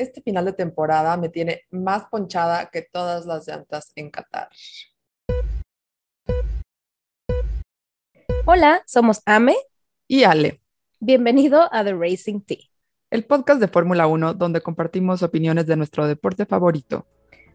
este 0.00 0.22
final 0.22 0.46
de 0.46 0.54
temporada 0.54 1.16
me 1.18 1.28
tiene 1.28 1.62
más 1.70 2.06
ponchada 2.06 2.70
que 2.70 2.82
todas 2.82 3.26
las 3.26 3.46
llantas 3.46 3.92
en 3.94 4.10
Qatar. 4.10 4.48
Hola, 8.46 8.82
somos 8.86 9.20
Ame 9.26 9.56
y 10.08 10.24
Ale. 10.24 10.62
Bienvenido 11.00 11.68
a 11.70 11.84
The 11.84 11.92
Racing 11.94 12.40
Tea, 12.40 12.64
el 13.10 13.26
podcast 13.26 13.60
de 13.60 13.68
Fórmula 13.68 14.06
1 14.06 14.34
donde 14.34 14.62
compartimos 14.62 15.22
opiniones 15.22 15.66
de 15.66 15.76
nuestro 15.76 16.06
deporte 16.06 16.46
favorito, 16.46 17.06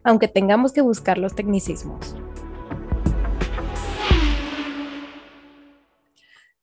aunque 0.04 0.28
tengamos 0.28 0.72
que 0.72 0.82
buscar 0.82 1.18
los 1.18 1.34
tecnicismos. 1.34 2.14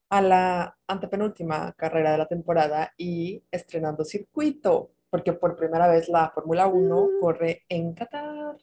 A 0.10 0.22
la 0.22 0.78
antepenúltima 0.88 1.74
carrera 1.74 2.14
de 2.14 2.18
la 2.20 2.28
temporada 2.28 2.94
y 2.98 3.44
estrenando 3.52 4.06
circuito 4.06 4.92
porque 5.14 5.32
por 5.32 5.56
primera 5.56 5.88
vez 5.88 6.10
la 6.10 6.32
Fórmula 6.32 6.66
1 6.66 7.02
mm. 7.06 7.20
corre 7.20 7.66
en 7.70 7.94
Qatar. 7.94 8.58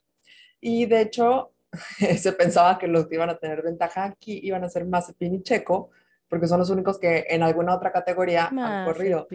Y 0.61 0.85
de 0.87 1.03
hecho, 1.03 1.53
se 2.19 2.33
pensaba 2.33 2.77
que 2.77 2.89
los 2.89 3.07
que 3.07 3.15
iban 3.15 3.31
a 3.31 3.39
tener 3.39 3.63
ventaja 3.63 4.03
aquí 4.07 4.41
iban 4.43 4.65
a 4.65 4.69
ser 4.69 4.85
Mazepin 4.85 5.37
y 5.37 5.43
Checo, 5.45 5.91
porque 6.29 6.49
son 6.49 6.59
los 6.59 6.69
únicos 6.71 6.99
que 6.99 7.25
en 7.29 7.45
alguna 7.45 7.77
otra 7.77 7.93
categoría 7.93 8.47
han 8.47 8.85
corrido. 8.85 9.29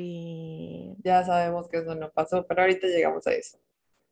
Ya 1.05 1.23
sabemos 1.23 1.69
que 1.69 1.77
eso 1.77 1.95
no 1.95 2.11
pasó, 2.11 2.45
pero 2.45 2.63
ahorita 2.63 2.85
llegamos 2.87 3.25
a 3.27 3.31
eso. 3.31 3.59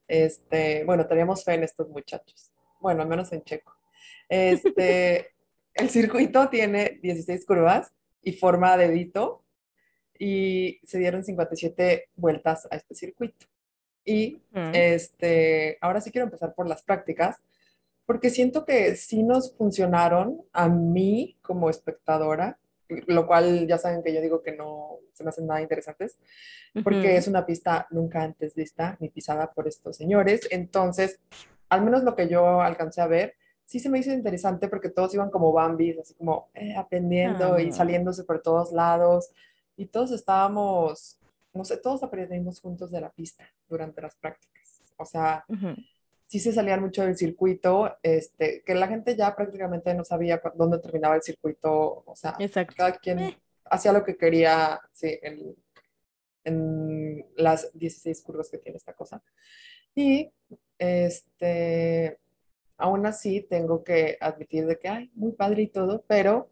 Este, 0.07 0.85
bueno, 0.85 1.05
teníamos 1.05 1.43
fe 1.43 1.55
en 1.55 1.63
estos 1.63 1.89
muchachos. 1.89 2.53
Bueno, 2.79 3.01
al 3.01 3.09
menos 3.09 3.33
en 3.33 3.43
Checo. 3.43 3.75
Este, 4.29 5.33
el 5.73 5.89
circuito 5.89 6.47
tiene 6.47 6.99
16 7.03 7.45
curvas 7.45 7.91
y 8.21 8.31
forma 8.31 8.77
dedito 8.77 9.42
y 10.17 10.79
se 10.83 10.99
dieron 10.99 11.23
57 11.23 12.09
vueltas 12.15 12.67
a 12.71 12.75
este 12.75 12.95
circuito. 12.95 13.47
Y 14.05 14.41
mm. 14.51 14.71
este, 14.73 15.77
ahora 15.81 16.01
sí 16.01 16.11
quiero 16.11 16.25
empezar 16.25 16.53
por 16.53 16.67
las 16.67 16.83
prácticas, 16.83 17.43
porque 18.05 18.29
siento 18.29 18.65
que 18.65 18.95
sí 18.95 19.23
nos 19.23 19.55
funcionaron 19.55 20.41
a 20.51 20.67
mí 20.67 21.37
como 21.41 21.69
espectadora, 21.69 22.59
lo 23.07 23.25
cual 23.25 23.65
ya 23.65 23.77
saben 23.77 24.03
que 24.03 24.13
yo 24.13 24.21
digo 24.21 24.43
que 24.43 24.51
no 24.51 24.97
se 25.13 25.23
me 25.23 25.29
hacen 25.29 25.47
nada 25.47 25.61
interesantes, 25.61 26.19
porque 26.83 27.15
es 27.15 27.27
una 27.27 27.45
pista 27.45 27.87
nunca 27.91 28.21
antes 28.21 28.55
vista 28.55 28.97
ni 28.99 29.09
pisada 29.09 29.51
por 29.51 29.67
estos 29.67 29.95
señores. 29.95 30.47
Entonces, 30.51 31.19
al 31.69 31.83
menos 31.83 32.03
lo 32.03 32.15
que 32.15 32.27
yo 32.27 32.61
alcancé 32.61 33.01
a 33.01 33.07
ver, 33.07 33.35
sí 33.63 33.79
se 33.79 33.89
me 33.89 33.99
hizo 33.99 34.11
interesante 34.11 34.67
porque 34.67 34.89
todos 34.89 35.13
iban 35.13 35.29
como 35.29 35.53
Bambis, 35.53 35.97
así 35.99 36.13
como 36.15 36.49
eh, 36.53 36.75
aprendiendo 36.75 37.57
y 37.59 37.69
ah. 37.69 37.71
saliéndose 37.71 38.25
por 38.25 38.41
todos 38.41 38.73
lados 38.73 39.31
y 39.75 39.87
todos 39.87 40.11
estábamos, 40.11 41.19
no 41.53 41.65
sé, 41.65 41.77
todos 41.77 42.03
aprendimos 42.03 42.59
juntos 42.59 42.91
de 42.91 43.01
la 43.01 43.11
pista 43.11 43.45
durante 43.67 44.01
las 44.01 44.15
prácticas. 44.15 44.81
O 44.97 45.05
sea, 45.05 45.45
sí 46.27 46.39
se 46.39 46.53
salían 46.53 46.81
mucho 46.81 47.03
del 47.03 47.17
circuito, 47.17 47.97
este, 48.01 48.63
que 48.65 48.75
la 48.75 48.87
gente 48.87 49.15
ya 49.15 49.35
prácticamente 49.35 49.93
no 49.93 50.03
sabía 50.03 50.41
dónde 50.55 50.79
terminaba 50.79 51.15
el 51.15 51.21
circuito, 51.21 52.03
o 52.05 52.15
sea, 52.15 52.35
cada 52.75 52.93
quien 52.93 53.19
eh. 53.19 53.37
hacía 53.65 53.93
lo 53.93 54.03
que 54.03 54.17
quería, 54.17 54.79
sí, 54.91 55.19
en, 55.21 55.55
en 56.43 57.25
las 57.35 57.71
16 57.77 58.21
curvas 58.21 58.49
que 58.49 58.57
tiene 58.57 58.77
esta 58.77 58.93
cosa. 58.93 59.21
Y, 59.95 60.31
este, 60.77 62.17
aún 62.77 63.05
así 63.05 63.41
tengo 63.41 63.83
que 63.83 64.17
admitir 64.19 64.65
de 64.65 64.79
que, 64.79 64.89
ay, 64.89 65.11
muy 65.13 65.33
padre 65.33 65.63
y 65.63 65.67
todo, 65.67 66.03
pero 66.07 66.49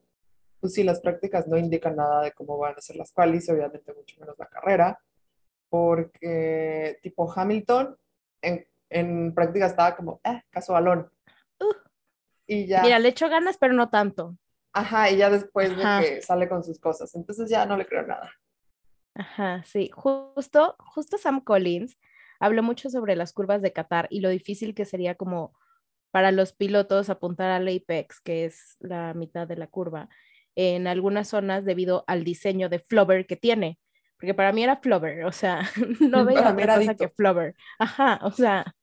pues 0.62 0.74
sí, 0.74 0.84
las 0.84 1.02
prácticas 1.02 1.48
no 1.48 1.58
indican 1.58 1.96
nada 1.96 2.22
de 2.22 2.32
cómo 2.32 2.58
van 2.58 2.76
a 2.78 2.82
ser 2.82 2.96
las 2.96 3.12
qualis, 3.12 3.50
obviamente 3.50 3.94
mucho 3.94 4.20
menos 4.20 4.38
la 4.38 4.46
carrera, 4.46 5.00
porque 5.70 7.00
tipo 7.02 7.32
Hamilton 7.32 7.98
en, 8.42 8.68
en 8.90 9.34
práctica 9.34 9.66
estaba 9.66 9.96
como, 9.96 10.22
eh, 10.24 10.44
casualón. 10.52 11.12
Uh, 11.60 11.74
y 12.46 12.68
ya. 12.68 12.84
Mira, 12.84 13.00
le 13.00 13.10
echo 13.10 13.28
ganas, 13.28 13.58
pero 13.58 13.74
no 13.74 13.90
tanto. 13.90 14.38
Ajá, 14.74 15.10
y 15.10 15.18
ya 15.18 15.30
después 15.30 15.76
de 15.76 15.84
que 15.84 16.22
sale 16.22 16.48
con 16.48 16.64
sus 16.64 16.80
cosas, 16.80 17.14
entonces 17.16 17.50
ya 17.50 17.66
no 17.66 17.76
le 17.76 17.86
creo 17.86 18.06
nada. 18.06 18.32
Ajá, 19.16 19.64
sí, 19.66 19.90
justo, 19.94 20.76
justo 20.80 21.18
Sam 21.18 21.42
Collins 21.42 21.98
habló 22.40 22.64
mucho 22.64 22.90
sobre 22.90 23.16
las 23.16 23.34
curvas 23.34 23.62
de 23.62 23.74
Qatar 23.74 24.08
y 24.10 24.22
lo 24.22 24.30
difícil 24.30 24.74
que 24.74 24.86
sería 24.86 25.16
como 25.16 25.54
para 26.12 26.32
los 26.32 26.54
pilotos 26.54 27.10
apuntar 27.10 27.50
al 27.50 27.68
apex, 27.68 28.22
que 28.22 28.46
es 28.46 28.78
la 28.80 29.14
mitad 29.14 29.48
de 29.48 29.58
la 29.58 29.68
curva, 29.68 30.10
en 30.56 30.88
algunas 30.88 31.30
zonas 31.30 31.66
debido 31.66 32.04
al 32.08 32.24
diseño 32.24 32.70
de 32.70 32.80
Flover 32.80 33.26
que 33.26 33.36
tiene. 33.36 33.80
Porque 34.18 34.34
para 34.34 34.52
mí 34.52 34.64
era 34.64 34.78
Flover, 34.78 35.26
o 35.26 35.32
sea, 35.32 35.62
no 36.00 36.26
veía 36.26 36.52
otra 36.52 36.78
cosa 36.78 36.96
que 36.96 37.10
Flover. 37.10 37.56
Ajá, 37.80 38.20
o 38.24 38.32
sea, 38.32 38.76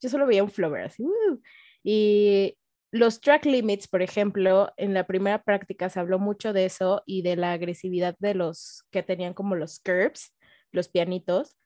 yo 0.00 0.08
solo 0.08 0.26
veía 0.26 0.44
un 0.44 0.50
Flover 0.50 0.84
así. 0.84 1.02
Uh. 1.02 1.40
Y 1.82 2.56
los 2.92 3.20
track 3.20 3.44
limits, 3.46 3.88
por 3.88 4.02
ejemplo, 4.02 4.72
en 4.76 4.94
la 4.94 5.06
primera 5.06 5.42
práctica 5.42 5.90
se 5.90 5.98
habló 5.98 6.18
mucho 6.18 6.52
de 6.52 6.66
eso 6.66 7.02
y 7.06 7.22
de 7.22 7.36
la 7.36 7.52
agresividad 7.52 8.14
de 8.20 8.34
los 8.34 8.84
que 8.90 9.02
tenían 9.02 9.34
como 9.34 9.56
los 9.56 9.80
curbs, 9.80 10.32
los 10.70 10.88
pianitos, 10.88 11.56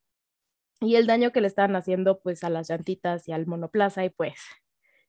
y 0.80 0.94
el 0.94 1.06
daño 1.06 1.32
que 1.32 1.40
le 1.40 1.48
estaban 1.48 1.76
haciendo 1.76 2.20
pues 2.20 2.44
a 2.44 2.50
las 2.50 2.70
llantitas 2.70 3.28
y 3.28 3.32
al 3.32 3.46
monoplaza 3.46 4.04
y 4.04 4.10
pues 4.10 4.38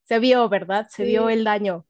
se 0.03 0.19
vio, 0.19 0.49
¿verdad? 0.49 0.87
Se 0.89 1.03
vio 1.05 1.29
el 1.29 1.43
daño. 1.43 1.85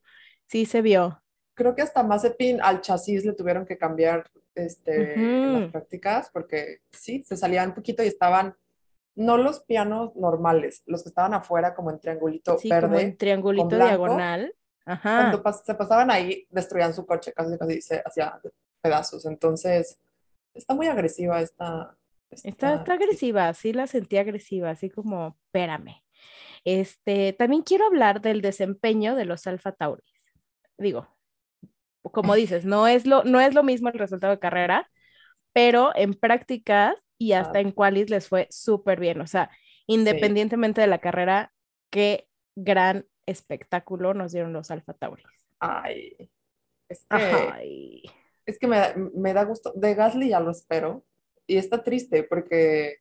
Sí, 0.46 0.66
se 0.66 0.82
vio 0.82 1.22
creo 1.60 1.74
que 1.74 1.82
hasta 1.82 2.02
Mazepin 2.02 2.58
al 2.62 2.80
chasis 2.80 3.26
le 3.26 3.34
tuvieron 3.34 3.66
que 3.66 3.76
cambiar 3.76 4.30
este, 4.54 5.14
las 5.14 5.70
prácticas 5.70 6.30
porque 6.32 6.80
sí, 6.90 7.22
se 7.22 7.36
salían 7.36 7.68
un 7.68 7.74
poquito 7.74 8.02
y 8.02 8.06
estaban, 8.06 8.56
no 9.14 9.36
los 9.36 9.60
pianos 9.60 10.16
normales, 10.16 10.82
los 10.86 11.02
que 11.02 11.10
estaban 11.10 11.34
afuera 11.34 11.74
como 11.74 11.90
en 11.90 12.00
triangulito 12.00 12.56
sí, 12.56 12.70
verde. 12.70 12.88
Como 12.88 12.98
en 12.98 13.14
triangulito 13.14 13.76
diagonal. 13.76 14.54
Ajá. 14.86 15.30
Cuando 15.32 15.62
se 15.62 15.74
pasaban 15.74 16.10
ahí, 16.10 16.46
destruían 16.48 16.94
su 16.94 17.04
coche, 17.04 17.34
casi 17.34 17.58
casi 17.58 17.82
se 17.82 18.02
hacía 18.06 18.40
pedazos. 18.80 19.26
Entonces, 19.26 20.00
está 20.54 20.72
muy 20.72 20.86
agresiva 20.86 21.42
esta. 21.42 21.94
está, 22.30 22.76
está 22.76 22.94
agresiva, 22.94 23.52
sí 23.52 23.74
la 23.74 23.86
sentí 23.86 24.16
agresiva, 24.16 24.70
así 24.70 24.88
como, 24.88 25.36
espérame. 25.44 26.02
Este, 26.64 27.34
también 27.34 27.60
quiero 27.64 27.84
hablar 27.84 28.22
del 28.22 28.40
desempeño 28.40 29.14
de 29.14 29.26
los 29.26 29.46
Alfa 29.46 29.72
Tauris. 29.72 30.14
Digo, 30.78 31.06
como 32.02 32.34
dices, 32.34 32.64
no 32.64 32.86
es 32.88 33.06
lo, 33.06 33.24
no 33.24 33.40
es 33.40 33.54
lo 33.54 33.62
mismo 33.62 33.88
el 33.88 33.98
resultado 33.98 34.32
de 34.32 34.40
carrera, 34.40 34.90
pero 35.52 35.90
en 35.94 36.14
prácticas 36.14 36.94
y 37.18 37.32
hasta 37.32 37.60
en 37.60 37.72
qualis 37.72 38.08
les 38.08 38.28
fue 38.28 38.46
súper 38.50 38.98
bien. 38.98 39.20
O 39.20 39.26
sea, 39.26 39.50
independientemente 39.86 40.80
de 40.80 40.86
la 40.86 40.98
carrera, 40.98 41.52
qué 41.90 42.28
gran 42.56 43.06
espectáculo 43.26 44.14
nos 44.14 44.32
dieron 44.32 44.52
los 44.52 44.70
Alfa 44.70 44.94
Tauris. 44.94 45.26
Ay, 45.58 46.16
es 46.88 47.06
que, 47.08 48.02
Es 48.46 48.58
que 48.58 48.66
me, 48.66 49.32
da 49.32 49.44
gusto. 49.44 49.72
De 49.74 49.94
Gasly 49.94 50.30
ya 50.30 50.40
lo 50.40 50.50
espero. 50.50 51.04
Y 51.46 51.56
está 51.56 51.82
triste 51.82 52.22
porque 52.22 52.98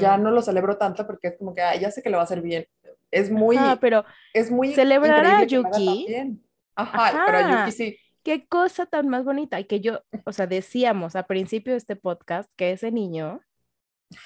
ya 0.00 0.18
no 0.18 0.30
lo 0.30 0.42
celebro 0.42 0.76
tanto 0.76 1.06
porque 1.06 1.28
es 1.28 1.38
como 1.38 1.54
que 1.54 1.62
ya 1.80 1.90
sé 1.90 2.02
que 2.02 2.10
le 2.10 2.16
va 2.16 2.22
a 2.22 2.24
hacer 2.24 2.42
bien. 2.42 2.66
Es 3.10 3.30
muy. 3.30 3.56
pero 3.80 4.04
es 4.34 4.50
muy. 4.50 4.72
Celebrar 4.74 5.24
a 5.24 5.44
Yuki 5.44 6.40
Ajá, 6.74 7.24
pero 7.26 7.40
Yuki 7.48 7.72
sí. 7.72 7.98
Qué 8.22 8.46
cosa 8.46 8.86
tan 8.86 9.08
más 9.08 9.24
bonita. 9.24 9.58
Y 9.60 9.64
que 9.64 9.80
yo, 9.80 10.02
o 10.24 10.32
sea, 10.32 10.46
decíamos 10.46 11.16
a 11.16 11.26
principio 11.26 11.72
de 11.72 11.78
este 11.78 11.96
podcast 11.96 12.50
que 12.56 12.72
ese 12.72 12.90
niño, 12.92 13.40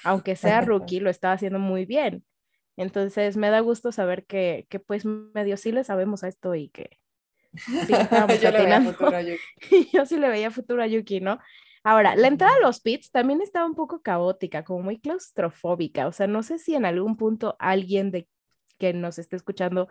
aunque 0.03 0.35
sea 0.35 0.61
rookie, 0.61 0.99
lo 0.99 1.09
estaba 1.09 1.33
haciendo 1.33 1.59
muy 1.59 1.85
bien. 1.85 2.25
Entonces 2.77 3.37
me 3.37 3.49
da 3.49 3.61
gusto 3.61 3.91
saber 3.91 4.25
que, 4.25 4.67
que 4.69 4.79
pues 4.79 5.05
medio 5.05 5.55
sí 5.55 5.71
le 5.71 5.83
sabemos 5.85 6.23
a 6.23 6.27
esto 6.27 6.55
y 6.55 6.69
que 6.69 6.99
sí 7.55 7.93
yo 8.41 8.51
le 8.51 8.65
veía 8.65 8.81
futuro 8.81 9.15
a 9.15 9.21
Yuki. 9.21 9.89
yo 9.93 10.05
sí 10.05 10.17
le 10.17 10.29
veía 10.29 10.51
futuro 10.51 10.83
a 10.83 10.87
Yuki, 10.87 11.21
¿no? 11.21 11.39
Ahora, 11.83 12.15
la 12.15 12.27
entrada 12.27 12.55
a 12.55 12.65
los 12.65 12.81
pits 12.81 13.11
también 13.11 13.41
estaba 13.41 13.67
un 13.67 13.75
poco 13.75 14.01
caótica, 14.01 14.63
como 14.63 14.81
muy 14.81 14.99
claustrofóbica. 14.99 16.07
O 16.07 16.11
sea, 16.11 16.25
no 16.25 16.41
sé 16.41 16.57
si 16.57 16.73
en 16.73 16.83
algún 16.83 17.15
punto 17.15 17.55
alguien 17.59 18.09
de 18.09 18.27
que 18.79 18.91
nos 18.91 19.19
esté 19.19 19.35
escuchando 19.35 19.87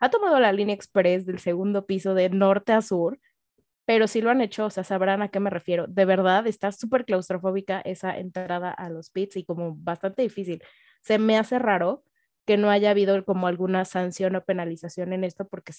ha 0.00 0.10
tomado 0.10 0.38
la 0.40 0.52
línea 0.52 0.74
express 0.74 1.26
del 1.26 1.38
segundo 1.38 1.86
piso 1.86 2.14
de 2.14 2.28
norte 2.30 2.72
a 2.72 2.82
sur, 2.82 3.18
pero 3.86 4.08
si 4.08 4.20
lo 4.20 4.30
han 4.30 4.40
hecho, 4.40 4.66
o 4.66 4.70
sea, 4.70 4.84
sabrán 4.84 5.22
a 5.22 5.28
qué 5.28 5.40
me 5.40 5.50
refiero. 5.50 5.86
De 5.86 6.04
verdad, 6.04 6.46
está 6.46 6.72
súper 6.72 7.04
claustrofóbica 7.04 7.80
esa 7.82 8.18
entrada 8.18 8.70
a 8.70 8.90
los 8.90 9.10
pits 9.10 9.36
y 9.36 9.44
como 9.44 9.76
bastante 9.76 10.22
difícil. 10.22 10.62
Se 11.02 11.18
me 11.18 11.38
hace 11.38 11.58
raro 11.58 12.02
que 12.44 12.56
no 12.56 12.70
haya 12.70 12.90
habido 12.90 13.24
como 13.24 13.46
alguna 13.46 13.84
sanción 13.84 14.34
o 14.36 14.44
penalización 14.44 15.12
en 15.12 15.24
esto, 15.24 15.46
porque 15.46 15.72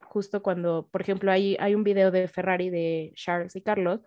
justo 0.00 0.42
cuando, 0.42 0.88
por 0.90 1.00
ejemplo, 1.00 1.32
hay, 1.32 1.56
hay 1.60 1.74
un 1.74 1.84
video 1.84 2.10
de 2.10 2.28
Ferrari 2.28 2.70
de 2.70 3.12
Charles 3.16 3.56
y 3.56 3.62
Carlos 3.62 4.00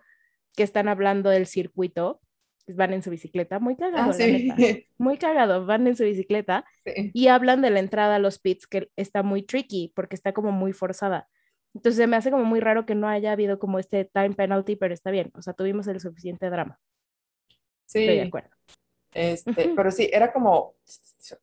que 0.56 0.62
están 0.62 0.88
hablando 0.88 1.30
del 1.30 1.46
circuito 1.46 2.20
van 2.66 2.92
en 2.92 3.02
su 3.02 3.10
bicicleta, 3.10 3.58
muy 3.58 3.76
cagado, 3.76 4.12
ah, 4.12 4.16
muy 4.98 5.18
cagado, 5.18 5.66
van 5.66 5.86
en 5.86 5.96
su 5.96 6.04
bicicleta 6.04 6.64
y 6.84 7.28
hablan 7.28 7.62
de 7.62 7.70
la 7.70 7.80
entrada 7.80 8.16
a 8.16 8.18
los 8.18 8.38
pits 8.38 8.66
que 8.66 8.90
está 8.96 9.22
muy 9.22 9.42
tricky 9.42 9.92
porque 9.94 10.16
está 10.16 10.32
como 10.32 10.52
muy 10.52 10.72
forzada. 10.72 11.28
Entonces 11.74 12.06
me 12.06 12.16
hace 12.16 12.30
como 12.30 12.44
muy 12.44 12.60
raro 12.60 12.84
que 12.84 12.94
no 12.94 13.08
haya 13.08 13.32
habido 13.32 13.58
como 13.58 13.78
este 13.78 14.04
time 14.04 14.34
penalty, 14.34 14.76
pero 14.76 14.94
está 14.94 15.10
bien, 15.10 15.30
o 15.34 15.42
sea, 15.42 15.54
tuvimos 15.54 15.86
el 15.86 16.00
suficiente 16.00 16.50
drama. 16.50 16.78
Sí. 17.86 18.00
Estoy 18.00 18.16
de 18.16 18.22
acuerdo. 18.22 18.50
Este, 19.14 19.72
pero 19.76 19.90
sí, 19.90 20.08
era 20.10 20.32
como 20.32 20.74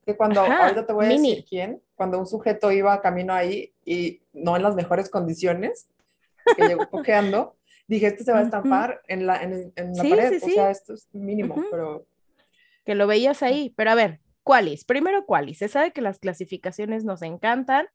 que 0.06 0.18
cuando, 0.18 0.42
Ajá, 0.42 0.64
ahorita 0.64 0.86
te 0.88 0.94
voy 0.94 1.06
a 1.06 1.10
mini. 1.10 1.30
decir 1.30 1.46
quién, 1.48 1.82
cuando 1.96 2.18
un 2.20 2.26
sujeto 2.26 2.72
iba 2.72 3.00
camino 3.02 3.34
ahí 3.34 3.74
y 3.86 4.22
no 4.34 4.56
en 4.56 4.64
las 4.64 4.76
mejores 4.76 5.10
condiciones, 5.10 5.90
que 6.56 6.68
llegó 6.68 6.90
cojeando, 6.90 7.56
dije, 7.90 8.08
este 8.08 8.24
se 8.24 8.32
va 8.32 8.40
a 8.40 8.44
estampar 8.44 9.02
en 9.08 9.26
la, 9.26 9.42
en, 9.42 9.74
en 9.76 9.94
la 9.94 10.04
Sí, 10.04 10.10
pared, 10.12 10.40
sí, 10.40 10.52
o 10.52 10.54
sea, 10.54 10.72
esto 10.72 10.94
es 10.94 11.10
mínimo, 11.12 11.56
pero 11.72 12.06
que 12.86 12.96
lo 12.96 13.08
veías 13.08 13.44
ahí, 13.44 13.74
pero 13.76 13.92
a 13.92 13.96
ver, 13.96 14.20
¿cuáles? 14.44 14.86
Primero, 14.86 15.26
¿cuáles? 15.26 15.58
Se 15.58 15.68
sabe 15.68 15.92
que 15.92 16.02
las 16.02 16.20
clasificaciones 16.20 17.04
nos 17.04 17.22
encantan, 17.22 17.88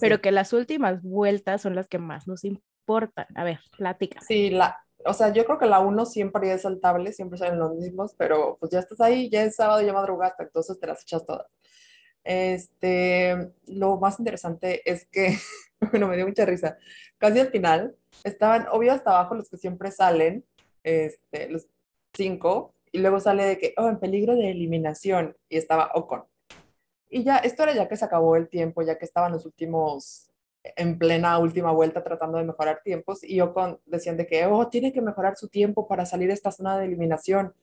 pero 0.00 0.20
que 0.20 0.32
las 0.32 0.52
últimas 0.52 1.02
vueltas 1.02 1.62
son 1.62 1.74
las 1.74 1.88
que 1.88 1.98
más 1.98 2.26
nos 2.26 2.44
importan. 2.44 3.26
A 3.34 3.44
ver, 3.44 3.60
platícame. 3.76 4.26
Sí, 4.26 4.50
la, 4.50 4.76
o 5.04 5.14
sea, 5.14 5.32
yo 5.32 5.44
creo 5.44 5.58
que 5.58 5.66
la 5.66 5.80
1 5.80 6.04
siempre 6.06 6.52
es 6.52 6.62
saltable, 6.62 7.12
siempre 7.12 7.38
salen 7.38 7.58
los 7.58 7.74
mismos, 7.74 8.14
pero 8.18 8.56
pues 8.58 8.72
ya 8.72 8.80
estás 8.80 9.00
ahí, 9.00 9.30
ya 9.30 9.42
es 9.44 9.56
sábado, 9.56 9.80
ya 9.80 9.92
madrugaste, 9.92 10.42
entonces 10.42 10.78
te 10.78 10.86
las 10.86 11.02
echas 11.02 11.24
todas. 11.24 11.46
Este, 12.24 13.52
lo 13.66 13.98
más 13.98 14.18
interesante 14.18 14.88
es 14.90 15.06
que, 15.06 15.36
bueno, 15.90 16.08
me 16.08 16.16
dio 16.16 16.26
mucha 16.26 16.44
risa. 16.44 16.76
Casi 17.18 17.40
al 17.40 17.48
final 17.48 17.96
estaban, 18.24 18.66
obvio, 18.70 18.92
hasta 18.92 19.10
abajo 19.10 19.34
los 19.34 19.48
que 19.48 19.56
siempre 19.56 19.90
salen, 19.90 20.44
este, 20.82 21.48
los 21.50 21.68
cinco, 22.12 22.74
y 22.92 22.98
luego 22.98 23.20
sale 23.20 23.44
de 23.44 23.58
que, 23.58 23.74
oh, 23.76 23.88
en 23.88 23.98
peligro 23.98 24.34
de 24.36 24.50
eliminación, 24.50 25.36
y 25.48 25.56
estaba 25.56 25.90
Ocon. 25.94 26.24
Y 27.08 27.24
ya, 27.24 27.38
esto 27.38 27.62
era 27.62 27.74
ya 27.74 27.88
que 27.88 27.96
se 27.96 28.04
acabó 28.04 28.36
el 28.36 28.48
tiempo, 28.48 28.82
ya 28.82 28.98
que 28.98 29.04
estaban 29.04 29.32
los 29.32 29.44
últimos, 29.46 30.28
en 30.62 30.98
plena 30.98 31.38
última 31.38 31.72
vuelta 31.72 32.04
tratando 32.04 32.38
de 32.38 32.44
mejorar 32.44 32.80
tiempos, 32.84 33.24
y 33.24 33.40
Ocon 33.40 33.80
decían 33.86 34.16
de 34.16 34.26
que, 34.26 34.46
oh, 34.46 34.68
tiene 34.68 34.92
que 34.92 35.00
mejorar 35.00 35.36
su 35.36 35.48
tiempo 35.48 35.88
para 35.88 36.06
salir 36.06 36.28
de 36.28 36.34
esta 36.34 36.52
zona 36.52 36.78
de 36.78 36.86
eliminación, 36.86 37.54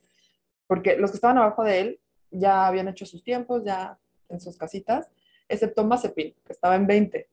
porque 0.68 0.98
los 0.98 1.12
que 1.12 1.18
estaban 1.18 1.38
abajo 1.38 1.64
de 1.64 1.80
él 1.80 2.00
ya 2.32 2.68
habían 2.68 2.88
hecho 2.88 3.06
sus 3.06 3.24
tiempos, 3.24 3.64
ya 3.64 3.98
en 4.30 4.40
sus 4.40 4.58
casitas, 4.58 5.10
excepto 5.48 5.84
Mazepin, 5.84 6.36
que 6.46 6.54
estaba 6.54 6.76
en 6.76 6.88
20 6.88 7.28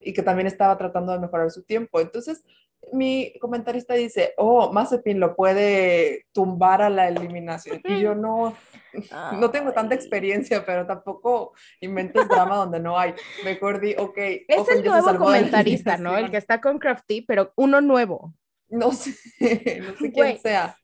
y 0.00 0.12
que 0.12 0.22
también 0.22 0.46
estaba 0.46 0.76
tratando 0.76 1.12
de 1.12 1.20
mejorar 1.20 1.50
su 1.50 1.62
tiempo. 1.62 2.00
Entonces, 2.00 2.44
mi 2.92 3.32
comentarista 3.40 3.94
dice, 3.94 4.34
oh, 4.36 4.72
Mazepin 4.72 5.20
lo 5.20 5.36
puede 5.36 6.26
tumbar 6.32 6.82
a 6.82 6.90
la 6.90 7.08
eliminación. 7.08 7.80
Y 7.84 8.00
yo 8.00 8.14
no, 8.14 8.56
no 9.38 9.50
tengo 9.50 9.72
tanta 9.72 9.94
experiencia, 9.94 10.66
pero 10.66 10.86
tampoco 10.86 11.52
inventes 11.80 12.28
drama 12.28 12.56
donde 12.56 12.80
no 12.80 12.98
hay. 12.98 13.14
Mejor 13.44 13.80
di, 13.80 13.94
ok. 13.96 14.16
Es 14.16 14.68
el 14.68 14.84
nuevo 14.84 15.16
comentarista, 15.16 15.96
¿no? 15.96 16.16
El 16.16 16.30
que 16.30 16.38
está 16.38 16.60
con 16.60 16.78
Crafty, 16.78 17.22
pero 17.22 17.52
uno 17.56 17.80
nuevo. 17.80 18.34
No 18.68 18.92
sé, 18.92 19.12
no 19.80 19.92
sé 19.92 20.12
quién 20.12 20.12
Güey. 20.12 20.38
sea. 20.38 20.76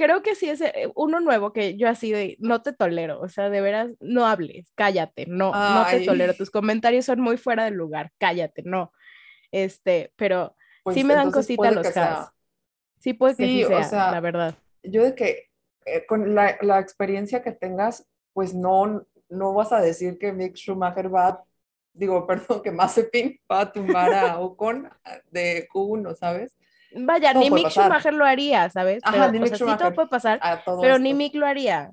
Creo 0.00 0.22
que 0.22 0.34
sí 0.34 0.48
es 0.48 0.62
eh, 0.62 0.90
uno 0.94 1.20
nuevo 1.20 1.52
que 1.52 1.76
yo 1.76 1.86
así 1.86 2.10
de, 2.10 2.36
no 2.40 2.62
te 2.62 2.72
tolero, 2.72 3.20
o 3.20 3.28
sea, 3.28 3.50
de 3.50 3.60
veras, 3.60 3.90
no 4.00 4.24
hables, 4.26 4.72
cállate, 4.74 5.26
no, 5.26 5.52
no 5.52 5.84
te 5.90 6.00
tolero, 6.06 6.34
tus 6.34 6.50
comentarios 6.50 7.04
son 7.04 7.20
muy 7.20 7.36
fuera 7.36 7.64
del 7.64 7.74
lugar, 7.74 8.10
cállate, 8.18 8.62
no. 8.64 8.92
Este, 9.52 10.10
pero 10.16 10.56
Pues, 10.82 10.94
sí 10.94 11.04
me 11.04 11.14
dan 11.14 11.30
cosita 11.30 11.70
los. 11.70 11.94
Haas. 11.94 12.30
Sí 12.98 13.12
puede 13.12 13.36
que 13.36 13.44
Sí, 13.44 13.58
sí 13.58 13.64
o 13.64 13.68
sea, 13.68 13.84
sea, 13.84 14.10
la 14.10 14.20
verdad. 14.20 14.54
yo 14.82 15.04
de 15.04 15.14
que 15.14 15.50
eh, 15.84 16.06
con 16.06 16.34
la, 16.34 16.56
la 16.62 16.78
experiencia 16.80 17.42
que 17.42 17.52
tengas, 17.52 18.06
pues 18.32 18.54
no, 18.54 19.06
no 19.28 19.52
vas 19.54 19.72
a 19.72 19.80
decir 19.82 20.18
que 20.18 20.32
Mick 20.32 20.54
Schumacher 20.56 21.14
va, 21.14 21.44
digo, 21.92 22.26
perdón, 22.26 22.62
que 22.62 22.70
Mazepin 22.70 23.38
va 23.50 23.60
a 23.60 23.72
tumbar 23.72 24.14
a 24.14 24.38
Ocon 24.40 24.88
de 25.30 25.68
Q1, 25.68 26.14
¿sabes? 26.16 26.56
Vaya, 26.92 27.32
todo 27.32 27.42
ni 27.42 27.50
Mick 27.50 27.64
pasar. 27.64 27.84
Schumacher 27.84 28.14
lo 28.14 28.24
haría, 28.24 28.68
¿sabes? 28.70 29.00
Ajá, 29.04 29.12
Pero, 29.12 29.32
ni 29.32 29.38
o 29.38 29.40
Mick 29.42 29.48
sea, 29.48 29.58
sí 29.58 29.64
todo 29.64 29.68
Schumacher. 29.76 29.94
puede 29.94 30.08
pasar, 30.08 30.40
pero 30.80 30.98
ni. 30.98 31.14
Mick 31.14 31.34
lo 31.34 31.46
haría. 31.46 31.92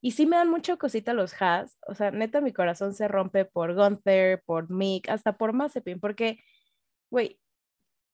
Y 0.00 0.12
sí 0.12 0.26
me 0.26 0.36
dan 0.36 0.48
mucho 0.48 0.78
cosita 0.78 1.12
los 1.12 1.34
Haas, 1.42 1.76
o 1.86 1.94
sea, 1.94 2.10
neta 2.12 2.40
mi 2.40 2.52
corazón 2.52 2.94
se 2.94 3.08
rompe 3.08 3.44
por 3.44 3.74
Gunther, 3.74 4.42
por 4.46 4.70
Mick, 4.70 5.08
hasta 5.08 5.36
por 5.36 5.52
Mazepin, 5.52 5.98
porque, 6.00 6.38
güey, 7.10 7.40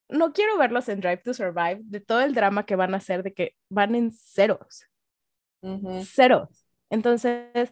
no 0.09 0.33
quiero 0.33 0.57
verlos 0.57 0.89
en 0.89 1.01
Drive 1.01 1.17
to 1.23 1.33
Survive 1.33 1.81
de 1.83 1.99
todo 2.01 2.21
el 2.21 2.33
drama 2.35 2.65
que 2.65 2.75
van 2.75 2.93
a 2.93 2.97
hacer 2.97 3.23
de 3.23 3.33
que 3.33 3.55
van 3.69 3.95
en 3.95 4.11
ceros, 4.11 4.85
Ujú. 5.61 6.03
ceros. 6.03 6.65
Entonces, 6.89 7.71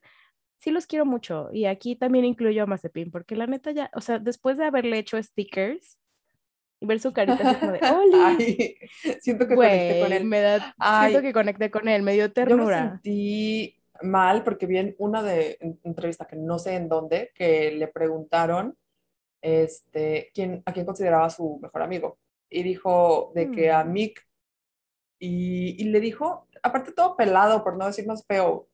sí 0.58 0.72
los 0.72 0.88
quiero 0.88 1.06
mucho 1.06 1.50
y 1.52 1.66
aquí 1.66 1.96
también 1.96 2.26
incluyo 2.26 2.64
a 2.64 2.66
Mazepin, 2.68 3.12
porque 3.12 3.36
la 3.36 3.48
neta 3.48 3.72
ya, 3.72 3.92
o 3.96 4.02
sea, 4.02 4.20
después 4.20 4.58
de 4.58 4.66
haberle 4.66 4.98
hecho 5.00 5.22
stickers 5.22 6.00
y 6.84 6.88
ver 6.88 7.00
su 7.00 7.14
carita 7.14 7.44
así 7.44 7.56
como 7.56 7.72
de, 7.74 7.82
¡Oli! 7.90 8.16
Ay, 8.20 8.78
siento 9.22 9.48
que 9.48 9.56
conecté 9.56 10.00
con 10.00 10.14
él. 10.14 10.26
me 10.26 10.42
da, 10.42 10.76
Ay. 10.78 11.12
siento 11.12 11.22
que 11.28 11.34
conecté 11.34 11.72
con 11.72 11.88
él, 11.88 12.04
me 12.04 12.14
dio 12.14 12.24
Yo 12.26 12.30
me 12.30 12.34
ternura. 12.34 12.90
sentí 13.04 13.78
mal 14.02 14.44
porque 14.44 14.66
vi 14.66 14.78
en 14.80 14.96
una 15.00 15.24
de 15.24 15.58
en- 15.62 15.80
entrevista 15.84 16.26
que 16.28 16.36
no 16.36 16.60
sé 16.60 16.76
en 16.76 16.90
dónde, 16.90 17.32
que 17.36 17.72
le 17.72 17.88
preguntaron 17.88 18.78
este, 19.42 20.32
quién, 20.34 20.64
a 20.66 20.74
quién 20.74 20.86
consideraba 20.86 21.30
su 21.30 21.60
mejor 21.62 21.84
amigo. 21.84 22.20
Y 22.50 22.64
dijo 22.64 23.32
de 23.36 23.52
que 23.52 23.72
a 23.72 23.84
Mm. 23.84 23.94
Mick. 23.94 24.22
Y, 25.20 25.82
y 25.82 25.86
le 25.86 26.00
dijo, 26.02 26.48
aparte 26.64 26.92
todo 26.92 27.16
pelado, 27.16 27.64
por 27.64 27.78
no 27.78 27.86
decir 27.88 28.06
más 28.08 28.26
feo, 28.28 28.68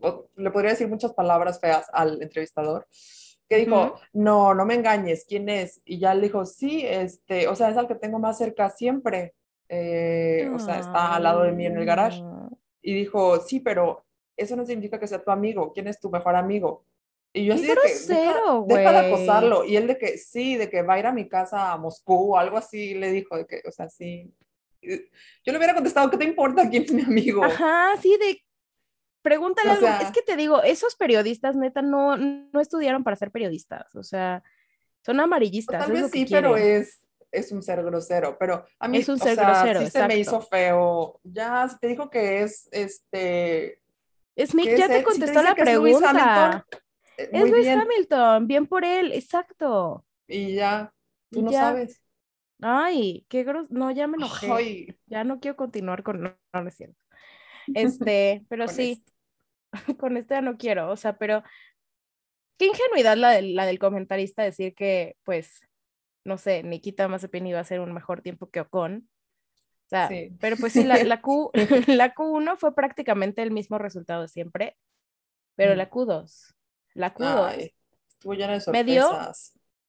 o 0.00 0.28
le 0.36 0.50
podría 0.52 0.70
decir 0.72 0.88
muchas 0.88 1.12
palabras 1.14 1.60
feas 1.60 1.88
al 1.92 2.22
entrevistador, 2.22 2.86
que 3.50 3.56
dijo, 3.56 3.84
Ujú. 3.84 3.94
no, 4.12 4.54
no 4.54 4.64
me 4.64 4.74
engañes, 4.76 5.26
¿quién 5.28 5.48
es? 5.48 5.82
Y 5.84 5.98
ya 5.98 6.14
le 6.14 6.22
dijo, 6.22 6.46
sí, 6.46 6.86
este, 6.86 7.48
o 7.48 7.56
sea, 7.56 7.68
es 7.68 7.76
al 7.76 7.88
que 7.88 7.96
tengo 7.96 8.20
más 8.20 8.38
cerca 8.38 8.70
siempre. 8.70 9.34
Eh, 9.68 10.48
o 10.54 10.58
sea, 10.60 10.78
está 10.78 11.16
al 11.16 11.24
lado 11.24 11.42
de 11.42 11.50
mí 11.52 11.66
en 11.66 11.76
el 11.76 11.84
garage. 11.84 12.22
Ay, 12.22 12.56
Y 12.80 12.94
dijo, 12.94 13.40
sí, 13.40 13.58
pero 13.58 14.04
eso 14.36 14.54
no 14.54 14.64
significa 14.64 15.00
que 15.00 15.08
sea 15.08 15.22
tu 15.22 15.32
amigo. 15.32 15.72
¿Quién 15.72 15.88
es 15.88 15.98
tu 15.98 16.10
mejor 16.10 16.36
amigo? 16.36 16.84
Y 17.32 17.44
yo 17.46 17.54
¡Qué 17.54 17.60
así 17.60 17.66
de 17.66 17.74
que, 17.74 18.14
deja, 18.14 18.32
grosero, 18.32 18.64
deja 18.68 18.92
de 18.92 18.98
acosarlo. 18.98 19.64
Y 19.64 19.76
él 19.76 19.88
de 19.88 19.98
que, 19.98 20.16
sí, 20.16 20.56
de 20.56 20.70
que 20.70 20.82
va 20.82 20.94
a 20.94 20.98
ir 21.00 21.06
a 21.06 21.12
mi 21.12 21.28
casa 21.28 21.72
a 21.72 21.76
Moscú 21.76 22.34
o 22.34 22.38
algo 22.38 22.56
así, 22.56 22.94
le 22.94 23.10
dijo, 23.10 23.36
de 23.36 23.46
que, 23.46 23.62
o 23.66 23.72
sea, 23.72 23.88
sí. 23.88 24.32
Yo 24.80 25.52
le 25.52 25.58
hubiera 25.58 25.74
contestado, 25.74 26.08
¿qué 26.08 26.18
te 26.18 26.24
importa 26.24 26.70
quién 26.70 26.84
es 26.84 26.92
mi 26.92 27.02
amigo? 27.02 27.42
Ajá, 27.42 27.96
sí, 28.00 28.16
de 28.16 28.40
pregúntale 29.22 29.70
O 29.70 29.72
algo. 29.72 29.86
Es 30.02 30.10
que 30.10 30.22
te 30.22 30.36
digo, 30.36 30.62
esos 30.62 30.96
periodistas 30.96 31.56
neta 31.56 31.82
no, 31.82 32.16
no 32.16 32.60
estudiaron 32.60 33.04
para 33.04 33.16
ser 33.16 33.30
periodistas, 33.30 33.94
o 33.94 34.02
sea, 34.02 34.42
son 35.04 35.18
O 35.20 35.22
amarillistas, 35.24 35.80
tal 35.86 35.96
es 35.96 36.02
vez 36.02 36.10
sí, 36.10 36.26
pero 36.30 36.56
es, 36.56 37.04
es 37.30 37.52
un 37.52 37.62
ser 37.62 37.82
grosero. 37.82 38.36
Pero 38.38 38.64
a 38.78 38.88
mí, 38.88 38.98
Es 38.98 39.08
un 39.08 39.14
o 39.14 39.18
ser 39.18 39.34
sea, 39.34 39.44
grosero, 39.46 39.80
sí 39.80 39.90
se 39.90 40.06
me 40.06 40.16
hizo 40.18 40.40
feo. 40.40 41.20
Ya, 41.24 41.68
te 41.80 41.88
dijo 41.88 42.10
que 42.10 42.42
es, 42.42 42.68
este, 42.72 43.80
Smith 44.36 44.66
que 44.66 44.76
ya 44.78 44.84
es 44.84 44.90
te 44.90 44.98
si 44.98 45.04
contestó 45.04 45.42
la 45.42 45.50
es 45.50 45.58
Hamilton, 45.60 46.00
pregunta. 46.00 46.66
eh, 47.16 47.30
Es 47.32 47.44
Lewis 47.44 47.62
bien. 47.62 47.80
Hamilton, 47.80 48.46
bien 48.46 48.66
por 48.66 48.84
él, 48.84 49.12
exacto. 49.12 50.04
Y 50.26 50.54
ya, 50.54 50.92
tú 51.30 51.42
no 51.42 51.50
ya. 51.50 51.60
sabes. 51.60 52.00
Ay, 52.62 53.24
qué 53.28 53.42
gros... 53.42 53.70
No, 53.70 53.90
ya 53.90 54.06
me 54.06 54.16
enojé. 54.16 54.50
Ay, 54.52 54.98
Ya 55.06 55.24
no 55.24 55.40
quiero 55.40 55.56
continuar 55.56 56.02
con... 56.02 56.20
No, 56.20 56.36
no, 56.52 56.62
no 56.62 56.68
es 56.68 56.76
cierto. 56.76 57.00
Este, 57.74 58.44
pero 58.48 58.66
con 58.66 58.74
sí, 58.74 59.02
esto. 59.04 59.12
con 59.98 60.16
este 60.16 60.34
ya 60.34 60.40
no 60.40 60.56
quiero, 60.56 60.90
o 60.90 60.96
sea, 60.96 61.16
pero 61.18 61.42
qué 62.58 62.66
ingenuidad 62.66 63.16
la 63.16 63.30
del, 63.30 63.54
la 63.54 63.66
del 63.66 63.78
comentarista 63.78 64.42
decir 64.42 64.74
que, 64.74 65.16
pues, 65.24 65.60
no 66.24 66.36
sé, 66.38 66.62
Nikita 66.62 67.08
Mazepin 67.08 67.46
iba 67.46 67.58
a 67.58 67.62
hacer 67.62 67.80
un 67.80 67.92
mejor 67.92 68.20
tiempo 68.20 68.50
que 68.50 68.60
Ocon. 68.60 69.08
O 69.86 69.88
sea, 69.90 70.08
Sí. 70.08 70.36
pero 70.38 70.56
pues 70.56 70.72
sí, 70.74 70.84
la, 70.84 71.02
la, 71.02 71.20
Q, 71.22 71.50
la 71.86 72.14
Q1 72.14 72.56
fue 72.58 72.74
prácticamente 72.74 73.42
el 73.42 73.50
mismo 73.50 73.78
resultado 73.78 74.28
siempre, 74.28 74.76
pero 75.56 75.74
Mm. 75.74 75.78
la 75.78 75.90
Q2, 75.90 76.54
la 76.94 77.14
Q2, 77.14 77.46
Ay, 77.48 77.74
estuvo 78.08 78.34
llena 78.34 78.58
de 78.58 78.72
Me 78.72 78.84
dio- 78.84 79.10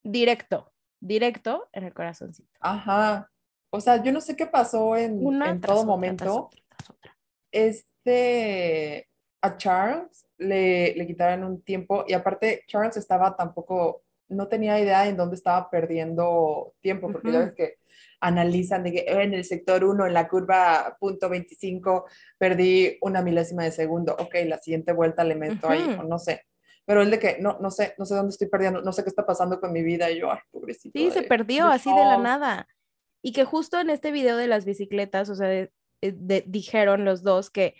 directo, 0.02 0.72
directo 1.00 1.68
en 1.72 1.84
el 1.84 1.94
corazoncito. 1.94 2.50
Ajá. 2.60 3.30
O 3.70 3.80
sea, 3.80 4.02
yo 4.02 4.12
no 4.12 4.20
sé 4.20 4.34
qué 4.36 4.46
pasó 4.46 4.96
en, 4.96 5.24
Una 5.24 5.50
en 5.50 5.60
todo 5.60 5.76
otra, 5.76 5.86
momento. 5.86 6.24
tras 6.24 6.36
otra, 6.36 6.62
tras 6.76 6.90
otra. 6.90 7.16
Este, 7.52 9.08
a 9.42 9.56
Charles 9.56 10.26
le, 10.38 10.94
le 10.94 11.06
quitaron 11.06 11.44
un 11.44 11.62
tiempo 11.62 12.04
y 12.08 12.14
aparte 12.14 12.64
Charles 12.66 12.96
estaba 12.96 13.36
tampoco, 13.36 14.02
no 14.28 14.48
tenía 14.48 14.80
idea 14.80 15.06
en 15.06 15.16
dónde 15.16 15.36
estaba 15.36 15.70
perdiendo 15.70 16.74
tiempo, 16.80 17.12
porque 17.12 17.30
ya 17.32 17.38
Ujú. 17.38 17.46
ves 17.46 17.54
que 17.54 17.74
analizan 18.20 18.82
de 18.84 18.92
que 18.92 18.98
"Eh, 19.00 19.22
en 19.22 19.34
el 19.34 19.44
sector 19.44 19.84
1, 19.84 20.06
en 20.06 20.14
la 20.14 20.28
curva 20.28 20.96
punto 20.98 21.28
25, 21.28 22.06
perdí 22.38 22.98
una 23.02 23.20
milésima 23.22 23.64
de 23.64 23.72
segundo. 23.72 24.14
Ok, 24.18 24.34
la 24.46 24.58
siguiente 24.58 24.92
vuelta 24.92 25.24
le 25.24 25.34
meto 25.34 25.68
ahí, 25.68 25.82
Ujú. 25.82 26.00
o 26.00 26.04
no 26.04 26.18
sé. 26.18 26.42
Pero 26.84 27.02
el 27.02 27.10
de 27.10 27.18
que 27.18 27.38
no, 27.40 27.58
no 27.60 27.70
sé, 27.70 27.94
no 27.98 28.04
sé 28.06 28.14
dónde 28.14 28.30
estoy 28.30 28.48
perdiendo, 28.48 28.80
no 28.82 28.92
sé 28.92 29.02
qué 29.04 29.08
está 29.10 29.24
pasando 29.26 29.60
con 29.60 29.72
mi 29.72 29.82
vida. 29.82 30.10
Y 30.10 30.20
yo, 30.20 30.32
ay, 30.32 30.38
pobrecito. 30.50 30.98
Sí, 30.98 31.10
se 31.10 31.22
de- 31.22 31.28
perdió 31.28 31.66
de 31.68 31.74
así 31.74 31.90
de 31.90 32.04
la 32.04 32.16
nada. 32.18 32.66
Y 33.22 33.32
que 33.32 33.44
justo 33.44 33.78
en 33.80 33.90
este 33.90 34.10
video 34.10 34.36
de 34.36 34.48
las 34.48 34.64
bicicletas, 34.64 35.28
o 35.30 35.36
sea, 35.36 35.68
de- 36.02 36.36
eh, 36.38 36.44
dijeron 36.46 37.04
los 37.04 37.22
dos 37.22 37.50
que 37.50 37.74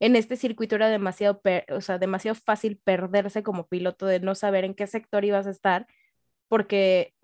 en 0.00 0.16
este 0.16 0.36
circuito 0.36 0.74
era 0.76 0.88
demasiado, 0.88 1.40
per- 1.40 1.64
o 1.72 1.80
sea, 1.80 1.98
demasiado 1.98 2.34
fácil 2.34 2.78
perderse 2.82 3.42
como 3.42 3.66
piloto 3.68 4.06
de 4.06 4.20
no 4.20 4.34
saber 4.34 4.64
en 4.64 4.74
qué 4.74 4.86
sector 4.86 5.24
ibas 5.24 5.46
a 5.46 5.50
estar, 5.50 5.86
porque, 6.48 7.14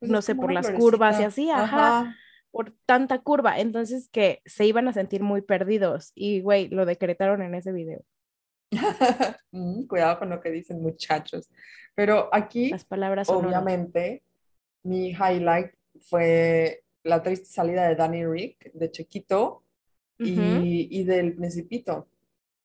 Pues 0.00 0.10
no 0.10 0.22
sé, 0.22 0.34
por 0.34 0.52
las 0.52 0.70
curvas 0.70 1.20
y 1.20 1.24
así, 1.24 1.50
ajá, 1.50 2.00
Ajá. 2.00 2.16
por 2.50 2.72
tanta 2.86 3.18
curva. 3.20 3.58
Entonces 3.60 4.08
que 4.10 4.40
se 4.46 4.66
iban 4.66 4.88
a 4.88 4.92
sentir 4.92 5.22
muy 5.22 5.42
perdidos. 5.42 6.12
Y, 6.14 6.40
güey, 6.40 6.68
lo 6.68 6.86
decretaron 6.86 7.42
en 7.42 7.54
ese 7.54 7.72
video. 7.72 8.02
Mm, 9.52 9.86
Cuidado 9.86 10.18
con 10.18 10.30
lo 10.30 10.40
que 10.40 10.50
dicen 10.50 10.80
muchachos. 10.80 11.50
Pero 11.94 12.28
aquí, 12.32 12.70
Las 12.70 12.84
palabras 12.84 13.28
obviamente, 13.28 14.22
mi 14.84 15.10
highlight 15.10 15.72
fue 16.02 16.82
la 17.02 17.22
triste 17.22 17.46
salida 17.46 17.88
de 17.88 17.96
Danny 17.96 18.24
Rick, 18.26 18.72
de 18.72 18.90
Chiquito 18.90 19.64
y, 20.20 21.04
del 21.04 21.34
Principito. 21.34 22.08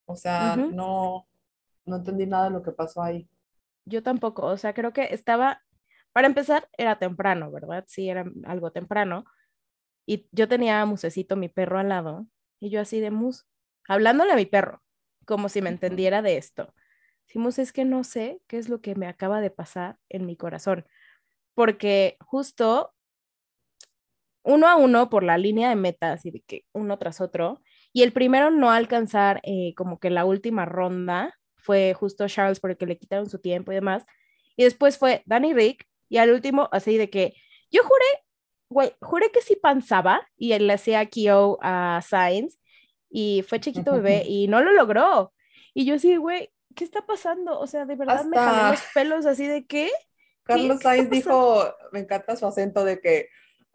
O 0.06 0.16
sea, 0.16 0.56
no, 0.56 1.28
no 1.86 1.96
entendí 1.96 2.26
nada 2.26 2.46
de 2.46 2.52
lo 2.52 2.62
que 2.62 2.72
pasó 2.72 3.02
ahí. 3.02 3.28
Yo 3.86 4.04
tampoco, 4.04 4.46
o 4.46 4.58
sea, 4.58 4.74
creo 4.74 4.94
que 4.94 5.14
estaba, 5.14 5.62
para 6.12 6.28
empezar, 6.28 6.70
era 6.78 7.00
temprano, 7.00 7.52
¿verdad? 7.52 7.86
Sí, 7.88 8.10
era 8.10 8.26
algo 8.46 8.72
temprano. 8.72 9.26
Y 10.06 10.28
yo 10.32 10.48
tenía 10.48 10.82
a 10.82 10.86
Musecito, 10.86 11.36
mi 11.36 11.50
perro, 11.50 11.80
al 11.80 11.90
lado, 11.90 12.28
y 12.60 12.70
yo 12.70 12.82
así 12.82 13.00
de 13.00 13.12
Mus, 13.12 13.46
hablándole 13.88 14.32
a 14.32 14.36
mi 14.36 14.46
perro, 14.46 14.84
como 15.26 15.50
si 15.50 15.62
me 15.62 15.70
entendiera 15.70 16.22
de 16.22 16.38
esto. 16.38 16.74
Mus, 17.36 17.60
es 17.60 17.74
que 17.74 17.86
no 17.86 18.04
sé 18.04 18.42
qué 18.48 18.58
es 18.58 18.70
lo 18.70 18.82
que 18.82 18.96
me 18.96 19.08
acaba 19.08 19.42
de 19.42 19.52
pasar 19.52 19.98
en 20.10 20.26
mi 20.26 20.38
corazón, 20.38 20.86
porque 21.54 22.18
justo 22.22 22.95
uno 24.46 24.68
a 24.68 24.76
uno 24.76 25.10
por 25.10 25.24
la 25.24 25.38
línea 25.38 25.70
de 25.70 25.76
metas 25.76 26.26
y 26.26 26.32
de 26.32 26.42
que 26.42 26.66
uno 26.72 26.98
tras 26.98 27.20
otro, 27.20 27.62
y 27.92 28.04
el 28.04 28.14
primero 28.14 28.52
no 28.52 28.72
alcanzar 28.72 29.42
eh, 29.44 29.74
como 29.76 30.00
que 30.00 30.10
la 30.10 30.24
última 30.26 30.66
ronda 30.66 31.34
fue 31.56 31.94
justo 31.94 32.28
Charles 32.28 32.60
porque 32.60 32.86
le 32.86 32.98
quitaron 32.98 33.30
su 33.30 33.40
tiempo 33.40 33.72
y 33.72 33.76
demás, 33.76 34.06
y 34.56 34.64
después 34.64 34.98
fue 34.98 35.24
Danny 35.26 35.54
Rick, 35.54 35.86
y 36.10 36.18
al 36.18 36.32
último 36.32 36.70
así 36.72 36.98
de 36.98 37.10
que 37.10 37.34
yo 37.72 37.82
juré, 37.84 38.06
güey, 38.70 38.94
juré 39.02 39.32
que 39.32 39.42
sí 39.42 39.58
pensaba, 39.62 40.28
y 40.38 40.54
él 40.54 40.68
le 40.68 40.74
hacía 40.74 41.10
KO 41.10 41.58
a 41.62 42.02
Sainz, 42.08 42.60
y 43.10 43.44
fue 43.48 43.60
chiquito 43.60 43.94
bebé, 43.94 44.24
y 44.28 44.48
no 44.48 44.62
lo 44.62 44.74
logró, 44.74 45.34
y 45.74 45.86
yo 45.86 45.96
así, 45.96 46.16
güey, 46.18 46.52
¿qué 46.76 46.84
está 46.84 47.06
pasando? 47.06 47.60
O 47.60 47.66
sea, 47.66 47.86
de 47.86 47.96
verdad 47.96 48.26
me 48.26 48.38
jalé 48.38 48.58
Hasta- 48.58 48.72
los 48.72 48.82
pelos 48.94 49.26
así 49.26 49.48
de 49.48 49.66
qué, 49.66 49.90
Carlos 50.44 50.68
¿Qué 50.68 50.74
está 50.74 50.90
Sainz 50.90 51.10
dijo, 51.10 51.74
me 51.92 52.02
encanta 52.02 52.36
su 52.36 52.46
acento 52.46 52.86
de 52.86 53.00
que 53.00 53.30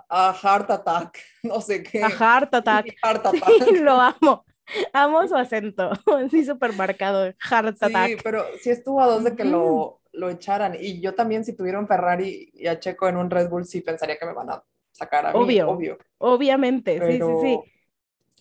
a 0.08 0.32
heart 0.32 0.70
attack, 0.70 1.18
no 1.42 1.60
sé 1.60 1.82
qué. 1.82 2.02
a 2.02 2.10
Heart 2.10 2.54
Attack. 2.54 2.86
Heart 3.04 3.26
attack. 3.26 3.44
Sí, 3.68 3.76
lo 3.80 3.92
amo. 4.00 4.44
Amo 4.92 5.26
su 5.26 5.34
acento. 5.36 5.90
Sí, 6.30 6.44
súper 6.44 6.72
marcado. 6.74 7.24
Heart 7.50 7.76
Sí, 7.76 7.84
attack. 7.86 8.20
pero 8.22 8.44
sí 8.62 8.70
estuvo 8.70 9.00
a 9.00 9.06
dos 9.06 9.24
de 9.24 9.34
que 9.34 9.44
lo, 9.44 10.00
lo 10.12 10.30
echaran. 10.30 10.76
Y 10.78 11.00
yo 11.00 11.14
también, 11.14 11.44
si 11.44 11.56
tuviera 11.56 11.78
un 11.80 11.88
Ferrari 11.88 12.50
y 12.54 12.66
a 12.68 12.78
Checo 12.78 13.08
en 13.08 13.16
un 13.16 13.30
Red 13.30 13.48
Bull, 13.48 13.64
sí 13.64 13.80
pensaría 13.80 14.16
que 14.16 14.26
me 14.26 14.32
van 14.32 14.50
a 14.50 14.62
sacar 14.92 15.26
a 15.26 15.32
mí, 15.32 15.38
Obvio. 15.38 15.70
obvio. 15.70 15.98
Obviamente, 16.18 16.92
sí, 16.94 16.98
Pero 17.00 17.40
sí, 17.42 17.58
sí. 17.64 17.72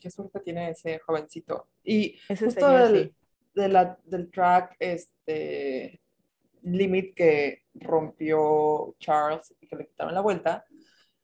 qué 0.01 0.11
suerte 0.11 0.39
tiene 0.41 0.69
ese 0.69 0.99
jovencito. 0.99 1.67
Y 1.83 2.19
Ese 2.29 2.45
justo 2.45 2.61
señor, 2.67 2.89
del, 2.91 3.03
sí. 3.05 3.15
de 3.55 3.69
la- 3.69 3.97
del 4.05 4.29
track, 4.29 4.75
este 4.77 5.99
limit 6.61 7.15
que 7.15 7.63
rompió 7.73 8.95
Charles 8.99 9.55
y 9.61 9.67
que 9.67 9.75
le 9.77 9.87
quitaron 9.87 10.13
la 10.13 10.21
vuelta, 10.21 10.65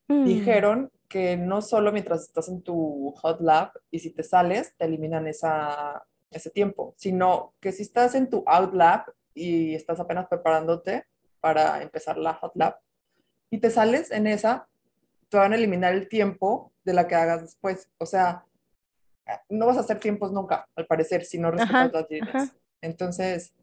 Mm. 0.08 0.26
dijeron 0.26 0.92
que 1.08 1.38
no 1.38 1.62
solo 1.62 1.92
mientras 1.92 2.24
estás 2.24 2.50
en 2.50 2.62
tu 2.62 3.12
hot 3.18 3.40
lap 3.42 3.76
y 3.92 4.00
si 4.00 4.12
te 4.12 4.24
sales, 4.24 4.76
te 4.78 4.86
eliminan 4.86 5.28
esa, 5.28 6.06
ese 6.32 6.50
tiempo, 6.50 6.94
sino 6.98 7.54
que 7.60 7.72
si 7.72 7.84
estás 7.84 8.16
en 8.16 8.30
tu 8.30 8.44
out 8.48 8.74
lap 8.74 9.08
y 9.34 9.74
estás 9.76 10.00
apenas 10.00 10.28
preparándote 10.28 11.06
para 11.40 11.82
empezar 11.82 12.18
la 12.18 12.34
hot 12.34 12.52
lap 12.56 12.80
y 13.50 13.60
te 13.60 13.70
sales 13.70 14.12
en 14.12 14.28
esa, 14.28 14.68
te 15.30 15.38
van 15.38 15.54
a 15.54 15.56
eliminar 15.56 15.94
el 15.94 16.08
tiempo 16.10 16.72
de 16.84 16.94
la 16.94 17.08
que 17.08 17.16
hagas 17.16 17.42
después. 17.42 17.90
O 17.98 18.06
sea, 18.06 18.46
no 19.50 19.66
vas 19.68 19.78
a 19.78 19.82
hacer 19.82 20.00
tiempos 20.00 20.32
nunca, 20.32 20.68
al 20.76 20.86
parecer, 20.86 21.24
si 21.26 21.38
no 21.40 21.52
respetas 21.52 21.76
Ajá, 21.76 21.92
las 21.94 22.10
líneas. 22.10 22.36
ajá. 22.36 22.56
Entonces, 22.82 23.56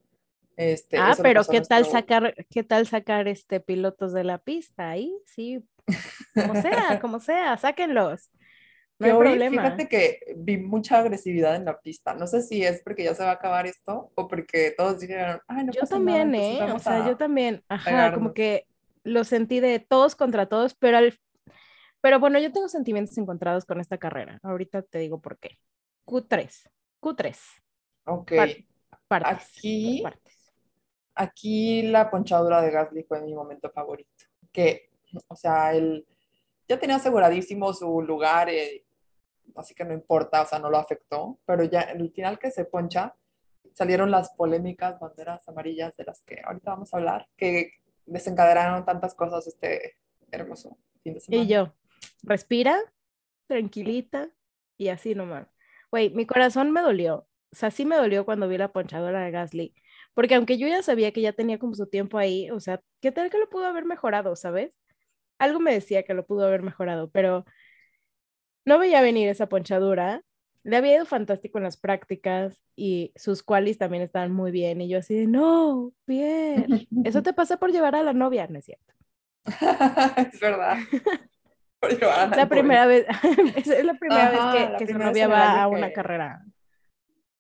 este, 0.56 0.99
Ah, 0.99 1.14
pero 1.22 1.42
¿qué 1.44 1.61
tal 1.61 1.80
nuestro- 1.82 2.00
sacar, 2.00 2.34
qué 2.50 2.62
tal 2.64 2.87
sacar 2.87 3.28
este 3.28 3.61
pilotos 3.61 4.12
de 4.12 4.25
la 4.25 4.38
pista 4.38 4.90
ahí? 4.90 5.14
Sí, 5.25 5.64
como 6.34 6.60
sea, 6.62 6.98
como 7.00 7.18
sea, 7.20 7.56
sáquenlos. 7.56 8.30
No 8.98 9.06
hay 9.06 9.12
hoy, 9.12 9.18
problema. 9.20 9.62
fíjate 9.62 9.88
que 9.88 10.20
vi 10.36 10.58
mucha 10.58 10.98
agresividad 10.98 11.56
en 11.56 11.64
la 11.64 11.80
pista. 11.80 12.14
No 12.14 12.26
sé 12.26 12.40
si 12.42 12.64
es 12.64 12.82
porque 12.84 13.02
ya 13.04 13.14
se 13.14 13.24
va 13.24 13.30
a 13.30 13.34
acabar 13.34 13.66
esto 13.66 14.12
o 14.14 14.28
porque 14.28 14.72
todos 14.76 15.00
dijeron, 15.00 15.40
ay, 15.48 15.64
no 15.64 15.72
Yo 15.72 15.80
pasa 15.80 15.96
también, 15.96 16.30
nada, 16.30 16.44
¿eh? 16.44 16.72
O 16.72 16.78
sea, 16.78 17.04
a-". 17.04 17.08
yo 17.08 17.16
también, 17.16 17.64
ajá, 17.68 17.84
pegarnos. 17.90 18.18
como 18.18 18.32
que 18.34 18.66
lo 19.02 19.24
sentí 19.24 19.58
de 19.58 19.80
todos 19.80 20.14
contra 20.14 20.46
todos, 20.46 20.74
pero 20.74 20.98
al, 20.98 21.18
pero 22.00 22.20
bueno, 22.20 22.38
yo 22.38 22.52
tengo 22.52 22.68
sentimientos 22.68 23.18
encontrados 23.18 23.64
con 23.64 23.80
esta 23.80 23.98
carrera. 23.98 24.38
Ahorita 24.44 24.82
te 24.82 24.98
digo 24.98 25.20
por 25.20 25.36
qué. 25.38 25.58
Q3, 26.06 26.68
Q3, 27.00 27.36
Ok, 28.04 28.32
Par- 28.36 28.56
partes, 29.08 29.48
Aquí- 29.58 30.00
partes. 30.02 30.52
aquí 31.16 31.82
la 31.82 32.08
ponchadura 32.10 32.62
de 32.62 32.70
Gasly 32.70 33.02
fue 33.04 33.20
mi 33.22 33.34
momento 33.34 33.70
favorito. 33.70 34.10
Que, 34.52 34.90
o 35.28 35.37
sea, 35.37 35.75
él 35.75 36.07
ya 36.69 36.78
tenía 36.78 36.97
aseguradísimo 36.97 37.73
su 37.73 38.02
lugar, 38.02 38.49
eh, 38.49 38.85
así 39.57 39.75
que 39.75 39.85
no 39.85 39.92
importa, 39.92 40.42
o 40.42 40.47
sea, 40.47 40.59
no 40.59 40.71
lo 40.71 40.78
afectó, 40.78 41.38
pero 41.45 41.64
ya 41.64 41.83
en 41.83 42.00
el 42.00 42.11
final 42.12 42.38
que 42.38 42.50
se 42.50 42.64
poncha, 42.64 43.14
salieron 43.73 44.11
las 44.11 44.33
polémicas 44.35 44.99
banderas 44.99 45.49
amarillas 45.49 45.97
de 45.97 46.04
las 46.04 46.23
que 46.23 46.40
ahorita 46.45 46.73
vamos 46.73 46.92
a 46.92 46.99
hablar, 46.99 47.28
que 47.37 47.73
desencadenaron 48.07 48.85
tantas 48.85 49.14
cosas 49.14 49.47
este 49.47 49.97
hermoso 50.31 50.78
fin 51.02 51.14
de 51.14 51.21
semana. 51.21 51.45
Y 51.45 51.47
yo, 51.47 51.73
respira, 52.23 52.78
tranquilita 53.47 54.31
y 54.76 54.88
así 54.88 55.14
nomás. 55.14 55.49
Güey, 55.90 56.11
mi 56.11 56.26
corazón 56.26 56.71
me 56.71 56.81
dolió. 56.81 57.28
O 57.52 57.57
sea, 57.57 57.71
sí 57.71 57.85
me 57.85 57.97
dolió 57.97 58.25
cuando 58.25 58.49
vi 58.49 58.57
la 58.57 58.73
ponchadora 58.73 59.23
de 59.25 59.31
Gasly. 59.31 59.75
Porque 60.14 60.35
aunque 60.35 60.57
yo 60.57 60.66
ya 60.66 60.83
sabía 60.83 61.12
que 61.12 61.21
ya 61.21 61.33
tenía 61.33 61.59
como 61.59 61.75
su 61.75 61.87
tiempo 61.87 62.19
ahí, 62.19 62.50
o 62.50 62.61
sea, 62.61 62.83
¿qué 63.00 63.12
tal 63.12 63.31
que 63.31 63.38
lo 63.38 63.49
pudo 63.49 63.66
haber 63.66 63.85
mejorado, 63.85 64.37
sabes? 64.37 64.73
Algo 65.42 65.58
me 65.58 65.72
decía 65.72 66.04
que 66.04 66.14
lo 66.14 66.25
pudo 66.25 66.46
haber 66.46 66.62
mejorado, 66.62 67.11
pero 67.11 67.44
no 68.64 68.78
veía 68.78 69.02
venir 69.02 69.28
esa 69.28 69.49
ponchadura. 69.49 70.22
Le 70.62 70.76
había 70.76 70.94
ido 70.94 71.04
fantástico 71.06 71.58
en 71.58 71.64
las 71.64 71.76
prácticas 71.76 72.62
y 72.76 73.12
sus 73.16 73.42
qualis 73.42 73.76
también 73.78 74.04
estaban 74.04 74.30
muy 74.32 74.52
bien. 74.52 74.80
Y 74.80 74.88
yo 74.88 74.99
así 74.99 75.14
de, 75.16 75.26
no, 75.26 75.92
bien. 76.06 76.66
Eso 77.04 77.22
te 77.25 77.32
pasa 77.32 77.56
por 77.56 77.72
llevar 77.72 77.96
a 77.96 78.04
la 78.04 78.12
novia, 78.12 78.46
¿no 78.46 78.61
es 78.61 78.66
cierto? 78.66 78.94
es 80.32 80.40
verdad. 80.40 80.76
Por 81.80 81.99
llevar 81.99 82.20
a 82.20 82.26
La 82.37 82.46
novia. 82.46 82.49
primera 82.49 82.87
vez, 82.87 83.06
es 83.56 83.84
la 83.84 83.94
primera 83.94 84.28
Ajá, 84.28 84.30
vez 84.30 84.66
que, 84.68 84.72
la 84.72 84.78
que 84.78 84.87
su 84.87 84.92
primera 84.92 85.11
vez 85.11 85.20
novia 85.22 85.26
va 85.28 85.62
a 85.64 85.68
una 85.68 85.92
carrera. 85.92 86.44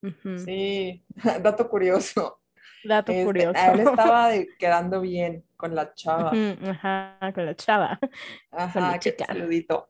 Ujú, 0.02 0.36
Sí, 0.38 1.04
dato 1.40 1.68
curioso. 1.68 2.41
Dato 2.84 3.12
Este, 3.12 3.24
curioso. 3.24 3.58
a 3.58 3.72
él 3.72 3.80
estaba 3.80 4.28
de- 4.30 4.48
quedando 4.58 5.00
bien 5.00 5.44
con 5.56 5.74
la 5.74 5.94
chava. 5.94 6.32
Ajá, 6.68 7.32
con 7.34 7.46
la 7.46 7.54
chava. 7.54 7.98
Ajá, 8.50 8.80
la 8.92 8.98
qué 8.98 9.10
chica. 9.10 9.26
saludito. 9.26 9.88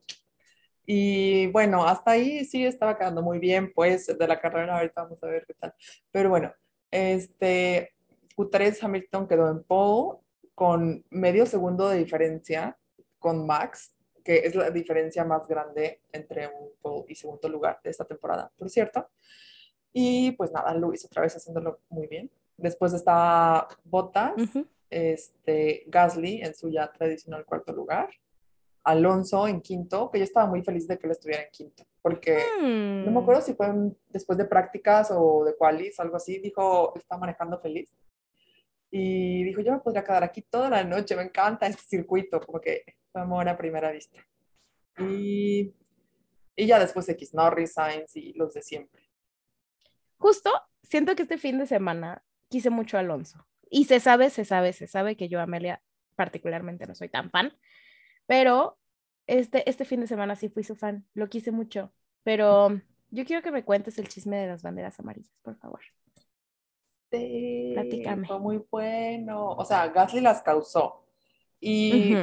Y 0.85 1.47
bueno, 1.49 1.87
hasta 1.87 2.13
ahí 2.13 2.45
sí 2.45 2.67
estaba 2.67 2.99
quedando 2.99 3.23
muy 3.23 3.39
bien, 3.39 3.73
pues, 3.73 4.07
de 4.19 4.27
la 4.29 4.41
carrera, 4.41 4.77
ahorita 4.79 5.03
vamos 5.05 5.23
a 5.23 5.27
ver 5.29 5.45
qué 5.47 5.55
tal. 5.55 5.75
Pero 6.11 6.29
bueno, 6.29 6.53
este, 6.91 7.95
Q3 8.37 8.83
Hamilton 8.83 9.29
quedó 9.29 9.49
en 9.51 9.63
pole 9.63 10.19
con 10.55 11.05
medio 11.11 11.47
segundo 11.47 11.89
de 11.89 11.99
diferencia 11.99 12.77
con 13.19 13.47
Max, 13.47 13.95
que 14.25 14.39
es 14.39 14.55
la 14.55 14.71
diferencia 14.71 15.25
más 15.25 15.47
grande 15.47 16.03
entre 16.13 16.49
un 16.49 16.71
pole 16.83 17.05
y 17.09 17.15
segundo 17.15 17.49
lugar 17.49 17.81
de 17.83 17.91
esta 17.91 18.05
temporada, 18.05 18.51
por 18.59 18.69
cierto. 18.69 19.09
Y 19.93 20.33
pues 20.33 20.51
nada, 20.53 20.75
Luis 20.75 21.05
otra 21.05 21.23
vez 21.23 21.37
haciéndolo 21.37 21.81
muy 21.91 22.07
bien. 22.09 22.31
Después 22.63 22.93
estaba 22.93 23.67
Bottas, 23.85 24.35
Ujú. 24.37 24.67
este, 24.89 25.83
Gasly 25.89 26.43
en 26.43 26.55
su 26.55 26.71
ya 26.71 26.91
tradicional 26.93 27.45
cuarto 27.45 27.73
lugar, 27.73 28.09
Alonso 28.85 29.49
en 29.49 29.61
quinto, 29.61 30.11
que 30.11 30.19
yo 30.19 30.25
estaba 30.25 30.47
muy 30.47 30.63
feliz 30.63 30.87
de 30.87 30.97
que 30.99 31.07
él 31.07 31.13
estuviera 31.13 31.43
en 31.43 31.51
quinto, 31.51 31.85
porque 32.01 32.37
no 33.05 33.11
me 33.11 33.19
Mm, 33.19 33.23
acuerdo 33.23 33.43
si 33.43 33.55
fue 33.55 33.67
en- 33.67 33.97
después 34.11 34.39
de 34.39 34.45
prácticas 34.45 35.11
o 35.13 35.45
de 35.45 35.57
qualis, 35.57 35.99
algo 35.99 36.17
así, 36.17 36.39
dijo, 36.39 36.93
está 36.97 37.17
manejando 37.17 37.59
feliz. 37.61 37.93
Y 38.91 39.43
dijo, 39.45 39.61
yo 39.63 39.73
me 39.73 39.79
podría 39.81 40.05
quedar 40.05 40.23
aquí 40.23 40.43
toda 40.43 40.69
la 40.71 40.85
noche, 40.85 41.17
me 41.17 41.23
encanta 41.23 41.67
este 41.67 41.83
circuito, 41.83 42.41
como 42.41 42.61
que 42.61 42.85
fue 43.11 43.23
amor 43.23 43.49
a 43.49 43.57
primera 43.57 43.91
vista. 43.91 44.19
Y, 44.99 45.73
y 46.55 46.67
ya 46.67 46.79
después 46.79 47.09
X, 47.09 47.33
Norris, 47.35 47.73
Sainz 47.73 48.15
y 48.17 48.33
los 48.35 48.53
de 48.55 48.63
siempre. 48.63 49.03
Justo, 50.19 50.51
siento 50.83 51.17
que 51.17 51.23
este 51.23 51.39
fin 51.39 51.59
de 51.59 51.67
semana 51.67 52.23
quise 52.53 52.71
mucho 52.71 52.99
a 52.99 53.01
Alonso. 53.01 53.45
Y 53.71 53.87
se 53.87 53.99
sabe, 53.99 54.29
se 54.29 54.45
sabe, 54.45 54.75
se 54.75 54.87
sabe 54.87 55.17
que 55.17 55.29
yo, 55.29 55.41
Amelia, 55.41 55.83
particularmente 56.15 56.87
no 56.87 56.95
soy 56.95 57.09
tan 57.09 57.31
fan. 57.31 57.53
Pero 58.27 58.79
este, 59.27 59.69
este 59.69 59.87
fin 59.87 60.01
de 60.01 60.07
semana 60.07 60.37
sí 60.37 60.51
fui 60.51 60.63
su 60.63 60.77
fan. 60.77 61.07
Lo 61.15 61.29
quise 61.29 61.51
mucho. 61.51 61.93
Pero 62.23 62.79
yo 63.11 63.25
quiero 63.25 63.43
que 63.43 63.51
me 63.51 63.65
cuentes 63.65 63.99
el 63.99 64.09
chisme 64.09 64.37
de 64.37 64.49
las 64.49 64.63
banderas 64.63 65.01
amarillas, 65.01 65.33
por 65.43 65.57
favor. 65.57 65.81
Sí, 67.11 67.73
Platícame. 67.75 68.27
fue 68.27 68.39
muy 68.39 68.63
bueno. 68.71 69.49
O 69.53 69.65
sea, 69.65 69.89
Gasly 69.89 70.21
las 70.21 70.43
causó. 70.43 71.07
Y 71.59 72.15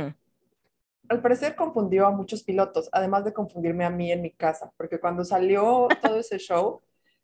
al 1.09 1.21
parecer 1.21 1.55
confundió 1.55 2.05
a 2.05 2.11
muchos 2.11 2.43
pilotos, 2.43 2.89
además 2.91 3.25
de 3.25 3.33
confundirme 3.33 3.85
a 3.85 3.89
mí 3.89 4.11
en 4.11 4.21
mi 4.21 4.31
casa, 4.31 4.71
porque 4.77 4.99
cuando 4.99 5.25
salió 5.25 5.87
todo 6.01 6.19
ese 6.19 6.37
show, 6.37 6.81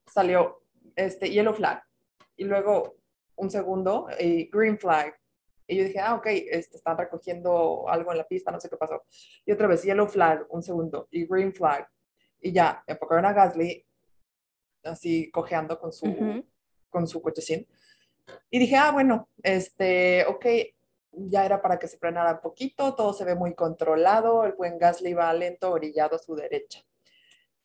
salió 0.08 0.62
este 0.96 1.30
Yellow 1.30 1.54
Flag. 1.54 1.84
Y 2.36 2.44
luego 2.44 2.98
un 3.36 3.50
segundo 3.50 4.08
y 4.20 4.50
green 4.50 4.78
flag. 4.78 5.16
Y 5.68 5.78
yo 5.78 5.84
dije, 5.84 6.00
ah, 6.00 6.16
ok, 6.16 6.28
este, 6.28 6.78
están 6.78 6.98
recogiendo 6.98 7.90
algo 7.90 8.12
en 8.12 8.20
la 8.20 8.28
pista, 8.28 8.52
no 8.52 8.60
sé 8.60 8.70
qué 8.70 8.78
pasó. 8.78 9.04
Y 9.46 9.52
otra 9.52 9.68
vez, 9.68 9.84
yellow 9.84 10.08
flag, 10.08 10.46
un 10.50 10.62
segundo, 10.62 11.08
y 11.10 11.26
green 11.26 11.54
flag. 11.54 11.88
Y 12.40 12.52
ya, 12.52 12.84
enfocaron 12.86 13.26
a 13.26 13.34
Gasly 13.34 13.86
así 14.84 15.32
cojeando 15.32 15.80
con 15.80 15.92
su, 15.92 16.44
con 16.90 17.08
su 17.08 17.22
cochecín. 17.22 17.68
Y 18.50 18.60
dije, 18.60 18.76
ah, 18.76 18.92
bueno, 18.92 19.30
este, 19.42 20.26
ok, 20.28 20.46
ya 21.12 21.46
era 21.46 21.62
para 21.62 21.80
que 21.80 21.88
se 21.88 21.98
frenara 21.98 22.34
un 22.34 22.42
poquito, 22.42 22.94
todo 22.94 23.14
se 23.14 23.26
ve 23.26 23.36
muy 23.36 23.56
controlado, 23.56 24.44
el 24.46 24.54
buen 24.54 24.78
Gasly 24.78 25.14
va 25.14 25.34
lento, 25.34 25.72
orillado 25.72 26.16
a 26.16 26.20
su 26.20 26.36
derecha. 26.36 26.84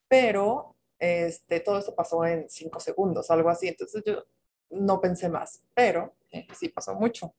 Pero 0.08 0.76
este, 0.98 1.60
todo 1.60 1.78
esto 1.78 1.94
pasó 1.94 2.24
en 2.24 2.48
cinco 2.48 2.80
segundos, 2.80 3.30
algo 3.30 3.50
así, 3.50 3.68
entonces 3.68 4.02
yo 4.04 4.24
no 4.70 5.00
pensé 5.00 5.28
más, 5.28 5.62
pero 5.74 6.14
eh, 6.30 6.46
sí 6.54 6.68
pasó 6.68 6.94
mucho. 6.94 7.34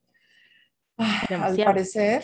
Al 0.97 1.57
parecer, 1.63 2.23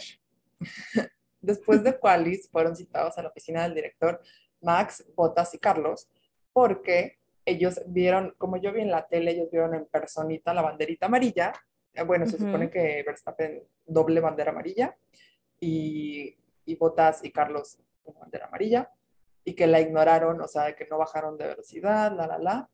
después 1.42 1.84
de 1.84 1.98
Qualis 1.98 2.50
fueron 2.50 2.76
citados 2.76 3.18
a 3.18 3.24
la 3.24 3.30
oficina 3.30 3.64
del 3.64 3.74
director 3.74 4.22
Max, 4.62 5.06
Botas 5.16 5.54
y 5.54 5.60
Carlos, 5.60 6.10
porque 6.54 7.18
ellos 7.46 7.82
vieron, 7.88 8.36
como 8.38 8.58
yo 8.58 8.74
vi 8.74 8.82
en 8.82 8.92
la 8.92 9.08
tele, 9.08 9.32
ellos 9.32 9.50
vieron 9.52 9.74
en 9.74 9.86
personita 9.86 10.54
la 10.54 10.62
banderita 10.62 11.06
amarilla. 11.06 11.54
Eh, 11.94 12.04
bueno, 12.04 12.26
se 12.28 12.38
supone 12.38 12.70
que 12.70 13.04
Verstappen 13.06 13.64
doble 13.86 14.20
bandera 14.20 14.52
amarilla 14.52 14.96
y, 15.60 16.38
y 16.66 16.76
Botas 16.76 17.24
y 17.24 17.32
Carlos 17.32 17.80
una 18.04 18.20
bandera 18.20 18.48
amarilla 18.48 18.92
y 19.44 19.54
que 19.54 19.68
la 19.68 19.80
ignoraron, 19.80 20.42
o 20.42 20.48
sea, 20.48 20.76
que 20.76 20.88
no 20.88 20.98
bajaron 20.98 21.38
de 21.38 21.48
velocidad, 21.48 22.12
la, 22.12 22.28
la, 22.28 22.38
la 22.38 22.70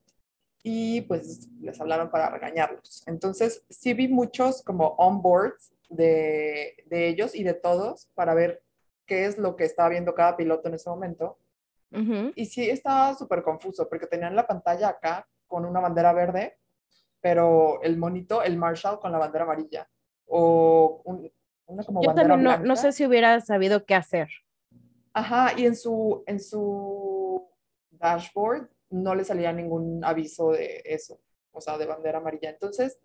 y 0.64 1.02
pues 1.02 1.50
les 1.60 1.80
hablaron 1.80 2.10
para 2.10 2.30
regañarlos. 2.30 3.04
Entonces, 3.06 3.66
sí 3.70 3.94
vi 3.94 4.08
muchos 4.08 4.64
como 4.64 4.96
onboards 4.98 5.74
de, 5.90 6.76
de 6.88 7.08
ellos 7.10 7.36
y 7.36 7.44
de 7.44 7.54
todos 7.54 8.10
para 8.16 8.34
ver 8.34 8.64
qué 9.06 9.26
es 9.26 9.38
lo 9.38 9.56
que 9.56 9.66
estaba 9.66 9.90
viendo 9.90 10.16
cada 10.16 10.38
piloto 10.38 10.70
en 10.70 10.76
ese 10.76 10.90
momento. 10.90 11.38
Y 12.36 12.48
sí 12.48 12.68
estaba 12.68 13.14
súper 13.14 13.44
confuso 13.44 13.88
porque 13.88 14.08
tenían 14.08 14.36
la 14.36 14.48
pantalla 14.48 14.88
acá 14.88 15.28
con 15.46 15.64
una 15.64 15.80
bandera 15.80 16.12
verde, 16.12 16.58
pero 17.22 17.84
el 17.84 17.98
monito, 17.98 18.42
el 18.42 18.58
Marshall 18.58 19.00
con 19.00 19.12
la 19.12 19.20
bandera 19.20 19.44
amarilla. 19.44 19.88
O 20.26 21.04
una 21.68 21.84
como 21.84 22.02
Yo 22.02 22.16
también 22.16 22.42
no, 22.42 22.58
no, 22.58 22.76
sé 22.76 22.94
si 22.94 23.06
hubiera 23.06 23.40
sabido 23.42 23.86
qué 23.86 23.94
hacer. 23.94 24.28
Ajá, 25.14 25.54
y 25.56 25.68
en 25.68 25.76
su, 25.76 26.24
en 26.26 26.40
su 26.40 27.48
dashboard 27.92 28.73
no 28.94 29.16
le 29.16 29.26
salía 29.26 29.52
ningún 29.52 30.04
aviso 30.06 30.52
de 30.52 30.82
eso, 30.86 31.20
o 31.52 31.60
sea, 31.60 31.78
de 31.78 31.86
bandera 31.86 32.20
amarilla. 32.20 32.50
Entonces, 32.50 33.00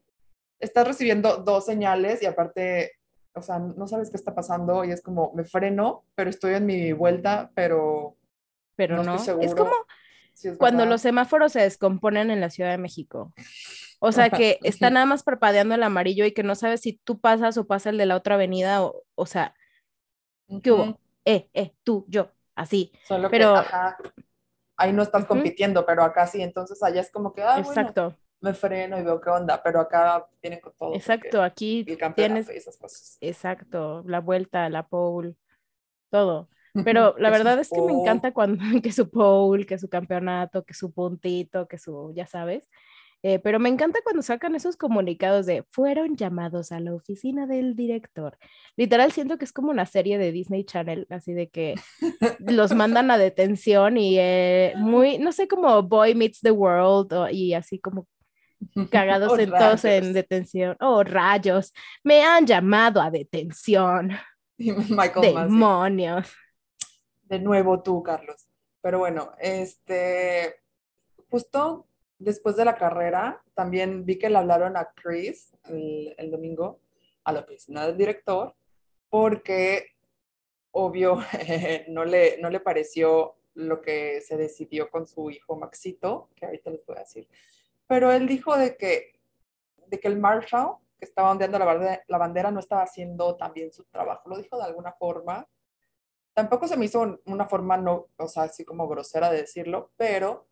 estás 0.61 0.87
recibiendo 0.87 1.39
dos 1.39 1.65
señales 1.65 2.23
y 2.23 2.27
aparte, 2.27 2.93
o 3.35 3.43
sea, 3.43 3.59
no 3.59 3.87
sabes 3.87 4.11
qué 4.11 4.17
está 4.17 4.35
pasando 4.35 4.85
y 4.85 4.93
es 4.93 5.03
como, 5.03 5.33
me 5.35 5.45
freno, 5.45 6.05
pero 6.15 6.31
estoy 6.31 6.55
en 6.55 6.67
mi 6.67 6.93
vuelta, 6.93 7.51
pero, 7.55 8.17
pero 8.77 9.03
no, 9.03 9.17
Es 9.17 9.55
como 9.55 9.73
cuando 10.59 10.87
los 10.87 11.01
semáforos 11.01 11.53
se 11.53 11.61
descomponen 11.61 12.31
en 12.31 12.41
la 12.41 12.51
Ciudad 12.51 12.71
de 12.71 12.79
México. 12.79 13.33
O 13.99 14.13
sea, 14.13 14.31
que 14.31 14.59
está 14.63 14.91
nada 14.91 15.07
más 15.07 15.23
parpadeando 15.23 15.75
el 15.75 15.83
amarillo 15.83 16.25
y 16.25 16.33
que 16.33 16.43
no 16.43 16.55
sabes 16.55 16.83
si 16.83 16.93
tú 16.93 17.19
pasas 17.19 17.57
o 17.59 17.67
pasa 17.67 17.91
el 17.91 17.99
de 17.99 18.07
la 18.07 18.17
otra 18.17 18.35
avenida, 18.37 18.85
o, 18.85 19.05
o 19.15 19.27
sea, 19.27 19.55
¿qué 20.63 20.71
hubo? 20.71 20.99
Eh, 21.25 21.49
eh, 21.55 21.75
tú, 21.83 22.05
yo, 22.09 22.31
así. 22.55 22.93
Solo 23.07 23.31
pero, 23.31 23.55
ahí 24.79 24.93
no 24.93 25.03
estás 25.03 25.27
compitiendo, 25.27 25.85
pero 25.85 26.03
acá 26.03 26.27
sí, 26.27 26.41
entonces 26.41 26.83
allá 26.83 27.01
es 27.01 27.11
como 27.11 27.35
que, 27.35 27.43
ah, 27.43 27.59
Exacto. 27.59 28.17
me 28.41 28.55
freno 28.55 28.99
y 28.99 29.03
veo 29.03 29.21
qué 29.21 29.29
onda, 29.29 29.61
pero 29.63 29.81
acá 29.81 30.27
tienen 30.41 30.61
con 30.61 30.73
todo. 30.79 30.95
Exacto, 30.95 31.43
aquí 31.43 31.85
tienes 32.15 32.49
esas 32.49 32.79
cosas. 32.79 33.19
Exacto, 33.21 34.03
la 34.07 34.21
vuelta, 34.21 34.69
la 34.71 34.87
pole, 34.87 35.35
todo. 36.11 36.49
Pero 36.85 37.17
la 37.19 37.31
verdad 37.31 37.59
es 37.59 37.71
que 37.71 37.81
me 37.83 37.93
encanta 37.93 38.33
cuando 38.33 38.59
que 38.83 38.93
su 38.93 39.11
pole, 39.11 39.67
que 39.67 39.79
su 39.79 39.89
campeonato, 39.89 40.65
que 40.65 40.75
su 40.75 40.93
puntito, 40.93 41.67
que 41.67 41.77
su, 41.77 42.13
ya 42.15 42.27
sabes. 42.27 42.71
Eh, 43.23 43.41
pero 43.41 43.59
me 43.59 43.69
encanta 43.69 43.99
cuando 44.05 44.23
sacan 44.23 44.55
esos 44.55 44.77
comunicados 44.77 45.45
de 45.45 45.65
fueron 45.71 46.17
llamados 46.17 46.71
a 46.71 46.79
la 46.79 46.95
oficina 46.95 47.47
del 47.47 47.75
director. 47.75 48.39
Literal, 48.77 49.11
siento 49.11 49.39
que 49.39 49.45
es 49.45 49.53
como 49.53 49.71
una 49.71 49.87
serie 49.87 50.19
de 50.19 50.31
Disney 50.31 50.65
Channel, 50.65 51.07
así 51.11 51.33
de 51.33 51.49
que 51.49 51.75
los 52.39 52.73
mandan 52.75 53.11
a 53.11 53.19
detención 53.19 53.97
y 53.97 54.19
eh, 54.19 54.73
muy, 54.77 55.19
no 55.19 55.33
sé, 55.33 55.49
como 55.49 55.83
Boy 55.83 56.15
Meets 56.15 56.41
the 56.41 56.53
World 56.53 57.33
y 57.33 57.55
así 57.55 57.81
como 57.81 58.07
cagados 58.91 59.33
oh, 59.33 59.39
en 59.39 59.51
todos 59.51 59.85
en 59.85 60.13
detención. 60.13 60.77
Oh, 60.79 61.03
rayos, 61.03 61.73
me 62.05 62.23
han 62.23 62.47
llamado 62.47 63.01
a 63.01 63.11
detención. 63.11 64.13
Michael 64.59 65.35
Demonios. 65.35 66.33
De 67.25 67.41
nuevo 67.41 67.83
tú, 67.83 68.01
Carlos. 68.03 68.49
Pero 68.81 69.01
bueno, 69.01 69.33
este, 69.41 70.55
justo 71.29 71.88
después 72.19 72.57
de 72.57 72.65
la 72.65 72.77
carrera, 72.77 73.43
también 73.55 74.05
vi 74.05 74.19
que 74.19 74.29
le 74.29 74.39
hablaron 74.39 74.77
a 74.77 74.93
Chris 74.95 75.53
el, 75.65 76.31
domingo, 76.31 76.81
a 77.25 77.33
la 77.33 77.41
oficina 77.41 77.87
del 77.87 77.97
director, 77.97 78.55
porque 79.09 79.93
obvio 80.73 81.19
no, 81.89 82.05
le, 82.05 82.39
no 82.39 82.51
le 82.51 82.61
pareció 82.61 83.37
lo 83.55 83.81
que 83.81 84.21
se 84.21 84.37
decidió 84.37 84.91
con 84.91 85.07
su 85.07 85.31
hijo 85.31 85.57
Maxito, 85.57 86.31
que 86.37 86.47
ahorita 86.47 86.71
les 86.71 86.85
voy 86.85 86.97
a 86.97 87.01
decir. 87.01 87.29
Pero 87.87 88.13
él 88.13 88.29
dijo 88.29 88.57
de 88.57 88.77
que, 88.77 89.21
de 89.87 89.99
que 89.99 90.09
el 90.09 90.19
Marshall, 90.19 90.77
que 90.99 91.05
estaba 91.05 91.31
ondeando 91.31 91.59
la 91.59 91.65
bandera, 91.65 92.05
la 92.07 92.19
bandera, 92.19 92.51
no 92.51 92.61
estaba 92.61 92.83
haciendo 92.83 93.37
también 93.37 93.73
su 93.73 93.85
trabajo. 93.85 94.29
Lo 94.29 94.37
dijo 94.37 94.57
de 94.57 94.65
alguna 94.65 94.93
forma. 94.93 95.49
Tampoco 96.35 96.69
se 96.69 96.77
me 96.77 96.85
hizo 96.85 97.21
una 97.25 97.49
forma, 97.49 97.77
no, 97.77 98.09
o 98.17 98.29
sea, 98.29 98.45
así 98.45 98.65
como 98.65 98.87
grosera 98.87 99.31
de 99.31 99.39
decirlo, 99.39 99.91
pero 99.97 100.48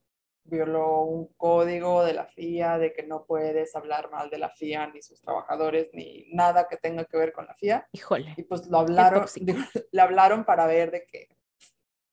violó 0.48 1.02
un 1.02 1.26
código 1.36 2.04
de 2.04 2.14
la 2.14 2.26
FIA 2.26 2.78
de 2.78 2.92
que 2.92 3.02
no 3.02 3.24
puedes 3.24 3.74
hablar 3.76 4.10
mal 4.10 4.30
de 4.30 4.38
la 4.38 4.50
FIA 4.50 4.88
ni 4.88 5.02
sus 5.02 5.20
trabajadores 5.20 5.88
ni 5.92 6.26
nada 6.32 6.68
que 6.68 6.76
tenga 6.76 7.04
que 7.04 7.16
ver 7.16 7.32
con 7.32 7.46
la 7.46 7.54
FIA. 7.54 7.88
Híjole. 7.92 8.34
Y 8.36 8.42
pues 8.42 8.66
lo 8.68 8.78
hablaron, 8.78 9.26
le 9.92 10.00
hablaron 10.00 10.44
para 10.44 10.66
ver 10.66 10.90
de 10.90 11.04
que, 11.06 11.28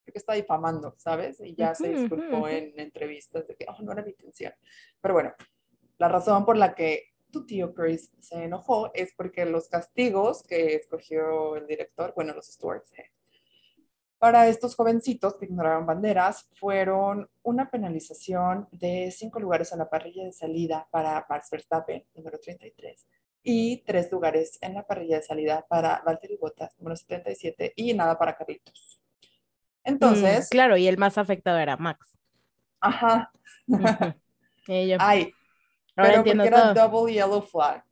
que 0.06 0.17
está 0.19 0.34
difamando, 0.34 0.96
¿sabes? 0.98 1.39
Y 1.39 1.56
ya 1.56 1.76
se 1.76 1.89
disculpó 1.89 2.48
en 2.48 2.80
entrevistas 2.80 3.48
de 3.48 3.56
que, 3.56 3.65
oh, 3.67 3.82
no 3.82 3.91
era 3.91 4.04
mi 4.04 4.12
intención. 4.12 4.54
Pero 5.02 5.13
bueno, 5.13 5.34
la 5.98 6.08
razón 6.08 6.46
por 6.46 6.58
la 6.58 6.76
que 6.76 7.13
tu 7.32 7.46
tío 7.46 7.74
Chris 7.74 8.12
se 8.19 8.43
enojó 8.43 8.91
es 8.93 9.13
porque 9.15 9.46
los 9.46 9.67
castigos 9.67 10.43
que 10.43 10.76
escogió 10.76 11.56
el 11.56 11.65
director, 11.67 12.13
bueno, 12.15 12.34
los 12.34 12.46
stewards, 12.46 12.93
eh, 12.93 13.12
para 14.24 14.48
estos 14.48 14.74
jovencitos 14.74 15.36
que 15.36 15.48
ignoraron 15.48 15.86
banderas 15.86 16.48
fueron 16.54 17.30
una 17.42 17.70
penalización 17.70 18.70
de 18.72 19.12
cinco 19.12 19.38
lugares 19.38 19.74
en 19.74 19.80
la 19.80 19.90
parrilla 19.90 20.24
de 20.24 20.32
salida 20.32 20.88
para 20.92 21.26
Max 21.30 21.50
Verstappen, 21.52 22.06
número 22.16 22.40
33, 22.40 23.06
y 23.44 23.84
tres 23.84 24.10
lugares 24.14 24.58
en 24.62 24.76
la 24.76 24.88
parrilla 24.88 25.18
de 25.18 25.24
salida 25.24 25.66
para 25.68 26.02
Valtteri 26.06 26.38
Bottas, 26.38 26.74
número 26.80 26.96
77, 26.96 27.74
y 27.76 27.94
nada 27.94 28.18
para 28.18 28.34
Carlitos. 28.38 29.02
Entonces... 29.84 30.46
Mm, 30.46 30.52
claro, 30.52 30.78
y 30.78 30.88
el 30.88 30.98
más 30.98 31.18
afectado 31.18 31.58
era 31.58 31.76
Max. 31.76 32.18
Ajá. 32.80 33.30
Ay, 35.00 35.34
pero 35.96 36.24
porque 36.24 36.48
era 36.48 36.74
double 36.74 37.12
yellow 37.12 37.42
flag. 37.42 37.84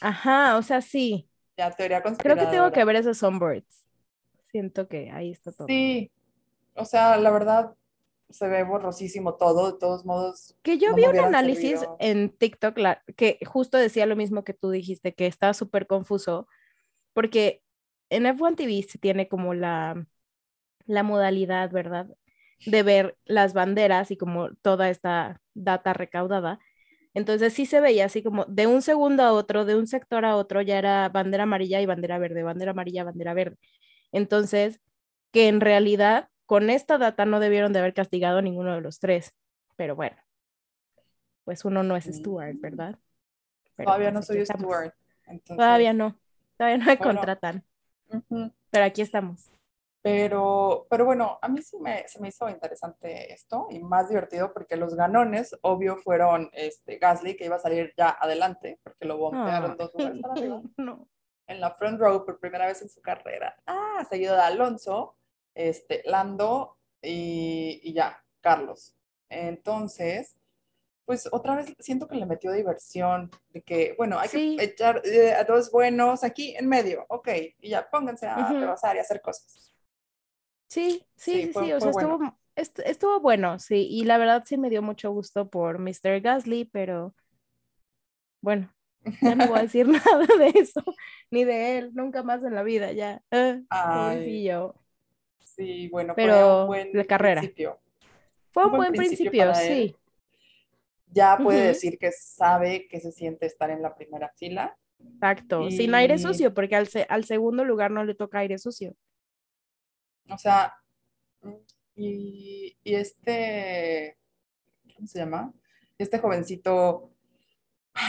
Ajá, 0.00 0.56
o 0.56 0.62
sea, 0.62 0.80
sí. 0.80 1.30
Ya, 1.56 1.70
teoría 1.70 2.02
Creo 2.02 2.34
que 2.34 2.46
tengo 2.46 2.72
que 2.72 2.84
ver 2.84 2.96
esos 2.96 3.22
onboards 3.22 3.85
siento 4.56 4.88
que 4.88 5.10
ahí 5.10 5.32
está 5.32 5.52
todo. 5.52 5.66
Sí, 5.68 6.10
o 6.74 6.86
sea, 6.86 7.18
la 7.18 7.30
verdad 7.30 7.74
se 8.30 8.48
ve 8.48 8.64
borrosísimo 8.64 9.34
todo, 9.34 9.72
de 9.72 9.78
todos 9.78 10.06
modos. 10.06 10.56
Que 10.62 10.78
yo 10.78 10.94
vi 10.94 11.04
un 11.04 11.18
análisis 11.18 11.86
en 11.98 12.30
TikTok 12.30 12.74
que 13.16 13.38
justo 13.44 13.76
decía 13.76 14.06
lo 14.06 14.16
mismo 14.16 14.44
que 14.44 14.54
tú 14.54 14.70
dijiste, 14.70 15.14
que 15.14 15.26
está 15.26 15.52
súper 15.52 15.86
confuso, 15.86 16.48
porque 17.12 17.62
en 18.08 18.24
F1 18.24 18.56
TV 18.56 18.82
se 18.82 18.98
tiene 18.98 19.28
como 19.28 19.52
la, 19.52 20.06
la 20.86 21.02
modalidad, 21.02 21.70
¿verdad? 21.70 22.08
De 22.64 22.82
ver 22.82 23.18
las 23.26 23.52
banderas 23.52 24.10
y 24.10 24.16
como 24.16 24.54
toda 24.62 24.88
esta 24.88 25.42
data 25.52 25.92
recaudada. 25.92 26.58
Entonces 27.12 27.52
sí 27.52 27.66
se 27.66 27.80
veía 27.80 28.06
así 28.06 28.22
como 28.22 28.46
de 28.46 28.66
un 28.66 28.80
segundo 28.82 29.22
a 29.22 29.32
otro, 29.32 29.66
de 29.66 29.76
un 29.76 29.86
sector 29.86 30.24
a 30.24 30.36
otro, 30.36 30.62
ya 30.62 30.78
era 30.78 31.08
bandera 31.10 31.44
amarilla 31.44 31.80
y 31.80 31.86
bandera 31.86 32.18
verde, 32.18 32.42
bandera 32.42 32.72
amarilla, 32.72 33.04
bandera 33.04 33.34
verde. 33.34 33.56
Entonces, 34.16 34.80
que 35.30 35.46
en 35.46 35.60
realidad 35.60 36.30
con 36.46 36.70
esta 36.70 36.96
data 36.96 37.26
no 37.26 37.38
debieron 37.38 37.74
de 37.74 37.80
haber 37.80 37.92
castigado 37.92 38.38
a 38.38 38.42
ninguno 38.42 38.74
de 38.74 38.80
los 38.80 38.98
tres. 38.98 39.34
Pero 39.76 39.94
bueno, 39.94 40.16
pues 41.44 41.66
uno 41.66 41.82
no 41.82 41.96
es 41.96 42.06
Stuart, 42.06 42.54
mm. 42.54 42.60
¿verdad? 42.62 42.98
todavía 43.76 44.10
no 44.10 44.20
pues 44.20 44.26
soy 44.28 44.46
Stuart. 44.46 44.94
Todavía 45.44 45.92
no, 45.92 46.16
todavía 46.56 46.78
no 46.78 46.86
me 46.86 46.96
contratan. 46.96 47.62
Pero 48.70 48.84
aquí 48.86 49.02
estamos. 49.02 49.50
Pero, 50.00 50.86
pero 50.88 51.04
bueno, 51.04 51.38
a 51.42 51.48
mí 51.48 51.60
sí 51.60 51.76
me, 51.78 52.08
se 52.08 52.18
me 52.18 52.28
hizo 52.28 52.48
interesante 52.48 53.34
esto 53.34 53.66
y 53.70 53.80
más 53.80 54.08
divertido 54.08 54.54
porque 54.54 54.76
los 54.76 54.94
ganones, 54.94 55.54
obvio, 55.60 55.96
fueron 55.98 56.48
este, 56.54 56.96
Gasly, 56.96 57.36
que 57.36 57.44
iba 57.44 57.56
a 57.56 57.60
salir 57.60 57.92
ya 57.98 58.16
adelante, 58.18 58.78
porque 58.82 59.04
lo 59.04 59.18
bombearon 59.18 59.72
Ah. 59.72 59.76
dos 59.76 59.92
lugares 59.92 60.22
para 60.22 60.32
arriba, 60.32 60.62
No. 60.78 61.06
En 61.46 61.60
la 61.60 61.70
front 61.72 62.00
row 62.00 62.24
por 62.24 62.38
primera 62.40 62.66
vez 62.66 62.82
en 62.82 62.88
su 62.88 63.00
carrera. 63.00 63.56
Ah, 63.66 64.04
seguido 64.08 64.34
de 64.34 64.42
Alonso, 64.42 65.16
este, 65.54 66.02
Lando 66.06 66.76
y, 67.02 67.80
y 67.82 67.92
ya, 67.92 68.22
Carlos. 68.40 68.94
Entonces, 69.28 70.36
pues 71.04 71.28
otra 71.32 71.56
vez 71.56 71.74
siento 71.78 72.08
que 72.08 72.16
le 72.16 72.26
metió 72.26 72.52
diversión, 72.52 73.30
de 73.50 73.62
que, 73.62 73.94
bueno, 73.96 74.18
hay 74.18 74.28
Sí. 74.28 74.56
que 74.56 74.64
echar 74.64 75.02
eh, 75.04 75.34
a 75.34 75.44
dos 75.44 75.70
buenos 75.70 76.24
aquí 76.24 76.56
en 76.56 76.68
medio, 76.68 77.06
ok, 77.08 77.28
y 77.60 77.70
ya 77.70 77.88
pónganse 77.88 78.26
a 78.26 78.52
Ujú. 78.52 78.60
rebasar 78.60 78.96
y 78.96 79.00
hacer 79.00 79.20
cosas. 79.20 79.72
Sí, 80.68 81.02
sí, 81.16 81.32
Sí, 81.32 81.42
sí, 81.46 81.52
fue- 81.52 81.64
sí, 81.66 81.72
o 81.72 81.80
sea, 81.80 81.90
bueno. 81.92 82.18
estuvo, 82.18 82.38
est- 82.56 82.78
estuvo 82.80 83.20
bueno, 83.20 83.58
sí, 83.58 83.86
y 83.88 84.04
la 84.04 84.18
verdad 84.18 84.42
sí 84.46 84.56
me 84.58 84.70
dio 84.70 84.82
mucho 84.82 85.10
gusto 85.12 85.48
por 85.48 85.78
Mr. 85.78 86.20
Gasly, 86.20 86.64
pero 86.64 87.14
bueno, 88.40 88.72
ya 89.20 89.34
no 89.34 89.46
voy 89.48 89.58
a 89.60 89.62
decir 89.62 89.86
nada 89.88 90.26
de 90.38 90.48
eso, 90.60 90.82
ni 91.30 91.44
de 91.44 91.78
él, 91.78 91.90
nunca 91.94 92.22
más 92.22 92.42
en 92.44 92.54
la 92.54 92.62
vida, 92.62 92.92
ya. 92.92 93.22
Ah, 93.30 93.58
Ay, 93.70 94.44
pobrecillo. 94.44 94.74
sí, 95.40 95.88
bueno, 95.88 96.16
fue 96.16 96.24
Pero 96.24 96.60
un 96.60 96.66
buen 96.66 96.88
la 96.92 97.04
carrera. 97.04 97.42
principio. 97.42 97.78
Fue 98.52 98.64
Un 98.64 98.70
un 98.70 98.72
buen 98.72 98.86
buen 98.86 98.96
principio 98.96 99.54
sí. 99.54 99.96
Ya 101.12 101.40
puede 101.42 101.66
decir 101.68 101.98
que 101.98 102.12
sabe 102.12 102.86
que 102.88 103.00
se 103.00 103.10
siente 103.10 103.46
estar 103.46 103.70
en 103.70 103.82
la 103.82 103.94
primera 103.96 104.30
fila. 104.36 104.76
Exacto, 105.20 105.70
sin 105.70 105.94
aire 105.94 106.16
sucio, 106.18 106.54
porque 106.54 106.76
al, 106.76 106.86
se- 106.88 107.06
al 107.08 107.24
segundo 107.24 107.64
lugar 107.64 107.90
no 107.90 108.04
le 108.04 108.14
toca 108.14 108.38
aire 108.40 108.58
sucio. 108.58 108.94
O 110.30 110.38
sea, 110.38 110.72
y, 111.94 112.76
y 112.84 112.94
este, 112.94 114.18
¿cómo 114.96 115.08
se 115.08 115.20
llama? 115.20 115.54
Este 115.98 116.18
jovencito, 116.18 117.12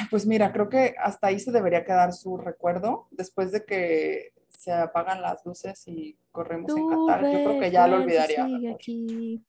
pues 0.10 0.26
mira, 0.26 0.52
creo 0.52 0.70
que 0.70 0.96
hasta 1.00 1.28
ahí 1.28 1.40
se 1.40 1.52
debería 1.52 1.84
quedar 1.86 2.14
su 2.14 2.38
recuerdo 2.38 3.08
después 3.12 3.52
de 3.52 3.66
que 3.66 4.34
se 4.58 4.72
apagan 4.74 5.22
las 5.22 5.46
luces 5.46 5.84
y 5.88 6.18
corremos 6.32 6.76
en 6.76 6.88
Qatar. 6.90 7.22
Yo 7.24 7.44
creo 7.44 7.60
que 7.60 7.72
ya 7.72 7.88
lo 7.88 7.98
olvidaría. 7.98 8.72
aquí. 8.74 9.44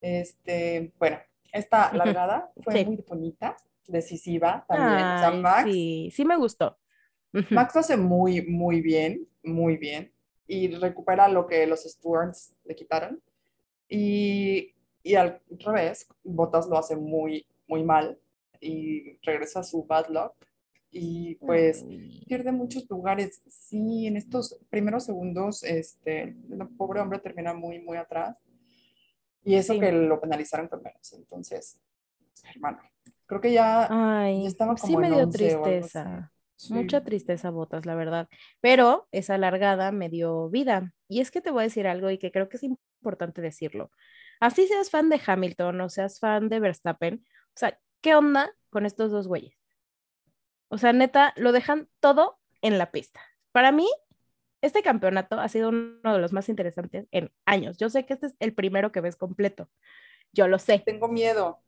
Este, 0.00 0.92
bueno, 0.98 1.18
esta 1.52 1.92
largada 1.94 2.50
fue 2.62 2.74
Sí. 2.78 2.84
muy 2.84 3.04
bonita, 3.08 3.56
decisiva 3.86 4.64
también. 4.68 5.06
o 5.06 5.18
sea, 5.18 5.28
Ay, 5.28 5.40
Max, 5.40 5.70
sí, 5.70 6.10
sí 6.12 6.24
me 6.24 6.36
gustó. 6.36 6.78
Max 7.50 7.74
lo 7.74 7.80
hace 7.80 7.96
muy, 7.96 8.42
muy 8.46 8.80
bien, 8.82 9.26
muy 9.42 9.76
bien. 9.78 10.12
Y 10.46 10.68
recupera 10.76 11.28
lo 11.28 11.46
que 11.46 11.66
los 11.66 11.82
Stewards 11.84 12.54
le 12.64 12.74
quitaron. 12.74 13.22
Y, 13.88 14.74
y 15.02 15.14
al 15.14 15.40
revés, 15.50 16.06
Bottas 16.22 16.66
lo 16.68 16.76
hace 16.76 16.94
muy, 16.96 17.46
muy 17.66 17.82
mal. 17.84 18.18
Y 18.64 19.18
regresa 19.22 19.60
a 19.60 19.64
su 19.64 19.84
bad 19.84 20.06
luck. 20.08 20.34
Y 20.90 21.34
pues 21.36 21.84
Ay. 21.88 22.22
pierde 22.26 22.52
muchos 22.52 22.88
lugares. 22.88 23.42
Sí, 23.48 24.06
en 24.06 24.16
estos 24.16 24.58
primeros 24.70 25.04
segundos, 25.04 25.64
este, 25.64 26.22
el 26.22 26.68
pobre 26.76 27.00
hombre 27.00 27.18
termina 27.18 27.54
muy, 27.54 27.80
muy 27.80 27.96
atrás. 27.96 28.36
Y 29.42 29.54
eso 29.56 29.72
Sí. 29.74 29.80
que 29.80 29.90
lo 29.90 30.20
penalizaron 30.20 30.68
con 30.68 30.82
menos. 30.82 31.12
Entonces, 31.14 31.80
hermano, 32.54 32.78
creo 33.26 33.40
que 33.40 33.52
ya, 33.52 33.88
Ay, 33.90 34.42
ya 34.42 34.48
estaba 34.48 34.76
sí 34.76 34.88
como 34.94 35.00
me 35.00 35.06
en 35.08 35.14
dio 35.14 35.24
11 35.24 35.44
o 35.44 35.48
algo 35.48 35.64
así. 35.64 35.70
tristeza. 35.80 36.32
Sí. 36.54 36.74
Mucha 36.74 37.02
tristeza, 37.02 37.50
Botas, 37.50 37.86
la 37.86 37.96
verdad. 37.96 38.28
Pero 38.60 39.08
esa 39.10 39.36
largada 39.38 39.90
me 39.90 40.08
dio 40.08 40.48
vida. 40.48 40.94
Y 41.08 41.20
es 41.20 41.32
que 41.32 41.40
te 41.40 41.50
voy 41.50 41.62
a 41.62 41.64
decir 41.64 41.88
algo 41.88 42.08
y 42.10 42.18
que 42.18 42.30
creo 42.30 42.48
que 42.48 42.58
es 42.58 42.62
importante 42.62 43.40
decirlo. 43.42 43.90
Así 44.38 44.66
seas 44.68 44.90
fan 44.90 45.08
de 45.08 45.20
Hamilton 45.26 45.80
o 45.80 45.88
seas 45.88 46.20
fan 46.20 46.48
de 46.48 46.60
Verstappen, 46.60 47.24
o 47.24 47.56
sea, 47.56 47.78
¿qué 48.02 48.14
onda 48.14 48.54
con 48.70 48.84
estos 48.84 49.10
dos 49.10 49.26
güeyes? 49.26 49.56
O 50.68 50.76
sea, 50.78 50.92
neta, 50.92 51.32
lo 51.36 51.52
dejan 51.52 51.88
todo 52.00 52.38
en 52.60 52.76
la 52.78 52.90
pista. 52.92 53.20
Para 53.52 53.72
mí, 53.72 53.86
este 54.60 54.82
campeonato 54.82 55.40
ha 55.40 55.48
sido 55.48 55.70
uno 55.70 56.12
de 56.12 56.18
los 56.18 56.32
más 56.32 56.48
interesantes 56.48 57.06
en 57.10 57.32
años. 57.46 57.78
Yo 57.78 57.88
sé 57.90 58.04
que 58.06 58.14
este 58.14 58.26
es 58.26 58.36
el 58.38 58.54
primero 58.54 58.92
que 58.92 59.00
ves 59.00 59.16
completo. 59.16 59.68
Yo 60.32 60.48
lo 60.48 60.58
sé. 60.58 60.78
Tengo 60.84 61.08
miedo 61.08 61.62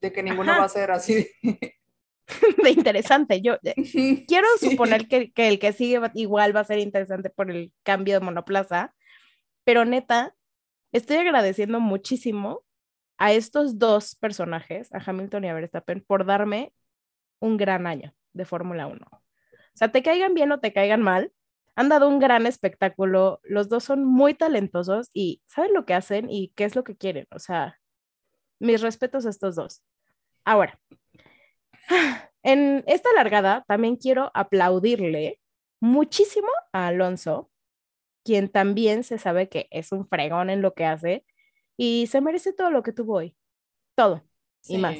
de 0.00 0.12
que 0.12 0.22
ninguno 0.22 0.52
Ajá. 0.52 0.60
va 0.60 0.66
a 0.66 0.70
ser 0.70 0.90
así. 0.90 1.28
de 2.62 2.70
interesante. 2.70 3.40
Yo 3.40 3.56
eh, 3.62 3.74
quiero 4.26 4.46
Sí. 4.58 4.70
suponer 4.70 5.08
que, 5.08 5.32
que 5.32 5.48
el 5.48 5.58
que 5.58 5.72
sigue 5.72 5.98
va- 5.98 6.12
igual 6.14 6.54
va 6.54 6.60
a 6.60 6.64
ser 6.64 6.78
interesante 6.80 7.30
por 7.30 7.50
el 7.50 7.72
cambio 7.82 8.14
de 8.14 8.24
monoplaza, 8.24 8.94
pero 9.64 9.84
neta, 9.84 10.34
estoy 10.92 11.16
agradeciendo 11.18 11.80
muchísimo 11.80 12.64
a 13.20 13.32
estos 13.34 13.78
dos 13.78 14.16
personajes, 14.16 14.92
a 14.94 14.98
Hamilton 15.04 15.44
y 15.44 15.48
a 15.50 15.54
Verstappen, 15.54 16.00
por 16.00 16.24
darme 16.24 16.72
un 17.38 17.58
gran 17.58 17.86
año 17.86 18.14
de 18.32 18.46
Fórmula 18.46 18.86
1. 18.86 19.06
O 19.12 19.20
sea, 19.74 19.92
te 19.92 20.02
caigan 20.02 20.32
bien 20.32 20.50
o 20.52 20.60
te 20.60 20.72
caigan 20.72 21.02
mal, 21.02 21.30
han 21.76 21.90
dado 21.90 22.08
un 22.08 22.18
gran 22.18 22.46
espectáculo, 22.46 23.40
los 23.44 23.68
dos 23.68 23.84
son 23.84 24.06
muy 24.06 24.32
talentosos 24.32 25.10
y 25.12 25.42
saben 25.46 25.74
lo 25.74 25.84
que 25.84 25.92
hacen 25.92 26.30
y 26.30 26.54
qué 26.56 26.64
es 26.64 26.74
lo 26.74 26.82
que 26.82 26.96
quieren. 26.96 27.26
O 27.30 27.38
sea, 27.38 27.78
mis 28.58 28.80
respetos 28.80 29.26
a 29.26 29.30
estos 29.30 29.54
dos. 29.54 29.82
Ahora, 30.46 30.80
en 32.42 32.84
esta 32.86 33.10
largada 33.14 33.66
también 33.68 33.96
quiero 33.96 34.30
aplaudirle 34.32 35.40
muchísimo 35.78 36.48
a 36.72 36.86
Alonso, 36.86 37.50
quien 38.24 38.48
también 38.48 39.04
se 39.04 39.18
sabe 39.18 39.50
que 39.50 39.68
es 39.70 39.92
un 39.92 40.08
fregón 40.08 40.48
en 40.48 40.62
lo 40.62 40.72
que 40.72 40.86
hace 40.86 41.26
y 41.82 42.06
se 42.08 42.20
merece 42.20 42.52
todo 42.52 42.70
lo 42.70 42.82
que 42.82 42.92
tuvo 42.92 43.14
hoy. 43.16 43.34
Todo 43.94 44.22
y 44.68 44.74
Sí. 44.74 44.78
más. 44.78 44.98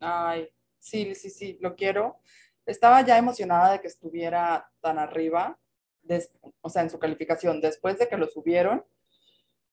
Ay, 0.00 0.48
sí, 0.78 1.14
sí, 1.14 1.28
sí, 1.28 1.58
lo 1.60 1.76
quiero. 1.76 2.18
Estaba 2.64 3.02
ya 3.02 3.18
emocionada 3.18 3.72
de 3.72 3.80
que 3.82 3.88
estuviera 3.88 4.70
tan 4.80 4.98
arriba, 4.98 5.58
des- 6.02 6.32
o 6.62 6.70
sea, 6.70 6.80
en 6.82 6.88
su 6.88 6.98
calificación, 6.98 7.60
después 7.60 7.98
de 7.98 8.08
que 8.08 8.16
lo 8.16 8.26
subieron. 8.28 8.86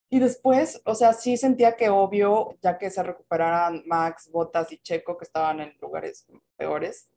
Y 0.10 0.20
después, 0.20 0.82
o 0.86 0.94
sea, 0.96 1.14
sí 1.14 1.38
sentía 1.38 1.78
que 1.78 1.90
obvio, 1.90 2.58
ya 2.62 2.78
que 2.78 2.90
se 2.90 3.04
recuperaran 3.04 3.84
Max, 3.86 4.30
Bottas 4.30 4.72
y 4.74 4.80
Checo, 4.80 5.18
que 5.18 5.24
estaban 5.26 5.62
en 5.62 5.78
lugares 5.82 6.28
peores, 6.58 7.10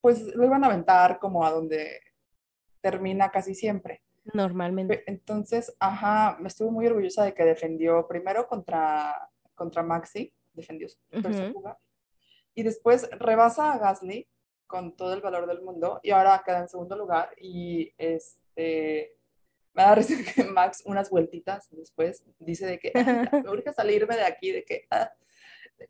pues 0.00 0.20
lo 0.34 0.44
iban 0.44 0.64
a 0.64 0.68
aventar 0.68 1.20
como 1.20 1.44
a 1.46 1.52
donde 1.52 2.00
termina 2.80 3.30
casi 3.30 3.54
siempre. 3.54 4.02
Normalmente. 4.32 4.98
Pe- 4.98 5.04
Entonces, 5.10 5.74
ajá, 5.80 6.36
me 6.40 6.48
estuve 6.48 6.70
muy 6.70 6.86
orgullosa 6.86 7.24
de 7.24 7.34
que 7.34 7.44
defendió 7.44 8.06
primero 8.08 8.46
contra, 8.46 9.30
contra 9.54 9.82
Maxi, 9.82 10.32
defendió 10.52 10.88
su 10.88 10.98
tercer 11.22 11.52
lugar, 11.52 11.78
y 12.54 12.62
después 12.62 13.08
rebasa 13.18 13.72
a 13.72 13.78
Gasly 13.78 14.26
con 14.66 14.96
todo 14.96 15.12
el 15.14 15.20
valor 15.20 15.46
del 15.46 15.62
mundo 15.62 16.00
y 16.02 16.10
ahora 16.10 16.42
queda 16.44 16.60
en 16.60 16.68
segundo 16.68 16.96
lugar 16.96 17.30
y 17.40 17.92
este 17.98 19.14
me 19.74 19.82
da 19.82 19.94
risa 19.94 20.14
que 20.34 20.42
Max 20.44 20.82
unas 20.86 21.08
vueltitas 21.10 21.68
después 21.70 22.24
dice 22.38 22.66
de 22.66 22.78
que 22.80 22.90
"Ay, 22.94 23.04
ya, 23.04 23.30
me 23.44 23.50
urge 23.50 23.72
salirme 23.72 24.16
de 24.16 24.24
aquí, 24.24 24.50
de 24.50 24.64
que 24.64 24.86
ah, 24.90 25.12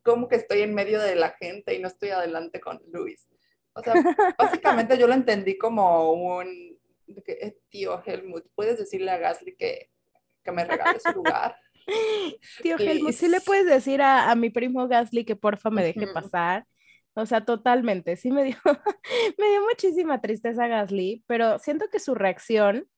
como 0.02 0.26
que 0.28 0.36
estoy 0.36 0.60
en 0.62 0.74
medio 0.74 1.00
de 1.00 1.14
la 1.14 1.30
gente 1.30 1.74
y 1.74 1.78
no 1.80 1.86
estoy 1.88 2.10
adelante 2.10 2.60
con 2.60 2.82
Luis. 2.92 3.28
O 3.74 3.82
sea, 3.82 3.94
básicamente 4.38 4.98
yo 4.98 5.06
lo 5.06 5.14
entendí 5.14 5.56
como 5.56 6.12
un 6.12 6.75
de 7.06 7.22
que, 7.22 7.32
"Eh, 7.32 7.58
tío 7.70 8.02
Helmut, 8.04 8.46
¿puedes 8.54 8.78
decirle 8.78 9.10
a 9.10 9.18
Gasly 9.18 9.56
que, 9.56 9.90
que 10.44 10.52
me 10.52 10.64
regale 10.64 11.00
su 11.00 11.12
lugar? 11.12 11.56
Tío 12.62 12.76
Helmut, 12.78 13.12
¿sí 13.12 13.28
le 13.28 13.40
puedes 13.40 13.66
decir 13.66 14.02
a, 14.02 14.30
a 14.30 14.34
mi 14.34 14.50
primo 14.50 14.88
Gasly 14.88 15.24
que 15.24 15.36
porfa 15.36 15.70
me 15.70 15.82
deje 15.84 16.06
Ujú. 16.06 16.14
pasar? 16.14 16.66
O 17.14 17.24
sea, 17.26 17.44
totalmente. 17.44 18.16
Sí 18.16 18.30
me 18.30 18.44
dio, 18.44 18.56
me 19.38 19.48
dio 19.50 19.62
muchísima 19.62 20.20
tristeza 20.20 20.66
Gasly, 20.66 21.24
pero 21.26 21.58
siento 21.58 21.86
que 21.90 22.00
su 22.00 22.14
reacción 22.14 22.88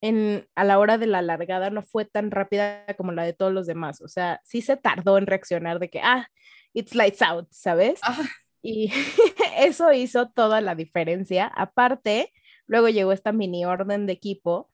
en, 0.00 0.48
a 0.56 0.64
la 0.64 0.78
hora 0.78 0.98
de 0.98 1.06
la 1.06 1.22
largada 1.22 1.70
no 1.70 1.82
fue 1.82 2.04
tan 2.04 2.30
rápida 2.30 2.86
como 2.96 3.12
la 3.12 3.24
de 3.24 3.34
todos 3.34 3.52
los 3.52 3.66
demás. 3.66 4.00
O 4.02 4.08
sea, 4.08 4.40
sí 4.44 4.62
se 4.62 4.76
tardó 4.76 5.18
en 5.18 5.26
reaccionar 5.26 5.78
de 5.78 5.90
que, 5.90 6.00
ah, 6.02 6.28
it's 6.72 6.94
lights 6.94 7.22
out, 7.22 7.48
¿sabes? 7.52 8.00
Ah, 8.02 8.22
Y 8.62 8.92
eso 9.58 9.92
hizo 9.92 10.30
toda 10.30 10.60
la 10.60 10.74
diferencia. 10.74 11.46
Aparte, 11.48 12.32
luego 12.66 12.88
llegó 12.88 13.12
esta 13.12 13.32
mini 13.32 13.64
orden 13.64 14.06
de 14.06 14.12
equipo, 14.12 14.70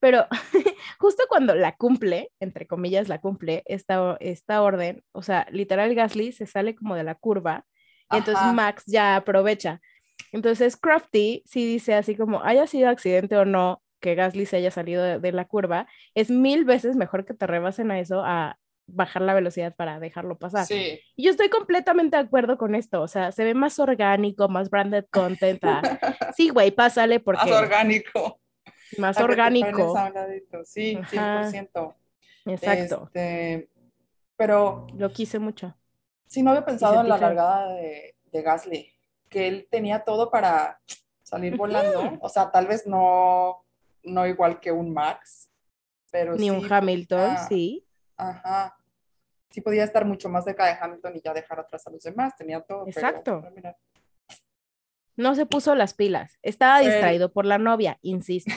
pero 0.00 0.26
justo 0.98 1.24
cuando 1.28 1.54
la 1.54 1.76
cumple, 1.76 2.32
entre 2.40 2.66
comillas, 2.66 3.08
la 3.08 3.20
cumple, 3.20 3.62
esta, 3.66 4.16
esta 4.20 4.62
orden, 4.62 5.04
o 5.12 5.22
sea, 5.22 5.46
literal 5.50 5.94
Gasly 5.94 6.32
se 6.32 6.46
sale 6.46 6.74
como 6.74 6.94
de 6.94 7.04
la 7.04 7.14
curva 7.14 7.66
y 8.10 8.16
entonces. 8.16 8.52
Max 8.54 8.84
ya 8.86 9.16
aprovecha. 9.16 9.80
Entonces 10.32 10.76
Crafty 10.76 11.42
sí 11.46 11.66
dice 11.66 11.94
así 11.94 12.16
como 12.16 12.42
haya 12.42 12.66
sido 12.66 12.88
accidente 12.88 13.36
o 13.36 13.44
no 13.44 13.82
que 14.00 14.14
Gasly 14.14 14.46
se 14.46 14.56
haya 14.56 14.70
salido 14.70 15.02
de, 15.02 15.18
de 15.18 15.32
la 15.32 15.44
curva, 15.44 15.86
es 16.14 16.30
mil 16.30 16.64
veces 16.64 16.96
mejor 16.96 17.26
que 17.26 17.34
te 17.34 17.46
rebasen 17.46 17.90
a 17.90 18.00
eso 18.00 18.22
a 18.24 18.58
bajar 18.92 19.22
la 19.22 19.34
velocidad 19.34 19.74
para 19.74 19.98
dejarlo 20.00 20.38
pasar. 20.38 20.66
sí. 20.66 21.00
Y 21.16 21.24
yo 21.24 21.30
estoy 21.30 21.48
completamente 21.48 22.16
de 22.16 22.22
acuerdo 22.22 22.56
con 22.58 22.74
esto, 22.74 23.00
o 23.02 23.08
sea, 23.08 23.32
se 23.32 23.44
ve 23.44 23.54
más 23.54 23.78
orgánico, 23.78 24.48
más 24.48 24.70
branded 24.70 25.06
content. 25.10 25.62
a, 25.64 25.82
Sí, 26.36 26.48
güey, 26.50 26.70
pásale 26.70 27.16
Más 27.18 27.24
porque 27.24 27.52
orgánico. 27.52 28.40
Más 28.98 29.18
orgánico. 29.20 29.96
a 29.96 30.06
un 30.06 30.14
ladito. 30.14 30.64
Sí, 30.64 30.96
Ajá. 30.96 31.50
100%. 31.50 31.94
Exacto. 32.46 33.04
Este, 33.06 33.68
pero 34.36 34.86
Lo 34.96 35.12
quise 35.12 35.38
mucho. 35.38 35.76
sí 36.26 36.42
no 36.42 36.50
había 36.50 36.64
pensado 36.64 37.00
en 37.00 37.08
la 37.08 37.18
largada 37.18 37.72
de, 37.74 38.16
de 38.32 38.42
Gasly, 38.42 38.92
que 39.28 39.46
él 39.48 39.68
tenía 39.70 40.04
todo 40.04 40.30
para 40.30 40.80
salir 41.22 41.56
volando. 41.56 42.18
O 42.20 42.28
sea, 42.28 42.50
tal 42.50 42.66
vez 42.66 42.86
no, 42.86 43.64
no 44.02 44.26
igual 44.26 44.58
que 44.58 44.72
un 44.72 44.92
Max, 44.92 45.50
pero 46.10 46.34
Ni 46.34 46.50
un 46.50 46.66
Hamilton, 46.72 47.36
sí. 47.48 47.86
Ajá. 48.16 48.76
Sí 49.50 49.60
podía 49.60 49.84
estar 49.84 50.04
mucho 50.04 50.28
más 50.28 50.44
cerca 50.44 50.66
de 50.66 50.76
Hamilton 50.80 51.16
y 51.16 51.20
ya 51.20 51.34
dejar 51.34 51.60
atrás 51.60 51.86
a 51.86 51.90
los 51.90 52.02
demás. 52.02 52.36
Tenía 52.36 52.60
todo. 52.60 52.86
Exacto. 52.86 53.40
pero 53.42 53.54
mira. 53.54 53.76
No 55.16 55.34
se 55.34 55.44
puso 55.44 55.74
las 55.74 55.94
pilas. 55.94 56.38
Estaba 56.40 56.78
Fue 56.78 56.86
distraído 56.86 57.32
por 57.32 57.44
la 57.44 57.58
novia, 57.58 57.98
insisto. 58.02 58.52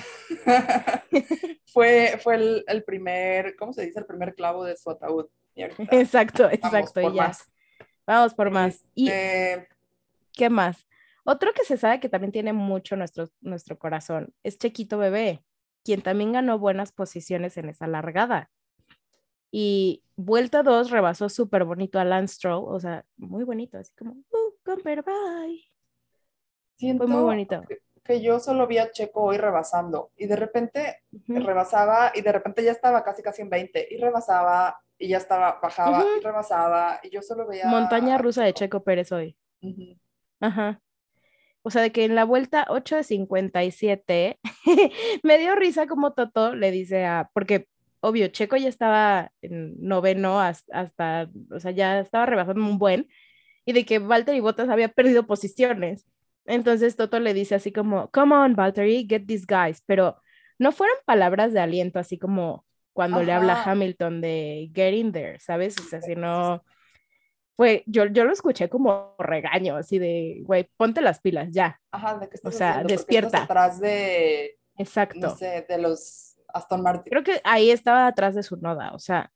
fue 1.65 2.19
fue 2.21 2.35
el, 2.35 2.63
el 2.67 2.83
primer, 2.83 3.55
¿cómo 3.55 3.73
se 3.73 3.85
dice? 3.85 3.99
El 3.99 4.05
primer 4.05 4.35
clavo 4.35 4.63
de 4.63 4.77
su 4.77 4.89
ataúd. 4.89 5.27
Exacto, 5.55 6.49
exacto. 6.49 7.01
Y 7.01 7.13
ya. 7.15 7.27
más. 7.27 7.51
Vamos 8.05 8.33
por 8.33 8.51
más. 8.51 8.83
¿Y 8.95 9.09
Este, 9.09 9.67
qué 10.33 10.49
más? 10.49 10.87
Otro 11.25 11.53
que 11.53 11.63
se 11.63 11.77
sabe 11.77 11.99
que 11.99 12.09
también 12.09 12.31
tiene 12.31 12.51
mucho 12.51 12.95
nuestro, 12.95 13.29
nuestro 13.41 13.77
corazón 13.77 14.33
es 14.43 14.57
Chequito 14.57 14.97
Bebé, 14.97 15.43
quien 15.83 16.01
también 16.01 16.33
ganó 16.33 16.59
buenas 16.59 16.91
posiciones 16.91 17.55
en 17.57 17.69
esa 17.69 17.87
largada. 17.87 18.49
Y 19.55 20.01
vuelta 20.15 20.63
2 20.63 20.89
rebasó 20.89 21.29
súper 21.29 21.63
bonito 21.63 21.99
a 21.99 22.03
Lance 22.03 22.37
Stroll, 22.37 22.65
o 22.67 22.79
sea, 22.79 23.05
muy 23.17 23.43
bonito, 23.43 23.77
así 23.77 23.93
como, 23.95 24.13
uh, 24.13 24.55
Comper, 24.65 25.03
bye. 25.03 25.63
siento 26.75 27.07
muy 27.07 27.21
bonito. 27.21 27.61
Que, 27.67 27.77
que 28.03 28.19
yo 28.19 28.39
solo 28.39 28.65
vi 28.65 28.79
a 28.79 28.89
Checo 28.91 29.21
hoy 29.21 29.37
rebasando 29.37 30.11
y 30.17 30.25
de 30.25 30.37
repente 30.37 31.03
Ujú. 31.11 31.39
rebasaba 31.45 32.11
y 32.15 32.21
de 32.21 32.31
repente 32.31 32.63
ya 32.63 32.71
estaba 32.71 33.03
casi 33.03 33.21
casi 33.21 33.43
en 33.43 33.51
20 33.51 33.87
y 33.91 33.97
rebasaba 33.97 34.75
y 34.97 35.09
ya 35.09 35.17
estaba, 35.17 35.59
bajaba 35.61 36.03
y 36.17 36.19
rebasaba 36.19 36.99
y 37.03 37.11
yo 37.11 37.21
solo 37.21 37.45
veía 37.45 37.67
Montaña 37.67 38.17
rusa 38.17 38.43
de 38.43 38.53
Checo 38.53 38.83
Pérez 38.83 39.11
hoy. 39.11 39.37
Ujú. 39.61 39.99
Ajá. 40.39 40.81
O 41.61 41.69
sea, 41.69 41.83
de 41.83 41.91
que 41.91 42.05
en 42.05 42.15
la 42.15 42.25
vuelta 42.25 42.65
8 42.69 42.95
de 42.95 43.03
57 43.03 44.39
me 45.23 45.37
dio 45.37 45.53
risa 45.53 45.85
como 45.85 46.13
Toto 46.13 46.55
le 46.55 46.71
dice 46.71 47.05
a, 47.05 47.29
porque 47.33 47.67
obvio, 48.03 48.27
Checo 48.27 48.57
ya 48.57 48.67
estaba 48.69 49.31
en 49.41 49.75
noveno 49.79 50.39
has- 50.41 50.65
hasta, 50.71 51.29
o 51.51 51.59
sea, 51.59 51.71
ya 51.71 51.99
estaba 51.99 52.25
rebasando 52.25 52.61
un 52.61 52.77
buen, 52.77 53.07
y 53.65 53.71
de 53.73 53.85
que 53.85 53.99
Valtteri 53.99 54.41
Bottas 54.41 54.69
había 54.69 54.89
perdido 54.89 55.25
posiciones. 55.25 56.05
Entonces 56.45 56.97
Toto 56.97 57.19
le 57.19 57.33
dice 57.33 57.55
así 57.55 57.71
como, 57.71 58.09
come 58.11 58.35
on, 58.35 58.55
Valtteri, 58.55 59.07
get 59.09 59.25
these 59.25 59.45
guys, 59.47 59.81
pero 59.85 60.17
no 60.59 60.71
fueron 60.73 60.97
palabras 61.05 61.53
de 61.53 61.61
aliento, 61.61 61.99
así 61.99 62.17
como 62.19 62.65
cuando 62.91 63.23
le 63.23 63.31
habla 63.31 63.53
Ajá. 63.53 63.71
Hamilton 63.71 64.19
de 64.21 64.69
get 64.75 64.93
in 64.93 65.11
there, 65.13 65.39
¿sabes? 65.39 65.75
O 65.79 65.83
sea, 65.83 66.01
sino 66.01 66.63
fue, 67.55 67.83
yo, 67.85 68.05
yo 68.07 68.25
lo 68.25 68.33
escuché 68.33 68.67
como 68.67 69.15
regaño, 69.17 69.77
así 69.77 69.97
de, 69.99 70.41
güey, 70.43 70.69
ponte 70.75 71.01
las 71.01 71.21
pilas, 71.21 71.49
ya, 71.51 71.79
Ajá, 71.91 72.17
¿de 72.17 72.27
qué 72.27 72.35
estás 72.35 72.53
O 72.53 72.57
sea, 72.57 72.83
despierta. 72.83 73.27
estás 73.27 73.43
atrás 73.43 73.79
de, 73.79 74.57
exacto. 74.77 75.19
no 75.19 75.35
sé, 75.35 75.65
de 75.69 75.77
los 75.77 76.32
Aston 76.53 76.81
Martin. 76.81 77.11
Creo 77.11 77.23
que 77.23 77.41
ahí 77.43 77.71
estaba 77.71 78.07
atrás 78.07 78.35
de 78.35 78.43
su 78.43 78.57
noda, 78.57 78.91
o 78.93 78.99
sea, 78.99 79.31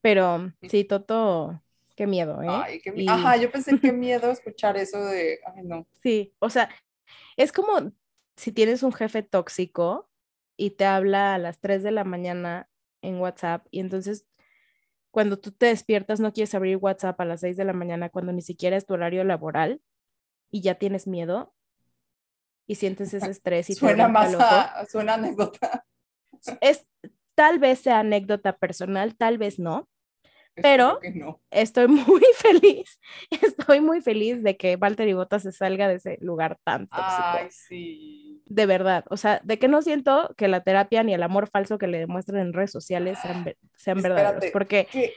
pero 0.00 0.52
sí, 0.68 0.84
Toto, 0.84 1.62
qué 1.96 2.06
miedo, 2.06 2.42
¿eh? 2.42 2.48
Ay, 2.48 2.80
qué 2.80 2.92
mi- 2.92 3.02
Y- 3.02 3.08
Ajá, 3.08 3.36
yo 3.36 3.50
pensé 3.50 3.78
qué 3.78 3.92
miedo 3.92 4.30
escuchar 4.30 4.76
eso 4.76 4.98
de, 5.04 5.38
ay, 5.46 5.62
no. 5.64 5.86
Sí, 6.02 6.34
o 6.40 6.50
sea, 6.50 6.68
es 7.36 7.52
como 7.52 7.92
si 8.36 8.52
tienes 8.52 8.82
un 8.82 8.92
jefe 8.92 9.22
tóxico 9.22 10.08
y 10.56 10.70
te 10.70 10.84
habla 10.84 11.34
a 11.34 11.38
las 11.38 11.60
3 11.60 11.82
de 11.82 11.92
la 11.92 12.04
mañana 12.04 12.68
en 13.02 13.20
WhatsApp 13.20 13.66
y 13.70 13.80
entonces 13.80 14.26
cuando 15.10 15.38
tú 15.38 15.52
te 15.52 15.66
despiertas 15.66 16.20
no 16.20 16.32
quieres 16.32 16.54
abrir 16.54 16.76
WhatsApp 16.78 17.20
a 17.20 17.24
las 17.24 17.40
6 17.40 17.56
de 17.56 17.64
la 17.64 17.72
mañana 17.72 18.08
cuando 18.08 18.32
ni 18.32 18.42
siquiera 18.42 18.76
es 18.76 18.86
tu 18.86 18.94
horario 18.94 19.24
laboral 19.24 19.80
y 20.50 20.62
ya 20.62 20.76
tienes 20.76 21.06
miedo 21.06 21.54
y 22.66 22.76
sientes 22.76 23.12
ese 23.14 23.30
estrés 23.30 23.68
y 23.70 23.74
te 23.74 23.80
Suena 23.80 24.04
brinca 24.04 24.20
más 24.20 24.34
a, 24.40 24.86
suena 24.86 25.14
anécdota. 25.14 25.84
Es 26.60 26.86
tal 27.34 27.58
vez 27.58 27.80
sea 27.80 28.00
anécdota 28.00 28.56
personal, 28.56 29.16
tal 29.16 29.38
vez 29.38 29.58
no. 29.58 29.88
Pero- 30.54 31.00
no. 31.14 31.40
Estoy 31.50 31.88
muy 31.88 32.22
feliz, 32.36 33.00
estoy 33.30 33.80
muy 33.80 34.02
feliz 34.02 34.42
de 34.42 34.58
que 34.58 34.76
Valtteri 34.76 35.14
Bottas 35.14 35.42
se 35.44 35.52
salga 35.52 35.88
de 35.88 35.94
ese 35.94 36.18
lugar 36.20 36.58
tan 36.62 36.88
tóxico. 36.88 37.22
Ay, 37.24 37.50
sí. 37.50 38.42
de 38.44 38.66
verdad, 38.66 39.04
o 39.08 39.16
sea, 39.16 39.40
de 39.44 39.58
que 39.58 39.68
no 39.68 39.80
siento 39.80 40.34
que 40.36 40.48
la 40.48 40.62
terapia 40.62 41.02
ni 41.04 41.14
el 41.14 41.22
amor 41.22 41.48
falso 41.48 41.78
que 41.78 41.86
le 41.86 41.98
demuestran 42.00 42.40
en 42.42 42.52
redes 42.52 42.70
sociales 42.70 43.18
sean, 43.22 43.54
sean 43.76 44.02
verdaderos, 44.02 44.44
porque 44.52 44.84
que 44.92 45.14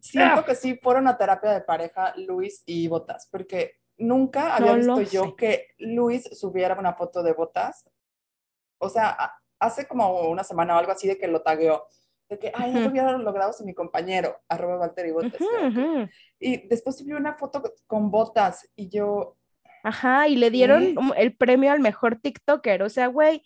siento 0.00 0.40
Ah. 0.40 0.44
que 0.44 0.54
sí 0.54 0.78
fueron 0.82 1.08
a 1.08 1.16
terapia 1.16 1.52
de 1.52 1.60
pareja 1.62 2.12
Luis 2.16 2.62
y 2.66 2.88
Botas, 2.88 3.26
porque 3.30 3.76
nunca 3.96 4.54
había 4.56 4.76
No 4.76 4.98
visto 4.98 5.12
yo 5.14 5.24
sé. 5.30 5.34
que 5.36 5.66
Luis 5.78 6.24
subiera 6.38 6.78
una 6.78 6.92
foto 6.94 7.22
de 7.22 7.32
Botas. 7.32 7.88
O 8.80 8.88
sea, 8.90 9.16
hace 9.58 9.86
como 9.86 10.28
una 10.28 10.44
semana 10.44 10.76
o 10.76 10.78
algo 10.78 10.92
así 10.92 11.08
de 11.08 11.18
que 11.18 11.28
lo 11.28 11.42
tagueó. 11.42 11.86
De 12.28 12.38
que, 12.38 12.52
ay, 12.54 12.72
no 12.72 12.80
lo 12.80 12.90
hubiera 12.90 13.12
logrado 13.16 13.52
sin 13.54 13.66
mi 13.66 13.74
compañero, 13.74 14.36
arroba 14.48 14.76
Valtteri 14.76 15.12
Botas. 15.12 15.40
Ujú, 15.40 15.80
ujú. 15.80 16.08
Y 16.38 16.68
después 16.68 16.98
subió 16.98 17.16
una 17.16 17.34
foto 17.34 17.62
con 17.86 18.10
Botas 18.10 18.68
y 18.76 18.90
yo, 18.90 19.36
ajá, 19.82 20.28
y 20.28 20.36
le 20.36 20.50
dieron 20.50 20.82
el 21.16 21.34
premio 21.34 21.72
al 21.72 21.80
mejor 21.80 22.16
TikToker, 22.16 22.82
o 22.82 22.90
sea, 22.90 23.06
güey, 23.06 23.42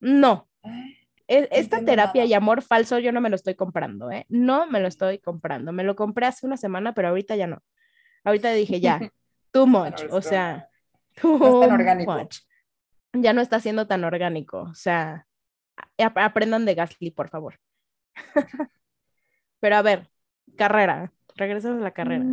no, 0.00 0.48
ay, 0.62 0.96
e- 1.26 1.48
esta 1.50 1.82
terapia 1.84 2.22
nada. 2.22 2.26
y 2.30 2.34
amor 2.34 2.62
falso 2.62 2.98
yo 2.98 3.10
no 3.12 3.20
me 3.20 3.30
lo 3.30 3.36
estoy 3.36 3.54
comprando, 3.54 4.10
¿eh? 4.10 4.26
No 4.28 4.66
me 4.66 4.80
lo 4.80 4.88
estoy 4.88 5.18
comprando, 5.18 5.72
me 5.72 5.84
lo 5.84 5.96
compré 5.96 6.26
hace 6.26 6.46
una 6.46 6.56
semana, 6.56 6.94
pero 6.94 7.08
ahorita 7.08 7.36
ya 7.36 7.46
no. 7.46 7.62
Ahorita 8.24 8.50
dije 8.52 8.80
ya, 8.80 9.00
too 9.52 9.66
much, 9.66 10.02
o 10.10 10.20
sea, 10.20 10.68
too 11.20 11.38
No 11.38 11.46
es 11.46 11.68
tan 11.68 11.80
orgánico. 11.80 12.12
much. 12.12 12.38
Ya 13.22 13.32
no 13.32 13.40
está 13.40 13.60
siendo 13.60 13.86
tan 13.86 14.04
orgánico, 14.04 14.62
o 14.62 14.74
sea, 14.74 15.26
aprendan 15.98 16.64
de 16.64 16.74
Gasly, 16.74 17.10
por 17.10 17.28
favor. 17.28 17.58
Pero 19.60 19.76
a 19.76 19.82
ver, 19.82 20.08
carrera, 20.56 21.12
regresamos 21.36 21.80
a 21.80 21.84
la 21.84 21.92
carrera. 21.92 22.24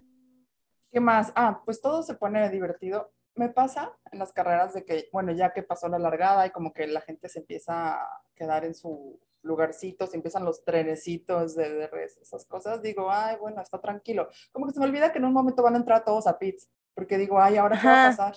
¿Qué 0.91 0.99
más? 0.99 1.31
Ah, 1.35 1.61
pues 1.65 1.81
todo 1.81 2.03
se 2.03 2.15
pone 2.15 2.49
divertido. 2.49 3.11
Me 3.35 3.49
pasa 3.49 3.91
en 4.11 4.19
las 4.19 4.31
carreras 4.31 4.73
de 4.73 4.85
que, 4.85 5.09
bueno, 5.11 5.33
ya 5.33 5.51
que 5.51 5.61
pasó 5.63 5.89
la 5.89 5.99
largada 5.99 6.47
y 6.47 6.51
como 6.51 6.71
que 6.71 6.87
la 6.87 7.01
gente 7.01 7.27
se 7.27 7.39
empieza 7.39 7.95
a 7.95 8.21
quedar 8.33 8.63
en 8.63 8.73
su 8.73 9.19
lugarcito, 9.41 10.07
se 10.07 10.15
empiezan 10.15 10.45
los 10.45 10.63
trenecitos 10.63 11.55
de 11.55 11.69
DRS, 11.69 12.21
esas 12.21 12.45
cosas, 12.45 12.81
digo, 12.81 13.11
ay, 13.11 13.35
bueno, 13.39 13.61
está 13.61 13.79
tranquilo. 13.79 14.29
Como 14.51 14.65
que 14.67 14.73
se 14.73 14.79
me 14.79 14.85
olvida 14.85 15.11
que 15.11 15.19
en 15.19 15.25
un 15.25 15.33
momento 15.33 15.61
van 15.61 15.75
a 15.75 15.77
entrar 15.77 16.03
todos 16.03 16.27
a 16.27 16.39
pits, 16.39 16.69
porque 16.93 17.17
digo, 17.17 17.39
ay, 17.39 17.57
¿ahora 17.57 17.77
qué 17.79 17.87
va 17.87 17.95
a 17.95 18.01
pasar? 18.01 18.35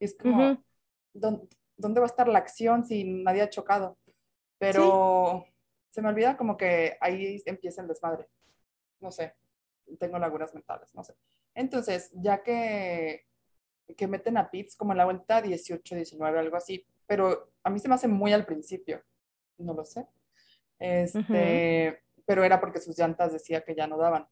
Y 0.00 0.04
es 0.06 0.16
como. 0.16 0.58
¿dó- 1.14 1.48
¿dónde 1.76 2.00
va 2.00 2.06
a 2.06 2.10
estar 2.10 2.28
la 2.28 2.38
acción 2.38 2.84
si 2.84 3.04
nadie 3.04 3.42
ha 3.42 3.50
chocado? 3.50 3.98
Pero 4.58 5.46
se 5.88 6.02
me 6.02 6.08
olvida 6.08 6.36
como 6.36 6.56
que 6.56 6.96
ahí 7.00 7.42
empieza 7.46 7.82
el 7.82 7.88
desmadre. 7.88 8.28
No 9.00 9.10
sé, 9.10 9.34
tengo 9.98 10.18
lagunas 10.18 10.54
mentales, 10.54 10.94
no 10.94 11.02
sé. 11.02 11.14
Entonces, 11.54 12.10
ya 12.14 12.42
que, 12.42 13.26
que 13.96 14.06
meten 14.06 14.36
a 14.36 14.50
pits 14.50 14.76
como 14.76 14.92
en 14.92 14.98
la 14.98 15.04
vuelta 15.04 15.42
18, 15.42 15.94
19, 15.96 16.38
algo 16.38 16.56
así, 16.56 16.86
pero 17.06 17.52
a 17.62 17.70
mí 17.70 17.78
se 17.78 17.88
me 17.88 17.94
hace 17.94 18.08
muy 18.08 18.32
al 18.32 18.46
principio, 18.46 19.02
no 19.58 19.74
lo 19.74 19.84
sé. 19.84 20.06
Este, 20.78 22.02
Pero 22.26 22.42
era 22.42 22.60
porque 22.60 22.80
sus 22.80 22.98
llantas 22.98 23.32
decía 23.32 23.62
que 23.64 23.74
ya 23.74 23.86
no 23.86 23.98
daban. 23.98 24.26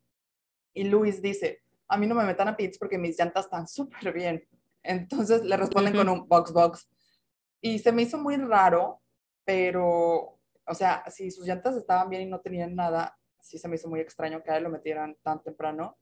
Y 0.73 0.85
Luis 0.85 1.21
dice, 1.23 1.63
a 1.89 1.97
mí 1.97 2.07
no 2.07 2.15
me 2.15 2.25
metan 2.25 2.49
a 2.49 2.57
pits 2.57 2.79
porque 2.79 2.99
mis 2.99 3.19
llantas 3.19 3.45
están 3.45 3.69
súper 3.69 4.13
bien. 4.13 4.47
Entonces 4.83 5.45
le 5.45 5.57
responden 5.57 5.95
con 5.95 6.09
un 6.09 6.27
box 6.27 6.53
box. 6.53 6.89
Y 7.61 7.79
se 7.79 7.93
me 7.93 8.03
hizo 8.03 8.19
muy 8.19 8.37
raro, 8.37 9.03
pero, 9.45 10.39
o 10.67 10.75
sea, 10.75 11.05
si 11.11 11.31
sus 11.31 11.47
llantas 11.47 11.77
estaban 11.77 12.09
bien 12.09 12.23
y 12.23 12.27
no 12.27 12.41
tenían 12.41 12.75
nada, 12.75 13.19
sí 13.41 13.59
se 13.59 13.69
me 13.69 13.77
hizo 13.77 13.89
muy 13.89 14.01
extraño 14.01 14.43
que 14.43 14.51
a 14.51 14.57
él 14.57 14.65
lo 14.65 14.71
metieran 14.71 15.17
tan 15.23 15.43
temprano. 15.43 15.99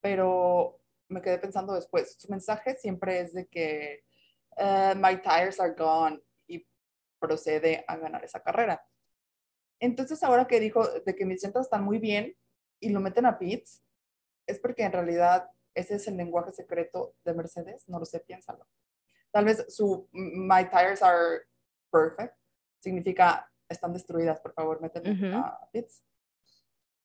Pero 0.00 0.80
me 1.08 1.20
quedé 1.20 1.38
pensando 1.38 1.74
después, 1.74 2.16
su 2.18 2.28
mensaje 2.30 2.76
siempre 2.76 3.20
es 3.20 3.34
de 3.34 3.46
que 3.46 4.04
eh, 4.56 4.94
my 4.96 5.20
tires 5.20 5.60
are 5.60 5.74
gone 5.76 6.20
y 6.46 6.66
procede 7.18 7.84
a 7.86 7.96
ganar 7.96 8.24
esa 8.24 8.42
carrera. 8.42 8.84
Entonces 9.78 10.22
ahora 10.22 10.46
que 10.46 10.60
dijo 10.60 10.86
de 10.86 11.14
que 11.14 11.26
mis 11.26 11.42
llantas 11.42 11.66
están 11.66 11.84
muy 11.84 11.98
bien 11.98 12.36
y 12.80 12.90
lo 12.90 13.00
meten 13.00 13.26
a 13.26 13.38
pits, 13.38 13.82
es 14.46 14.58
porque 14.58 14.84
en 14.84 14.92
realidad 14.92 15.48
ese 15.74 15.96
es 15.96 16.08
el 16.08 16.16
lenguaje 16.16 16.52
secreto 16.52 17.14
de 17.24 17.34
Mercedes, 17.34 17.88
no 17.88 17.98
lo 17.98 18.04
sé, 18.04 18.20
piénsalo. 18.20 18.66
Tal 19.32 19.44
vez 19.44 19.64
su 19.68 20.08
my 20.12 20.64
tires 20.70 21.02
are 21.02 21.40
perfect 21.90 22.34
significa 22.80 23.48
están 23.68 23.92
destruidas, 23.92 24.40
por 24.40 24.52
favor, 24.52 24.78
Ujú. 24.82 25.26
a 25.34 25.68
pits. 25.72 26.02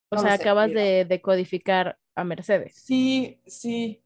O 0.10 0.16
No 0.16 0.22
sea, 0.22 0.32
lo 0.32 0.38
sé, 0.38 0.44
acabas 0.44 0.74
de, 0.74 1.06
de 1.06 1.22
codificar 1.22 1.98
a 2.16 2.24
Mercedes. 2.24 2.74
Sí, 2.76 3.42
sí, 3.48 4.04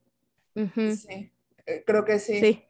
sí. 0.56 1.32
Eh, 1.66 1.84
Creo 1.86 2.06
que 2.06 2.20
sí. 2.20 2.40
Sí, 2.40 2.64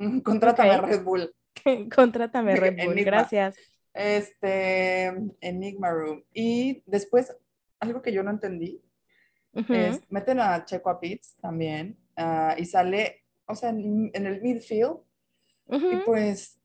Mm, 0.00 0.20
Contrátame 0.20 0.76
Ok. 0.78 0.86
Red 0.86 1.02
Bull. 1.02 1.34
Contrátame 1.94 2.54
Red 2.56 2.76
Bull, 2.76 2.92
Enigma. 2.92 3.04
gracias. 3.04 3.56
Este, 3.92 5.06
Enigma 5.40 5.90
Room. 5.90 6.22
Y 6.32 6.82
después, 6.86 7.36
algo 7.80 8.00
que 8.00 8.12
yo 8.12 8.22
no 8.22 8.30
entendí, 8.30 8.80
es, 9.54 10.00
meten 10.08 10.38
a 10.40 10.64
Checo 10.64 10.88
a 10.90 11.00
Pitts 11.00 11.34
también, 11.40 11.98
ah, 12.16 12.54
y 12.56 12.64
sale, 12.64 13.24
o 13.48 13.54
sea, 13.56 13.70
en, 13.70 14.10
en 14.14 14.26
el 14.26 14.40
midfield, 14.42 14.98
y 15.90 15.96
Ujú. 15.96 16.04
pues 16.04 16.60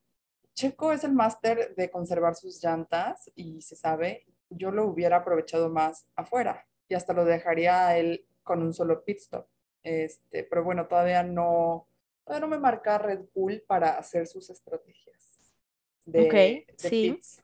Checo 0.53 0.91
es 0.93 1.03
el 1.03 1.13
máster 1.13 1.75
de 1.75 1.89
conservar 1.91 2.35
sus 2.35 2.63
llantas, 2.63 3.31
y 3.35 3.61
se 3.61 3.75
sabe, 3.75 4.25
yo 4.49 4.71
lo 4.71 4.85
hubiera 4.85 5.17
aprovechado 5.17 5.69
más 5.69 6.07
afuera, 6.15 6.65
y 6.89 6.95
hasta 6.95 7.13
lo 7.13 7.25
dejaría 7.25 7.87
a 7.87 7.97
él 7.97 8.25
con 8.43 8.61
un 8.61 8.73
solo 8.73 9.03
pit 9.03 9.17
stop. 9.19 9.47
Este, 9.83 10.43
pero 10.45 10.63
bueno, 10.63 10.87
todavía 10.87 11.23
no, 11.23 11.87
todavía 12.25 12.47
no 12.47 12.51
me 12.55 12.59
marca 12.59 12.97
Red 12.97 13.25
Bull 13.33 13.63
para 13.67 13.97
hacer 13.97 14.27
sus 14.27 14.49
estrategias 14.49 15.39
de, 16.05 16.23
Ok, 16.23 16.33
de 16.33 16.65
sí. 16.77 17.09
pits. 17.11 17.41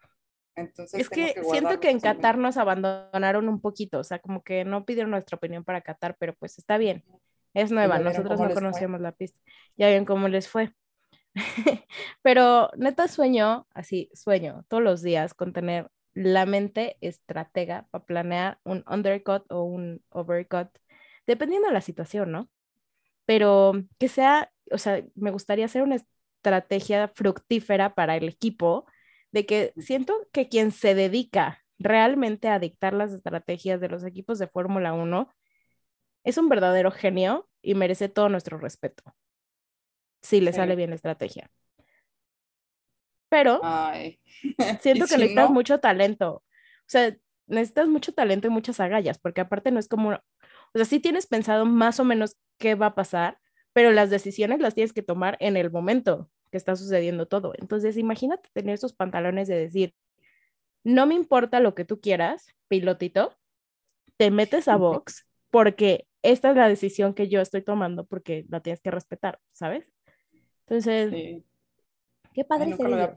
Entonces 0.56 1.02
Es 1.02 1.10
tengo 1.10 1.28
que 1.28 1.44
siento 1.44 1.80
que 1.80 1.90
en. 1.90 2.02
Qatar 2.02 2.38
nos 2.38 2.58
abandonaron 2.58 3.50
un 3.50 3.62
poquito, 3.62 4.00
o 4.00 4.04
sea, 4.04 4.20
como 4.20 4.44
que 4.44 4.66
no 4.66 4.86
pidieron 4.86 5.12
nuestra 5.12 5.38
opinión 5.38 5.64
para 5.64 5.82
Qatar, 5.82 6.16
pero 6.20 6.34
pues 6.36 6.58
está 6.58 6.78
bien, 6.78 7.04
es 7.54 7.72
nueva, 7.72 8.00
nosotros 8.00 8.40
no 8.40 8.46
fue? 8.46 8.54
conocíamos 8.54 9.02
la 9.02 9.12
pista, 9.12 9.40
ya 9.78 9.88
ven 9.88 10.06
cómo 10.06 10.28
les 10.28 10.48
fue. 10.48 10.74
Pero 12.22 12.70
neta 12.78 13.08
sueño, 13.08 13.68
así, 13.74 14.10
sueño 14.14 14.66
todos 14.68 14.84
los 14.84 15.02
días 15.02 15.34
con 15.34 15.54
tener 15.54 15.90
la 16.14 16.46
mente 16.46 16.98
estratega 17.02 17.88
para 17.92 18.04
planear 18.04 18.60
un 18.64 18.84
undercut 18.90 19.44
o 19.52 19.64
un 19.64 20.04
overcut, 20.10 20.70
dependiendo 21.28 21.68
de 21.68 21.74
la 21.74 21.82
situación, 21.82 22.32
¿no? 22.32 22.50
Pero 23.26 23.74
que 24.00 24.08
sea, 24.08 24.52
o 24.72 24.78
sea, 24.78 25.04
me 25.16 25.32
gustaría 25.32 25.66
hacer 25.66 25.84
una 25.84 25.96
estrategia 25.96 27.10
fructífera 27.10 27.94
para 27.96 28.16
el 28.18 28.28
equipo, 28.28 28.86
de 29.32 29.46
que 29.46 29.74
siento 29.78 30.28
que 30.32 30.50
quien 30.50 30.72
se 30.72 30.96
dedica 30.96 31.64
realmente 31.78 32.50
a 32.50 32.60
dictar 32.60 32.94
las 32.94 33.14
estrategias 33.14 33.80
de 33.80 33.90
los 33.90 34.04
equipos 34.04 34.40
de 34.40 34.48
Fórmula 34.48 34.94
1 34.94 35.30
es 36.24 36.38
un 36.38 36.50
verdadero 36.50 36.92
genio 36.92 37.50
y 37.62 37.76
merece 37.76 38.10
todo 38.10 38.30
nuestro 38.30 38.58
respeto. 38.58 39.04
Si 40.22 40.40
le 40.42 40.54
Sí. 40.54 40.60
sale 40.60 40.76
bien 40.78 40.92
la 40.92 40.96
estrategia. 40.96 41.52
Pero 43.30 43.62
Ay. 43.62 44.20
siento 44.80 45.06
¿Y 45.06 45.08
que 45.08 45.18
si 45.18 45.18
necesitas 45.18 45.50
no? 45.50 45.50
mucho 45.50 45.80
talento. 45.80 46.36
O 46.38 46.44
sea, 46.88 47.16
necesitas 47.48 47.88
mucho 47.88 48.14
talento 48.14 48.48
y 48.48 48.52
muchas 48.52 48.80
agallas, 48.80 49.20
porque 49.20 49.42
aparte 49.42 49.72
no 49.72 49.80
es 49.80 49.88
como, 49.88 50.12
o 50.12 50.20
sea, 50.76 50.86
sí 50.86 51.00
tienes 51.00 51.28
pensado 51.28 51.66
más 51.66 52.00
o 52.00 52.06
menos 52.06 52.38
qué 52.58 52.76
va 52.76 52.88
a 52.88 52.96
pasar, 52.96 53.40
pero 53.74 53.92
las 53.92 54.10
decisiones 54.10 54.60
las 54.60 54.76
tienes 54.76 54.94
que 54.94 55.04
tomar 55.04 55.38
en 55.40 55.58
el 55.58 55.72
momento 55.72 56.30
que 56.52 56.58
está 56.58 56.76
sucediendo 56.76 57.28
todo. 57.28 57.54
Entonces, 57.58 57.98
imagínate 57.98 58.50
tener 58.54 58.76
esos 58.76 58.94
pantalones 58.94 59.48
de 59.48 59.56
decir, 59.58 59.94
no 60.84 61.08
me 61.08 61.16
importa 61.16 61.60
lo 61.62 61.76
que 61.76 61.86
tú 61.86 62.02
quieras, 62.02 62.48
pilotito, 62.70 63.38
te 64.18 64.32
metes 64.32 64.70
a 64.70 64.78
box 64.78 65.28
porque 65.52 66.08
esta 66.22 66.52
es 66.52 66.56
la 66.56 66.68
decisión 66.68 67.14
que 67.14 67.28
yo 67.30 67.42
estoy 67.42 67.62
tomando 67.62 68.06
porque 68.06 68.46
la 68.50 68.62
tienes 68.62 68.82
que 68.82 68.92
respetar, 68.92 69.40
¿sabes? 69.52 69.86
Entonces, 70.68 71.12
Sí. 71.12 71.44
qué 72.34 72.46
padre 72.46 72.76
ser 72.76 72.88
ellos. 72.88 73.12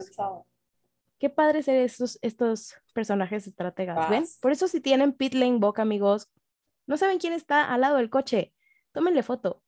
Qué 1.19 1.31
padre 1.31 1.63
ser 1.63 1.77
estos, 1.77 2.19
estos 2.23 2.75
personajes 2.95 3.47
estrategas, 3.47 4.11
¿ven? 4.11 4.23
Vas. 4.23 4.39
Por 4.41 4.51
eso 4.53 4.67
si 4.67 4.81
tienen 4.81 5.13
pit 5.13 5.35
lane 5.35 5.59
book, 5.59 5.81
amigos, 5.81 6.29
no 6.87 6.97
saben 6.97 7.19
quién 7.19 7.33
está 7.33 7.73
al 7.73 7.83
lado 7.83 7.97
del 7.97 8.11
coche, 8.11 8.53
tómenle 8.93 9.23
foto. 9.23 9.63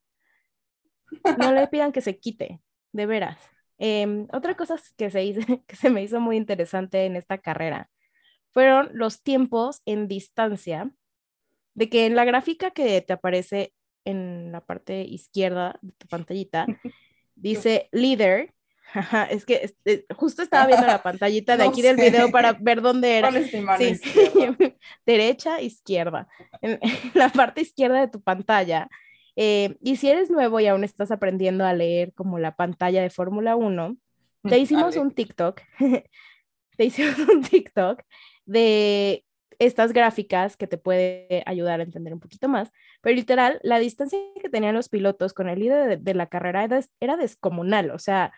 No 1.38 1.52
le 1.52 1.68
pidan 1.68 1.92
que 1.92 2.00
se 2.00 2.18
quite, 2.18 2.60
de 2.92 3.06
veras. 3.06 3.38
Em, 3.78 4.26
otra 4.32 4.56
cosa 4.56 4.76
que 4.96 5.10
se, 5.10 5.24
hizo, 5.24 5.40
que 5.66 5.76
se 5.76 5.90
me 5.90 6.02
hizo 6.02 6.20
muy 6.20 6.36
interesante 6.36 7.04
en 7.06 7.16
esta 7.16 7.38
carrera 7.38 7.90
fueron 8.50 8.90
los 8.92 9.22
tiempos 9.22 9.82
en 9.84 10.06
distancia, 10.06 10.90
de 11.74 11.88
que 11.88 12.06
en 12.06 12.14
la 12.16 12.24
gráfica 12.24 12.70
que 12.70 13.00
te 13.00 13.12
aparece 13.12 13.72
en 14.04 14.52
la 14.52 14.60
parte 14.60 15.02
izquierda 15.02 15.78
de 15.82 15.92
tu 15.92 16.06
pantallita, 16.08 16.66
dice 17.34 17.88
líder. 17.92 18.52
Es 19.30 19.44
que 19.44 19.54
este, 19.64 20.06
justo 20.14 20.42
estaba 20.42 20.66
viendo 20.66 20.86
la 20.86 21.02
pantallita 21.02 21.56
de 21.56 21.64
No 21.64 21.70
aquí 21.70 21.82
del 21.82 21.96
video 21.96 22.30
para 22.30 22.52
ver 22.52 22.80
dónde 22.80 23.18
era. 23.18 23.30
¿Cuál 23.30 23.42
es 23.42 23.50
Sí, 23.50 23.86
izquierda? 24.06 24.56
derecha, 25.06 25.60
izquierda. 25.60 26.28
En, 26.62 26.78
en 26.82 27.10
la 27.14 27.28
parte 27.30 27.60
izquierda 27.62 28.00
de 28.00 28.08
tu 28.08 28.20
pantalla. 28.22 28.88
Eh, 29.36 29.76
y 29.80 29.96
si 29.96 30.08
eres 30.08 30.30
nuevo 30.30 30.60
y 30.60 30.66
aún 30.68 30.84
estás 30.84 31.10
aprendiendo 31.10 31.64
a 31.64 31.72
leer 31.72 32.12
como 32.12 32.38
la 32.38 32.54
pantalla 32.54 33.02
de 33.02 33.10
Fórmula 33.10 33.56
1, 33.56 33.96
te 34.44 34.58
hicimos 34.58 34.94
Ale. 34.94 35.00
un 35.00 35.10
TikTok. 35.10 35.60
te 36.76 36.84
hicimos 36.84 37.18
un 37.18 37.42
TikTok 37.42 38.02
de 38.44 39.24
estas 39.58 39.92
gráficas 39.92 40.56
que 40.56 40.66
te 40.66 40.78
puede 40.78 41.42
ayudar 41.46 41.80
a 41.80 41.84
entender 41.84 42.12
un 42.12 42.20
poquito 42.20 42.48
más. 42.48 42.70
Pero 43.00 43.14
literal, 43.16 43.60
la 43.62 43.78
distancia 43.78 44.18
que 44.40 44.48
tenían 44.48 44.74
los 44.74 44.88
pilotos 44.88 45.32
con 45.34 45.48
el 45.48 45.60
líder 45.60 45.88
de, 45.88 45.96
de 45.96 46.14
la 46.14 46.26
carrera 46.26 46.64
era, 46.64 46.80
era 47.00 47.16
descomunal. 47.16 47.90
O 47.90 47.98
sea, 47.98 48.32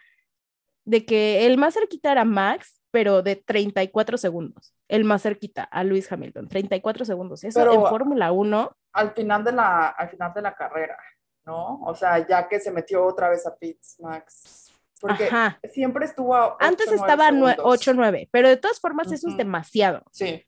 de 0.84 1.04
que 1.04 1.46
el 1.46 1.58
más 1.58 1.74
cerquita 1.74 2.12
era 2.12 2.24
Max, 2.24 2.80
pero 2.90 3.22
de 3.22 3.36
34 3.36 4.16
segundos. 4.16 4.74
El 4.88 5.04
más 5.04 5.22
cerquita 5.22 5.64
a 5.64 5.84
Luis 5.84 6.10
Hamilton, 6.10 6.48
34 6.48 7.04
segundos. 7.04 7.44
Eso 7.44 7.58
Pero- 7.60 7.74
en 7.74 7.86
Fórmula 7.86 8.32
1, 8.32 8.76
Al 8.92 9.10
final 9.12 9.44
de 9.44 9.52
la, 9.52 9.88
al 9.88 10.08
final 10.08 10.32
de 10.32 10.42
la 10.42 10.54
carrera, 10.54 10.96
¿no? 11.44 11.80
O 11.82 11.94
sea, 11.94 12.26
ya 12.26 12.48
que 12.48 12.58
se 12.60 12.70
metió 12.70 13.04
otra 13.04 13.28
vez 13.28 13.46
a 13.46 13.54
Pitts, 13.54 14.00
Max. 14.00 14.72
Porque 14.98 15.24
ajá. 15.24 15.58
siempre 15.70 16.06
estuvo 16.06 16.34
a 16.34 16.56
Antes 16.58 16.86
nueve 16.86 17.02
estaba 17.02 17.28
segundos. 17.28 17.56
8-9, 17.58 18.28
pero 18.32 18.48
de 18.48 18.56
todas 18.56 18.80
formas 18.80 19.12
eso 19.12 19.28
es 19.28 19.36
demasiado. 19.36 20.02
Sí. 20.10 20.42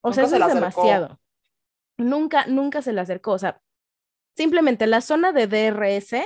O 0.00 0.12
sea, 0.12 0.24
Nunca 0.24 0.36
eso 0.36 0.44
se 0.44 0.50
es 0.50 0.54
demasiado. 0.54 1.20
Nunca, 1.96 2.46
nunca 2.46 2.82
se 2.82 2.92
le 2.92 3.00
acercó. 3.00 3.32
O 3.32 3.38
sea, 3.38 3.60
simplemente 4.36 4.86
la 4.86 5.00
zona 5.00 5.32
de 5.32 5.46
DRS, 5.46 6.24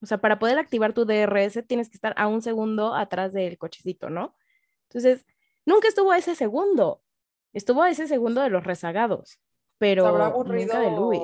o 0.00 0.06
sea, 0.06 0.18
para 0.18 0.38
poder 0.38 0.58
activar 0.58 0.92
tu 0.92 1.04
DRS 1.04 1.66
tienes 1.66 1.88
que 1.88 1.96
estar 1.96 2.14
a 2.16 2.28
un 2.28 2.42
segundo 2.42 2.94
atrás 2.94 3.32
del 3.32 3.58
cochecito, 3.58 4.10
¿no? 4.10 4.36
Entonces, 4.88 5.26
nunca 5.66 5.88
estuvo 5.88 6.12
a 6.12 6.18
ese 6.18 6.34
segundo. 6.34 7.02
Estuvo 7.52 7.82
a 7.82 7.90
ese 7.90 8.08
segundo 8.08 8.40
de 8.40 8.50
los 8.50 8.64
rezagados, 8.64 9.40
pero 9.78 10.02
¿Se 10.02 10.08
habrá 10.08 10.24
nunca 10.24 10.34
aburrido 10.34 10.80
de 10.80 10.90
Luis. 10.90 11.22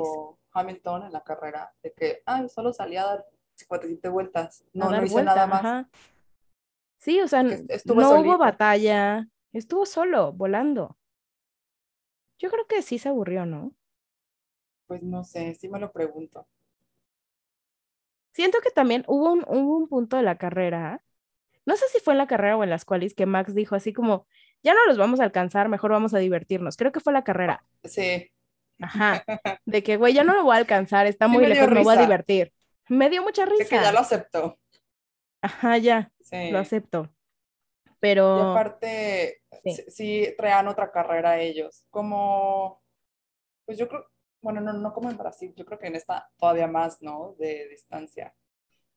Hamilton 0.52 1.04
en 1.04 1.12
la 1.12 1.22
carrera? 1.22 1.72
De 1.82 1.92
que, 1.92 2.22
ay, 2.24 2.48
solo 2.48 2.72
salía 2.72 3.02
a 3.02 3.06
dar 3.06 3.26
57 3.56 4.08
vueltas. 4.08 4.64
No, 4.72 4.90
no 4.90 4.98
vuelta, 4.98 5.22
nada 5.22 5.46
más. 5.46 5.60
ajá. 5.60 5.90
Sí, 6.98 7.20
o 7.20 7.28
sea, 7.28 7.42
no 7.42 7.56
solito. 7.56 8.20
hubo 8.20 8.38
batalla, 8.38 9.26
estuvo 9.52 9.86
solo, 9.86 10.32
volando. 10.32 10.98
Yo 12.40 12.50
creo 12.50 12.66
que 12.66 12.82
sí 12.82 12.98
se 12.98 13.08
aburrió, 13.08 13.46
¿no? 13.46 13.72
Pues 14.86 15.02
no 15.02 15.24
sé, 15.24 15.54
sí 15.54 15.70
me 15.70 15.80
lo 15.80 15.90
pregunto. 15.90 16.46
Siento 18.32 18.58
que 18.62 18.70
también 18.70 19.04
hubo 19.08 19.32
un, 19.32 19.44
hubo 19.48 19.76
un 19.78 19.88
punto 19.88 20.16
de 20.16 20.22
la 20.22 20.36
carrera, 20.38 21.02
no 21.66 21.76
sé 21.76 21.86
si 21.92 22.00
fue 22.00 22.14
en 22.14 22.18
la 22.18 22.26
carrera 22.28 22.56
o 22.56 22.64
en 22.64 22.70
las 22.70 22.84
cuales, 22.84 23.14
que 23.14 23.26
Max 23.26 23.54
dijo 23.54 23.76
así 23.76 23.92
como, 23.92 24.26
ya 24.62 24.74
no 24.74 24.86
los 24.86 24.98
vamos 24.98 25.20
a 25.20 25.24
alcanzar, 25.24 25.68
mejor 25.68 25.92
vamos 25.92 26.14
a 26.14 26.18
divertirnos. 26.18 26.76
Creo 26.76 26.92
que 26.92 27.00
fue 27.00 27.12
la 27.12 27.24
carrera. 27.24 27.64
Sí, 27.84 28.30
Ajá. 28.80 29.24
De 29.66 29.82
que, 29.82 29.96
güey, 29.96 30.14
ya 30.14 30.24
no 30.24 30.34
lo 30.34 30.44
voy 30.44 30.54
a 30.56 30.58
alcanzar, 30.58 31.06
está 31.06 31.28
Sí 31.28 31.38
muy 31.38 31.46
lejos, 31.46 31.70
me 31.70 31.82
voy 31.82 31.94
a 31.94 31.96
risa. 31.96 32.02
divertir. 32.02 32.52
Me 32.88 33.10
dio 33.10 33.22
mucha 33.22 33.46
de 33.56 33.66
que 33.68 33.80
ya 33.80 33.90
risa. 33.90 33.92
lo 33.92 34.00
aceptó. 34.00 34.58
Ajá, 35.42 35.76
ya, 35.78 36.12
Sí. 36.20 36.50
lo 36.50 36.58
acepto. 36.58 37.10
Y 38.00 38.02
Pero, 38.02 38.52
aparte, 38.52 39.42
Sí. 39.62 39.74
sí. 39.74 39.84
sí 39.88 40.34
traían 40.36 40.68
otra 40.68 40.90
carrera 40.90 41.38
ellos. 41.40 41.84
Como, 41.90 42.82
pues 43.66 43.76
yo 43.78 43.88
creo, 43.88 44.06
bueno, 44.40 44.60
no, 44.62 44.72
no 44.72 44.92
como 44.94 45.10
en 45.10 45.18
Brasil, 45.18 45.52
yo 45.54 45.66
creo 45.66 45.78
que 45.78 45.88
en 45.88 45.96
esta 45.96 46.30
todavía 46.38 46.66
más, 46.66 47.02
¿no? 47.02 47.34
De 47.38 47.68
distancia. 47.68 48.34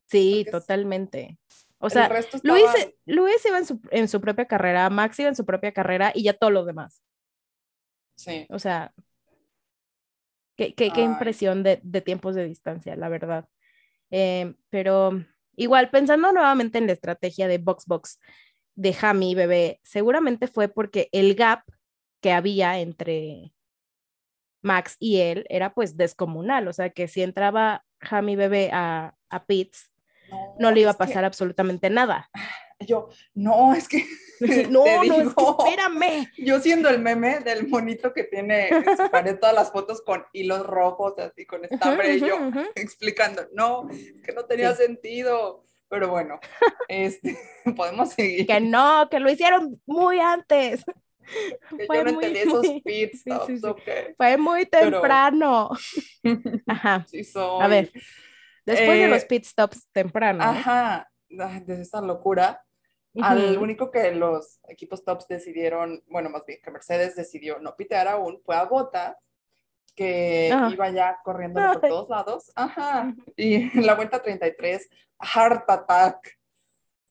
sí, 0.06 0.44
porque 0.46 0.52
totalmente. 0.52 1.38
O 1.80 1.90
sea, 1.90 2.08
Luis, 2.44 2.64
estaban- 2.64 2.94
Luis 3.06 3.46
iba 3.46 3.58
en 3.58 3.66
su, 3.66 3.82
en 3.92 4.08
su 4.08 4.22
propia 4.22 4.46
carrera, 4.48 4.90
Max 4.90 5.20
iba 5.20 5.28
en 5.30 5.36
su 5.36 5.46
propia 5.46 5.74
carrera 5.74 6.12
y 6.16 6.24
ya 6.24 6.34
todo 6.34 6.50
lo 6.50 6.64
demás. 6.64 7.02
Sí, 8.16 8.46
O 8.50 8.58
sea, 8.60 8.94
qué, 10.56 10.74
qué, 10.76 10.92
qué 10.92 11.02
impresión 11.02 11.62
de, 11.64 11.80
de 11.84 12.00
tiempos 12.02 12.36
de 12.36 12.46
distancia, 12.46 12.96
la 12.96 13.10
verdad. 13.10 13.50
Eh, 14.12 14.56
pero 14.70 15.12
igual, 15.56 15.90
pensando 15.90 16.32
nuevamente 16.32 16.78
en 16.78 16.88
la 16.88 16.94
estrategia 16.94 17.48
de 17.48 17.58
Box 17.58 17.86
Box 17.86 18.20
de 18.76 18.96
Hami 19.00 19.32
y 19.32 19.36
Bebé, 19.36 19.80
seguramente 19.84 20.48
fue 20.48 20.68
porque 20.68 21.10
el 21.12 21.36
gap 21.36 21.64
que 22.22 22.32
había 22.32 22.80
entre 22.80 23.54
Max 24.62 24.96
y 25.00 25.20
él 25.20 25.46
era 25.50 25.74
pues 25.74 25.98
descomunal. 25.98 26.68
O 26.68 26.74
sea, 26.74 26.90
que 26.90 27.08
si 27.08 27.22
entraba 27.22 27.86
Hami 28.00 28.36
Bebé 28.36 28.70
a, 28.72 29.16
a 29.30 29.46
Pitts, 29.46 29.92
no 30.58 30.72
le 30.72 30.82
iba 30.82 30.92
a 30.92 30.94
que 30.94 31.00
pasar 31.00 31.26
absolutamente 31.26 31.90
nada. 31.90 32.30
yo, 32.80 33.10
no, 33.34 33.74
es 33.74 33.88
que 33.88 34.06
no, 34.70 34.84
no, 34.86 34.86
es 34.86 35.12
que 35.12 35.24
digo, 35.24 35.58
espérame. 35.66 36.32
Yo 36.38 36.60
siendo 36.60 36.90
el 36.90 37.00
meme 37.00 37.40
del 37.40 37.68
monito 37.68 38.14
que 38.14 38.24
tiene 38.24 38.70
pared 39.12 39.38
todas 39.40 39.56
las 39.56 39.72
fotos 39.72 40.02
con 40.02 40.26
hilos 40.34 40.66
rojos, 40.66 41.18
así 41.20 41.46
con 41.46 41.64
estambre, 41.66 42.16
y 42.16 42.20
yo 42.20 42.36
explicando, 42.76 43.48
no, 43.54 43.90
es 43.90 44.22
que 44.22 44.34
no 44.34 44.46
tenía 44.46 44.76
Sí. 44.76 44.84
sentido. 44.84 45.64
Pero 45.94 46.10
bueno, 46.10 46.40
este, 46.88 47.38
podemos 47.78 48.10
seguir. 48.10 48.48
Que 48.48 48.60
no, 48.60 49.08
que 49.12 49.20
lo 49.20 49.30
hicieron 49.30 49.80
muy 49.86 50.20
antes. 50.20 50.84
Que 51.78 51.86
fue 51.86 52.00
yo 52.00 52.04
no 52.04 52.12
muy, 52.14 52.26
entendí 52.26 52.50
esos 52.50 52.68
pit 52.84 53.12
sí, 53.14 53.18
sí, 53.18 53.32
stops, 53.32 53.62
sí. 53.62 53.66
ok. 53.66 54.16
Fue 54.18 54.36
muy 54.38 54.66
Pero- 54.66 55.00
temprano. 55.00 55.70
Ajá. 56.68 57.06
Soy. 57.08 57.64
A 57.64 57.68
ver, 57.70 57.92
después 58.66 58.90
de 58.98 59.04
Eh, 59.06 59.08
los 59.08 59.24
pit 59.24 59.46
stops 59.46 59.88
temprano. 59.94 60.44
Ajá, 60.44 61.10
de 61.30 61.82
esa 61.82 62.02
locura. 62.02 62.62
Al 63.22 63.54
ujú, 63.54 63.64
único 63.64 63.90
que 63.90 64.12
los 64.12 64.60
equipos 64.68 65.06
tops 65.06 65.26
decidieron, 65.30 66.04
bueno, 66.08 66.30
más 66.30 66.44
bien 66.46 66.60
que 66.62 66.72
Mercedes 66.72 67.16
decidió 67.16 67.58
no 67.60 67.74
pitear 67.78 68.10
aún, 68.10 68.42
fue 68.44 68.58
a 68.58 68.66
Bottas, 68.66 69.16
que 69.96 70.52
Ah. 70.54 70.70
iba 70.72 70.90
ya 70.90 71.18
corriendo 71.24 71.62
por 71.62 71.82
todos 71.82 72.10
lados. 72.10 72.52
Ajá. 72.56 73.14
Y 73.36 73.56
en 73.78 73.86
la 73.86 73.96
vuelta 73.96 74.22
33, 74.22 74.90
Heart 75.22 75.70
Attack. 75.70 76.38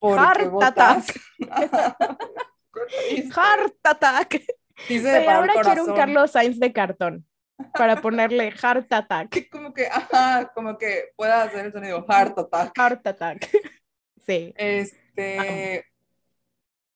Heart. 0.03 0.53
Ajá. 0.63 1.03
Triste. 1.03 1.21
Heart 3.35 3.75
attack. 3.85 4.43
Paró 4.89 5.09
el 5.11 5.29
ahora 5.29 5.55
quiero 5.63 5.85
un. 5.85 5.95
Carlos 5.95 6.31
Sainz 6.33 6.59
de 6.59 6.73
cartón 6.73 7.27
para 7.75 8.01
ponerle 8.01 8.51
heart 8.51 8.93
attack. 8.93 9.49
Como 9.53 9.73
que, 9.73 9.87
ajá, 9.87 10.51
como 10.55 10.77
que 10.77 11.13
pueda 11.17 11.43
hacer 11.45 11.67
el 11.67 11.73
sonido 11.73 12.05
Heart 12.09 12.39
Attack. 12.39 12.73
Heart 12.77 13.07
attack. 13.07 13.51
Sí. 14.25 14.55
Este, 14.57 15.85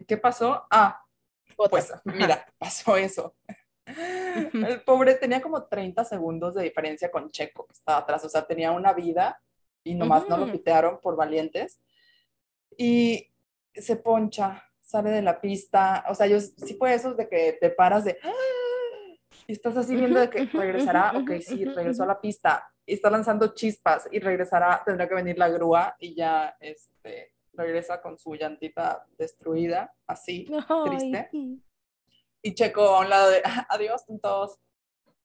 ¿qué 0.07 0.17
pasó? 0.17 0.65
Ah, 0.71 1.03
Pues 1.57 1.91
Ajá. 1.91 2.01
mira, 2.05 2.47
pasó 2.57 2.97
eso. 2.97 3.35
El 3.87 4.83
pobre 4.83 5.15
tenía 5.15 5.41
como 5.41 5.65
30 5.65 6.05
segundos 6.05 6.55
de 6.55 6.65
diferencia 6.65 7.11
con 7.11 7.31
Checo, 7.31 7.67
que 7.67 7.73
estaba 7.73 7.99
atrás, 7.99 8.25
o 8.25 8.29
sea, 8.29 8.47
tenía 8.47 8.73
una 8.73 8.93
vida 8.93 9.41
y 9.85 9.95
nomás 9.95 10.29
no 10.29 10.37
lo 10.37 10.47
pitearon 10.53 10.99
por 11.01 11.17
valientes. 11.17 11.81
Y 12.77 13.31
se 13.75 13.97
poncha, 13.97 14.63
sale 14.81 15.11
de 15.11 15.23
la 15.23 15.41
pista, 15.41 16.05
o 16.09 16.15
sea, 16.15 16.27
yo 16.27 16.41
sí 16.41 16.75
fue 16.79 16.95
esos 16.95 17.17
de 17.17 17.29
que 17.29 17.57
te 17.61 17.71
paras 17.71 18.05
de... 18.05 18.19
"Ah", 18.23 18.33
Y 19.47 19.53
estás 19.53 19.77
así 19.77 19.95
viendo 19.95 20.19
de 20.21 20.29
que 20.31 20.45
regresará, 20.47 21.13
ok, 21.17 21.31
sí, 21.41 21.65
regresó 21.65 22.03
a 22.03 22.07
la 22.07 22.21
pista 22.21 22.69
y 22.85 22.95
está 22.95 23.11
lanzando 23.11 23.55
chispas 23.55 24.09
y 24.11 24.19
regresará, 24.19 24.83
tendrá 24.85 25.09
que 25.09 25.15
venir 25.15 25.39
la 25.39 25.49
grúa 25.49 25.95
y 26.01 26.15
ya, 26.15 26.57
este, 26.61 27.33
regresa 27.53 28.01
con 28.03 28.19
su 28.19 28.35
llantita 28.35 29.07
destruida, 29.17 29.95
así. 30.07 30.47
triste. 30.85 31.29
Y 32.47 32.55
Checo 32.55 32.83
a 32.83 33.01
un 33.01 33.11
lado 33.11 33.31
de, 33.31 33.43
"Ah, 33.45 33.67
adiós, 33.71 34.07
tontos. 34.07 34.59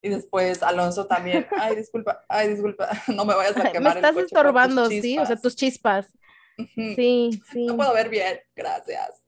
Y 0.02 0.10
después 0.10 0.64
Alonso 0.64 1.06
también, 1.06 1.46
ay, 1.56 1.76
disculpa, 1.76 2.26
ay, 2.28 2.50
disculpa, 2.50 2.90
no 3.16 3.26
me 3.26 3.36
vayas 3.36 3.56
a 3.58 3.64
Me 3.66 3.72
quemar 3.72 3.96
el 3.98 4.04
estás 4.04 4.14
coche 4.16 4.22
tus 4.24 4.32
estorbando, 4.32 4.90
sí, 4.90 5.18
o 5.20 5.26
sea, 5.28 5.36
chispas". 5.36 5.42
tus 5.44 5.56
chispas. 5.56 6.14
Sí, 6.76 7.30
sí. 7.52 7.66
No 7.68 7.78
puedo 7.78 7.94
ver 7.94 8.10
bien, 8.10 8.40
gracias. 8.56 9.24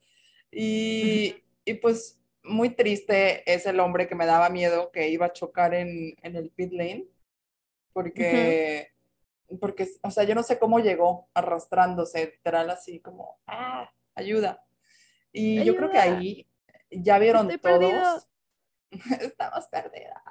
Y, 0.52 1.36
y 1.66 1.76
pues 1.76 2.20
muy 2.44 2.72
triste 2.72 3.44
es 3.52 3.68
el 3.68 3.80
hombre 3.80 4.08
que 4.08 4.16
me 4.16 4.26
daba 4.26 4.50
miedo 4.50 4.92
que 4.92 5.10
iba 5.10 5.28
a 5.28 5.34
chocar 5.34 5.76
en, 5.76 6.16
en 6.24 6.36
el 6.36 6.50
pit 6.50 6.72
lane, 6.74 7.06
porque, 7.94 8.92
porque, 9.60 9.88
o 10.02 10.10
sea, 10.10 10.24
yo 10.24 10.34
no 10.34 10.42
sé 10.44 10.58
cómo 10.58 10.80
llegó 10.80 11.30
arrastrándose, 11.36 12.26
literal 12.38 12.72
así 12.72 13.00
como, 13.00 13.40
ah, 13.46 13.92
ayuda. 14.16 14.64
Y 15.32 15.64
yo 15.64 15.76
creo 15.76 15.90
que 15.92 15.98
Ayuda. 16.00 16.18
ahí 16.20 16.48
ya 17.02 17.18
vieron 17.20 17.50
Estoy 17.50 17.80
todos, 17.80 18.28
perdido. 18.92 19.22
estamos 19.22 19.68
perdidas. 19.68 20.22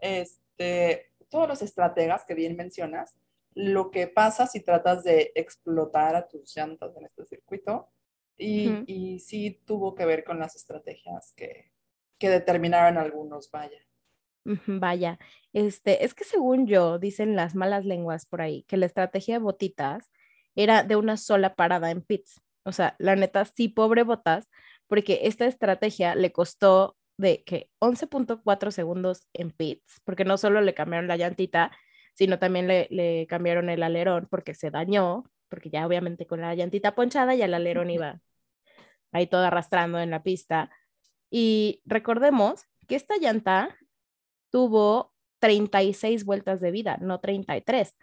Este, 0.00 1.10
todos 1.28 1.48
los 1.48 1.62
estrategas 1.62 2.24
que 2.24 2.34
bien 2.34 2.56
mencionas, 2.56 3.14
lo 3.54 3.90
que 3.90 4.06
pasa 4.08 4.46
si 4.46 4.60
tratas 4.60 5.04
de 5.04 5.32
explotar 5.34 6.16
a 6.16 6.26
tus 6.28 6.54
llantas 6.56 6.96
en 6.96 7.04
este 7.06 7.24
circuito, 7.26 7.90
y, 8.36 8.68
Ujú. 8.68 8.84
y 8.86 9.20
sí 9.20 9.60
tuvo 9.66 9.94
que 9.94 10.06
ver 10.06 10.24
con 10.24 10.38
las 10.38 10.56
estrategias 10.56 11.32
que, 11.36 11.70
que 12.18 12.30
determinaron 12.30 12.96
algunos, 12.98 13.50
vaya. 13.50 13.78
Vaya, 14.66 15.20
este, 15.52 16.04
es 16.04 16.14
que 16.14 16.24
según 16.24 16.66
yo, 16.66 16.98
dicen 16.98 17.36
las 17.36 17.54
malas 17.54 17.84
lenguas 17.84 18.26
por 18.26 18.40
ahí, 18.42 18.64
que 18.64 18.76
la 18.76 18.86
estrategia 18.86 19.34
de 19.34 19.38
Botitas 19.44 20.10
era 20.56 20.82
de 20.82 20.96
una 20.96 21.16
sola 21.16 21.54
parada 21.54 21.90
en 21.92 22.02
pits. 22.02 22.40
O 22.64 22.72
sea, 22.72 22.96
la 22.98 23.14
neta, 23.14 23.44
sí, 23.44 23.68
pobre 23.68 24.02
Botas, 24.02 24.48
porque 24.92 25.20
esta 25.22 25.46
estrategia 25.46 26.14
le 26.14 26.32
costó 26.32 26.98
de 27.16 27.44
que 27.44 27.70
11.4 27.80 28.70
segundos 28.72 29.26
en 29.32 29.50
pits, 29.50 30.02
porque 30.04 30.26
no 30.26 30.36
solo 30.36 30.60
le 30.60 30.74
cambiaron 30.74 31.08
la 31.08 31.16
llantita, 31.16 31.72
sino 32.12 32.38
también 32.38 32.68
le, 32.68 32.88
le 32.90 33.26
cambiaron 33.26 33.70
el 33.70 33.82
alerón 33.84 34.28
porque 34.30 34.52
se 34.52 34.70
dañó, 34.70 35.24
porque 35.48 35.70
ya 35.70 35.86
obviamente 35.86 36.26
con 36.26 36.42
la 36.42 36.54
llantita 36.54 36.94
ponchada 36.94 37.34
ya 37.34 37.46
el 37.46 37.54
alerón 37.54 37.88
iba 37.88 38.20
ahí 39.12 39.26
todo 39.26 39.46
arrastrando 39.46 39.98
en 39.98 40.10
la 40.10 40.22
pista. 40.22 40.70
Y 41.30 41.80
recordemos 41.86 42.66
que 42.86 42.96
esta 42.96 43.16
llanta 43.16 43.74
tuvo 44.50 45.14
36 45.38 46.26
vueltas 46.26 46.60
de 46.60 46.70
vida, 46.70 46.98
no 47.00 47.18
33, 47.18 47.96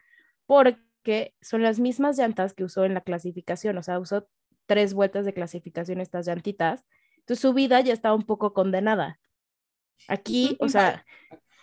porque 0.47 1.35
son 1.39 1.61
las 1.61 1.79
mismas 1.79 2.17
llantas 2.17 2.55
que 2.55 2.63
usó 2.63 2.83
en 2.83 2.95
la 2.95 3.01
clasificación, 3.01 3.77
o 3.77 3.83
sea, 3.83 3.99
usó 3.99 4.27
tres 4.69 4.93
vueltas 4.93 5.25
de 5.25 5.33
clasificación 5.33 5.99
estas 5.99 6.27
llantitas, 6.27 6.85
entonces 7.17 7.41
su 7.41 7.55
vida 7.55 7.81
ya 7.81 7.91
estaba 7.91 8.13
un 8.13 8.21
poco 8.21 8.53
condenada. 8.53 9.19
Aquí, 10.07 10.57
o 10.59 10.69
sea, 10.69 11.03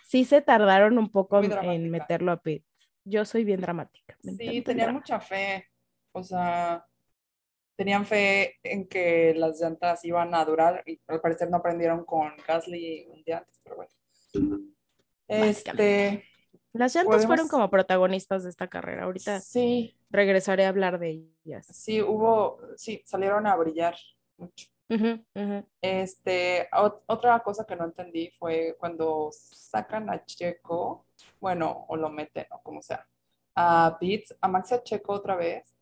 sí 0.03 0.25
se 0.25 0.41
tardaron 0.41 0.97
un 0.97 1.09
poco 1.09 1.41
en 1.41 1.89
meterlo 1.89 2.33
a 2.33 2.41
pit. 2.41 2.65
Yo 3.05 3.23
soy 3.23 3.45
bien 3.45 3.61
dramática. 3.61 4.17
Sí, 4.21 4.59
drama. 4.59 4.91
mucha 4.91 5.21
fe, 5.21 5.69
o 6.11 6.21
sea, 6.21 6.85
tenían 7.77 8.05
fe 8.05 8.57
en 8.61 8.89
que 8.89 9.33
las 9.37 9.61
llantas 9.61 10.03
iban 10.03 10.35
a 10.35 10.43
durar 10.43 10.83
y 10.85 10.99
al 11.07 11.21
parecer 11.21 11.49
no 11.49 11.57
aprendieron 11.57 12.03
con 12.03 12.33
Gasly 12.45 13.07
un 13.09 13.23
día 13.23 13.37
antes, 13.37 13.61
pero 13.63 13.77
bueno. 13.77 13.91
Este, 15.29 16.25
Las 16.77 16.95
llantas 16.95 17.25
fueron 17.25 17.47
como 17.47 17.69
protagonistas 17.69 18.43
de 18.43 18.49
esta 18.49 18.67
carrera. 18.67 19.03
Ahorita 19.03 19.39
sí, 19.39 19.95
regresaré 20.09 20.65
a 20.65 20.69
hablar 20.69 20.99
de 20.99 21.27
ellas. 21.43 21.67
sí 21.71 22.01
hubo, 22.01 22.59
sí, 22.75 23.01
salieron 23.05 23.47
a 23.47 23.55
brillar 23.55 23.95
mucho. 24.37 24.67
Ujú. 24.89 25.21
Este, 25.81 26.69
ot- 26.71 27.01
otra 27.07 27.39
cosa 27.43 27.65
que 27.65 27.75
no 27.75 27.85
entendí 27.85 28.31
fue 28.39 28.75
cuando 28.79 29.29
sacan 29.31 30.09
a 30.09 30.23
Checo, 30.25 31.05
bueno, 31.39 31.85
o 31.89 31.97
lo 31.97 32.09
meten, 32.09 32.45
o 32.51 32.61
como 32.61 32.81
sea, 32.81 33.05
a 33.55 33.97
Beats, 33.99 34.35
a 34.39 34.47
Max 34.47 34.71
y 34.71 34.75
a 34.75 34.83
Checo 34.83 35.13
otra 35.13 35.35
vez. 35.35 35.75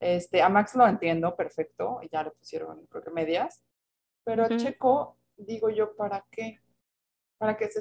Este, 0.00 0.42
a 0.42 0.48
Max 0.48 0.74
lo 0.74 0.86
entiendo, 0.86 1.34
perfecto, 1.34 2.00
y 2.02 2.08
ya 2.10 2.22
le 2.22 2.30
pusieron, 2.32 2.84
creo 2.86 3.02
que 3.02 3.10
medias, 3.10 3.64
pero 4.24 4.44
a 4.44 4.48
Checo, 4.56 5.16
digo 5.36 5.70
yo, 5.70 5.96
¿para 5.96 6.24
qué? 6.30 6.60
Para 7.38 7.56
que 7.56 7.68
se 7.68 7.80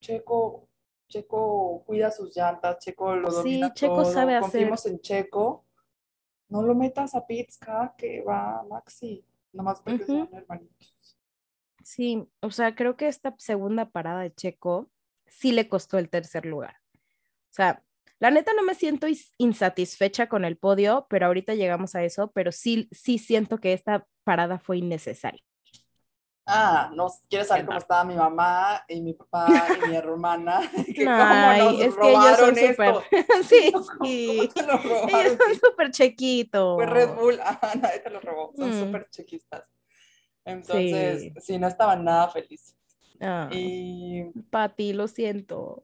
Checo, 0.00 0.68
Checo 1.08 1.82
cuida 1.86 2.10
sus 2.10 2.36
llantas, 2.36 2.78
Checo 2.78 3.14
lo 3.16 3.30
Sí, 3.30 3.36
domina 3.36 3.72
Checo 3.74 4.02
todo, 4.02 4.12
sabe 4.12 4.34
hacer. 4.34 4.42
confiemos 4.42 4.86
en 4.86 5.00
Checo. 5.00 5.64
No 6.48 6.62
lo 6.62 6.74
metas 6.74 7.14
a 7.14 7.24
cada 7.60 7.94
que 7.96 8.22
va 8.22 8.62
Maxi, 8.68 9.24
nomás 9.52 9.80
porque 9.80 10.04
Ujú. 10.04 10.26
son 10.26 10.34
hermanitos. 10.34 11.18
Sí, 11.82 12.28
o 12.40 12.50
sea, 12.50 12.74
creo 12.74 12.96
que 12.96 13.08
esta 13.08 13.34
segunda 13.38 13.90
parada 13.90 14.22
de 14.22 14.34
Checo 14.34 14.90
sí 15.26 15.52
le 15.52 15.68
costó 15.68 15.98
el 15.98 16.08
tercer 16.08 16.44
lugar. 16.46 16.76
O 16.94 17.52
sea, 17.56 17.82
la 18.18 18.30
neta 18.30 18.52
no 18.54 18.62
me 18.62 18.74
siento 18.74 19.06
is- 19.08 19.32
insatisfecha 19.38 20.28
con 20.28 20.44
el 20.44 20.56
podio, 20.56 21.06
pero 21.10 21.26
ahorita 21.26 21.54
llegamos 21.54 21.94
a 21.94 22.02
eso, 22.04 22.30
pero 22.32 22.50
sí, 22.52 22.88
sí 22.92 23.18
siento 23.18 23.58
que 23.58 23.72
esta 23.72 24.06
parada 24.24 24.58
fue 24.58 24.78
innecesaria. 24.78 25.42
Ah, 26.48 26.90
no, 26.94 27.08
¿quieres 27.28 27.48
saber 27.48 27.66
cómo 27.66 27.76
estaba 27.78 28.04
mi 28.04 28.14
mamá 28.14 28.84
y 28.88 29.00
mi 29.00 29.14
papá 29.14 29.66
y 29.84 29.88
mi 29.88 29.96
hermana? 29.96 30.60
Que 30.94 31.04
cómo 31.04 31.12
Ay, 31.12 31.58
nos 31.58 31.72
es 31.72 31.78
que 31.78 31.84
ellos 31.84 31.96
robaron 31.96 32.36
son 32.38 32.56
súper. 32.56 32.68
esto. 32.70 33.02
sí, 33.48 33.72
¿Cómo- 33.72 33.84
sí. 34.04 34.50
cómo 34.54 35.08
Ellos 35.08 35.38
son 35.44 35.54
súper 35.70 35.90
chiquitos. 35.90 36.74
Fue 36.76 36.86
Red 36.86 37.14
Bull, 37.16 37.40
ah, 37.42 37.72
nadie 37.80 37.98
te 37.98 38.10
lo 38.10 38.20
robó, 38.20 38.52
son 38.56 38.70
Mm. 38.70 38.80
súper 38.84 39.08
chiquistas. 39.10 39.68
Entonces, 40.44 41.22
Sí. 41.22 41.32
sí, 41.40 41.58
no 41.58 41.66
estaban 41.66 42.04
nada 42.04 42.28
felices. 42.28 42.76
Ah, 43.20 43.48
Y 43.50 44.22
Pati, 44.50 44.92
lo 44.92 45.08
siento. 45.08 45.82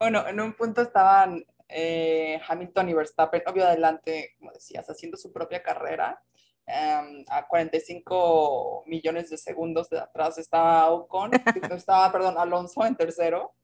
bueno, 0.00 0.26
en 0.26 0.40
un 0.40 0.52
punto 0.54 0.82
estaban 0.82 1.44
eh, 1.74 2.40
Hamilton 2.48 2.88
y 2.90 2.94
Verstappen, 2.94 3.42
obvio 3.46 3.64
adelante, 3.66 4.34
como 4.38 4.52
decías, 4.52 4.84
haciendo 4.90 5.16
su 5.16 5.32
propia 5.32 5.62
carrera. 5.62 6.20
Em, 6.66 7.24
a 7.28 7.46
45 7.46 8.84
millones 8.86 9.30
de 9.30 9.36
segundos 9.36 9.88
de 9.90 9.98
atrás 9.98 10.38
estaba 10.38 10.90
Ocon, 10.90 11.30
estaba, 11.76 12.10
perdón, 12.12 12.36
Alonso 12.38 12.84
en 12.84 12.96
tercero. 12.96 13.54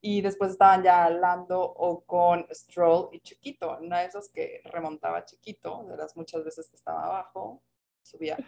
Y 0.00 0.20
después 0.20 0.52
estaban 0.52 0.82
ya 0.84 1.10
Lando, 1.10 1.60
Ocon, 1.60 2.46
Stroll 2.52 3.08
y 3.12 3.20
Chiquito. 3.20 3.78
Una 3.80 4.00
de 4.00 4.06
esas 4.06 4.28
que 4.28 4.62
remontaba 4.64 5.24
Chiquito, 5.24 5.84
de 5.88 5.96
las 5.96 6.16
muchas 6.16 6.44
veces 6.44 6.68
que 6.68 6.76
estaba 6.76 7.04
abajo, 7.04 7.62
subía. 8.02 8.38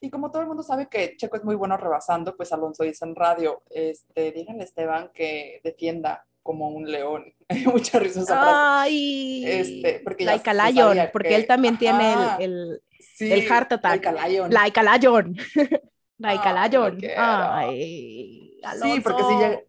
Y 0.00 0.10
como 0.10 0.30
todo 0.30 0.42
el 0.42 0.48
mundo 0.48 0.62
sabe 0.62 0.88
que 0.88 1.16
Checo 1.16 1.36
es 1.36 1.44
muy 1.44 1.54
bueno 1.54 1.76
rebasando, 1.76 2.36
pues 2.36 2.52
Alonso 2.52 2.84
dice 2.84 3.04
en 3.04 3.14
radio, 3.14 3.62
este, 3.68 4.32
díganle 4.32 4.62
a 4.62 4.64
Esteban 4.64 5.10
que 5.12 5.60
defienda 5.62 6.26
como 6.50 6.68
un 6.68 6.90
león. 6.90 7.32
mucha 7.66 7.98
risa 7.98 8.20
esa 8.22 8.34
frase. 8.36 8.52
Ay, 8.54 9.44
Este, 9.46 10.00
porque 10.04 10.24
ya 10.24 10.32
like 10.32 10.50
a 10.50 10.54
se 10.66 10.72
lion, 10.72 11.08
porque 11.12 11.28
que- 11.30 11.34
él 11.36 11.46
también 11.46 11.78
tiene 11.78 12.12
Ajá, 12.12 12.36
el, 12.40 12.52
el, 12.52 12.82
sí, 12.98 13.32
el 13.32 13.42
heart 13.42 13.72
attack. 13.72 14.04
like 14.04 14.08
a 14.08 14.28
lion. 14.28 14.50
like 14.52 14.80
a 14.80 14.82
lion. 14.98 15.36
like 16.18 16.46
a 16.48 16.62
Ay, 16.62 16.70
lo 16.72 16.88
lion. 16.90 16.98
Ay, 17.16 18.60
Sí, 18.82 19.00
porque 19.00 19.22
si 19.22 19.28
Alonso. 19.28 19.40
llega, 19.48 19.60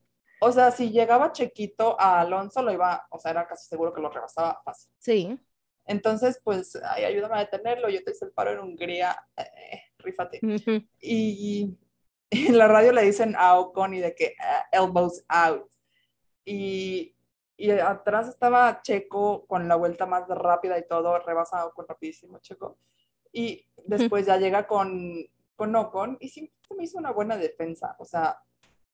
o 0.41 0.51
sea, 0.51 0.71
si 0.71 0.89
llegaba 0.91 1.31
Chequito 1.31 1.95
a 1.99 2.19
Alonso, 2.21 2.61
lo 2.61 2.71
iba, 2.73 3.05
o 3.09 3.19
sea, 3.19 3.31
era 3.31 3.47
casi 3.47 3.67
seguro 3.69 3.93
que 3.93 4.01
lo 4.01 4.09
rebasaba 4.09 4.59
fácil. 4.65 4.91
Sí. 4.99 5.39
Entonces, 5.85 6.39
pues, 6.43 6.77
ay, 6.83 7.05
ayúdame 7.05 7.35
a 7.37 7.39
detenerlo, 7.39 7.89
yo 7.89 8.03
te 8.03 8.11
hice 8.11 8.25
el 8.25 8.31
paro 8.31 8.51
en 8.51 8.59
Hungría, 8.59 9.15
eh, 9.37 9.81
rífate. 9.99 10.39
Ujú. 10.43 10.83
Y 10.99 11.77
en 12.29 12.57
la 12.57 12.67
radio 12.67 12.91
le 12.91 13.01
dicen 13.03 13.35
a 13.37 13.57
Ocon 13.59 13.93
y 13.93 13.99
de 13.99 14.13
que 14.15 14.35
"Ah, 14.39 14.65
elbows 14.71 15.23
out. 15.29 15.70
Y, 16.45 17.15
y 17.57 17.69
atrás 17.71 18.27
estaba 18.27 18.81
Checo 18.81 19.45
con 19.45 19.67
la 19.67 19.75
vuelta 19.75 20.05
más 20.05 20.27
rápida 20.27 20.77
y 20.77 20.87
todo, 20.87 21.19
rebasa 21.19 21.61
a 21.61 21.65
Ocon 21.67 21.87
rapidísimo, 21.87 22.39
Checo. 22.39 22.77
Y 23.31 23.65
después 23.85 24.25
ya 24.25 24.37
llega 24.37 24.67
con, 24.67 25.25
con 25.55 25.75
Ocon 25.75 26.17
y 26.19 26.29
sí 26.29 26.51
se 26.67 26.75
me 26.75 26.83
hizo 26.83 26.97
una 26.97 27.11
buena 27.11 27.37
defensa. 27.37 27.95
O 27.99 28.05
sea, 28.05 28.39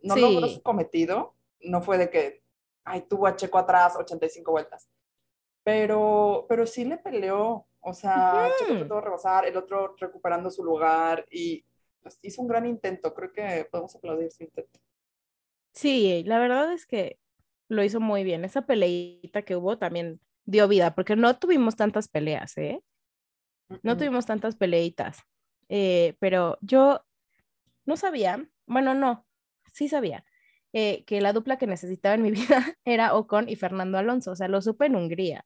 no 0.02 0.16
Sí. 0.16 0.22
logró 0.22 0.48
su 0.48 0.62
cometido, 0.62 1.36
no 1.62 1.82
fue 1.82 1.98
de 1.98 2.10
que, 2.10 2.43
ay, 2.84 3.02
tuvo 3.02 3.28
a 3.28 3.36
Checo 3.36 3.58
atrás 3.58 3.95
85 3.95 4.52
vueltas. 4.52 4.89
Pero, 5.64 6.45
pero 6.48 6.66
sí 6.66 6.86
le 6.86 6.98
peleó. 6.98 7.66
O 7.82 7.93
sea, 7.93 8.54
Checo 8.58 8.74
Ujú. 8.74 8.80
trató 8.80 8.95
de 8.95 9.02
rebasar, 9.02 9.45
el 9.45 9.56
otro 9.58 9.95
recuperando 9.98 10.52
su 10.52 10.64
lugar 10.64 11.26
y 11.32 11.64
pues, 12.02 12.20
hizo 12.22 12.41
un 12.41 12.48
gran 12.48 12.66
intento. 12.66 13.14
Creo 13.14 13.32
que 13.32 13.68
podemos 13.72 13.95
aplaudir 13.95 14.32
su 14.32 14.43
intento. 14.43 14.80
Sí, 15.74 16.24
la 16.26 16.39
verdad 16.39 16.74
es 16.74 16.86
que 16.86 17.20
lo 17.70 17.84
hizo 17.84 17.99
muy 17.99 18.24
bien. 18.24 18.45
Esa 18.45 18.63
peleita 18.65 19.41
que 19.43 19.55
hubo 19.55 19.78
también 19.78 20.20
dio 20.45 20.68
vida, 20.68 20.95
porque 20.95 21.15
no 21.15 21.38
tuvimos 21.38 21.76
tantas 21.76 22.07
peleas, 22.07 22.57
¿eh? 22.57 22.82
No 23.84 23.97
tuvimos 23.97 24.26
tantas 24.26 24.55
peleitas. 24.55 25.24
Eh, 25.70 26.15
pero 26.20 26.57
yo 26.61 27.05
no 27.86 27.97
sabía, 27.97 28.47
bueno, 28.65 28.93
no, 28.93 29.26
sí 29.74 29.89
sabía, 29.89 30.24
eh, 30.74 31.03
que 31.05 31.22
la 31.22 31.34
dupla 31.34 31.57
que 31.57 31.68
necesitaba 31.68 32.15
en 32.15 32.22
mi 32.22 32.32
vida 32.32 32.78
era 32.86 33.15
Ocon 33.15 33.49
y 33.49 33.55
Fernando 33.55 33.97
Alonso. 33.97 34.32
O 34.32 34.36
sea, 34.36 34.47
lo 34.47 34.61
supe 34.61 34.86
en 34.86 34.95
Hungría. 34.95 35.43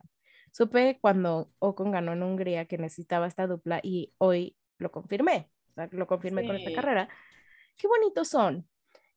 Supe 0.51 0.99
cuando 1.01 1.51
Ocon 1.59 1.91
ganó 1.91 2.13
en 2.13 2.23
Hungría 2.23 2.65
que 2.65 2.77
necesitaba 2.77 3.27
esta 3.27 3.47
dupla 3.47 3.79
y 3.81 4.13
hoy 4.17 4.57
lo 4.77 4.91
confirmé. 4.91 5.49
O 5.71 5.73
sea, 5.73 5.89
lo 5.91 6.07
confirmé 6.07 6.45
con 6.45 6.55
esta 6.55 6.73
carrera. 6.73 7.07
Qué 7.77 7.87
bonitos 7.87 8.27
son. 8.27 8.67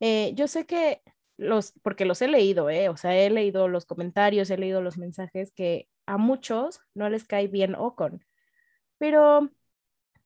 Eh, 0.01 0.33
yo 0.35 0.47
sé 0.49 0.67
que 0.67 1.03
los, 1.37 1.73
porque 1.83 2.05
los 2.05 2.23
he 2.23 2.29
leído, 2.29 2.71
¿eh? 2.71 2.89
O 2.89 2.97
sea, 2.97 3.17
he 3.17 3.31
leído 3.31 3.69
los 3.69 3.87
comentarios, 3.87 4.51
he 4.51 4.57
leído 4.57 4.81
los 4.83 4.99
mensajes 4.99 5.53
que 5.53 5.89
a 6.07 6.17
muchos 6.17 6.81
no 6.95 7.09
les 7.09 7.25
cae 7.25 7.49
bien 7.49 7.75
Ocon. 7.75 8.25
Pero 8.99 9.51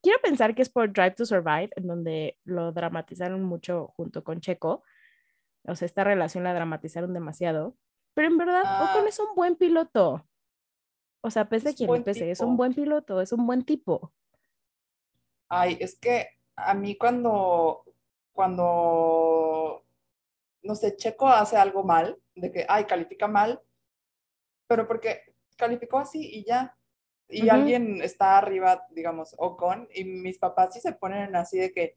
quiero 0.01 0.19
pensar 0.21 0.55
que 0.55 0.61
es 0.61 0.69
por 0.69 0.91
Drive 0.91 1.11
to 1.15 1.25
Survive, 1.25 1.69
en 1.75 1.87
donde 1.87 2.37
lo 2.43 2.71
dramatizaron 2.71 3.43
mucho 3.43 3.87
junto 3.95 4.23
con 4.23 4.39
Checo. 4.41 4.83
O 5.63 5.75
sea, 5.75 5.85
esta 5.85 6.03
relación 6.03 6.43
la 6.43 6.53
dramatizaron 6.53 7.13
demasiado. 7.13 7.75
Pero 8.13 8.27
en 8.27 8.37
verdad, 8.37 8.63
Ah. 8.65 8.91
Ocon 8.91 9.07
es 9.07 9.19
un 9.19 9.33
buen 9.35 9.55
piloto. 9.55 10.25
O 11.21 11.29
sea, 11.29 11.49
pese 11.49 11.69
Es 11.69 11.81
un 11.81 11.87
quien 11.87 12.03
pese, 12.03 12.31
es 12.31 12.39
un 12.39 12.55
buen 12.55 12.73
piloto, 12.73 13.19
es 13.21 13.33
un 13.33 13.45
buen 13.45 13.63
tipo. 13.63 14.13
Ay, 15.49 15.77
es 15.79 15.99
que 15.99 16.27
a 16.55 16.73
mí 16.73 16.95
cuando, 16.95 17.83
cuando, 18.31 19.83
no 20.61 20.75
sé, 20.75 20.95
Checo 20.95 21.27
hace 21.27 21.57
algo 21.57 21.83
mal, 21.83 22.17
de 22.35 22.51
que, 22.51 22.65
ay, 22.67 22.85
califica 22.85 23.27
mal, 23.27 23.61
pero 24.67 24.87
porque 24.87 25.21
calificó 25.57 25.99
así 25.99 26.19
y 26.21 26.43
ya. 26.45 26.75
Y 27.31 27.49
alguien 27.49 28.01
está 28.01 28.37
arriba, 28.39 28.87
digamos, 28.89 29.35
Ocon, 29.37 29.87
y 29.93 30.03
mis 30.03 30.39
papás 30.39 30.73
sí 30.73 30.79
se 30.79 30.93
ponen 30.93 31.35
así 31.35 31.59
de 31.59 31.71
que, 31.71 31.95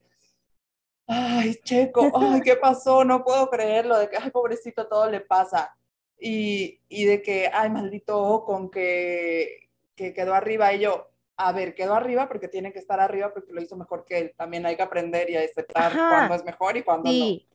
ay, 1.07 1.55
Checo, 1.65 2.11
ay, 2.15 2.41
¿qué 2.43 2.57
pasó? 2.57 3.05
No 3.05 3.25
puedo 3.25 3.49
creerlo, 3.49 3.99
de 3.99 4.11
que, 4.11 4.17
ay, 4.19 4.31
pobrecito, 4.31 4.87
todo 4.89 5.09
le 5.11 5.21
pasa. 5.21 5.75
Y, 6.19 6.81
y 6.89 7.05
de 7.07 7.23
que, 7.23 7.51
ay, 7.53 7.71
maldito 7.71 8.23
Ocon, 8.23 8.71
que, 8.71 9.71
que 9.97 10.13
quedó 10.13 10.35
arriba. 10.35 10.73
Y 10.75 10.81
yo, 10.81 11.09
a 11.37 11.51
ver, 11.53 11.75
quedó 11.75 11.95
arriba 11.95 12.29
porque 12.29 12.49
tiene 12.49 12.73
que 12.73 12.79
estar 12.79 13.01
arriba 13.01 13.33
porque 13.33 13.53
lo 13.53 13.63
hizo 13.63 13.77
mejor 13.77 14.05
que 14.05 14.19
él. 14.19 14.35
También 14.37 14.65
hay 14.67 14.77
que 14.77 14.83
aprender 14.83 15.29
y 15.31 15.37
aceptar 15.37 15.93
Ajá. 15.93 16.09
cuándo 16.11 16.35
es 16.35 16.45
mejor 16.45 16.77
y 16.77 16.83
cuándo 16.83 17.11
Sí. 17.11 17.47
no. 17.49 17.52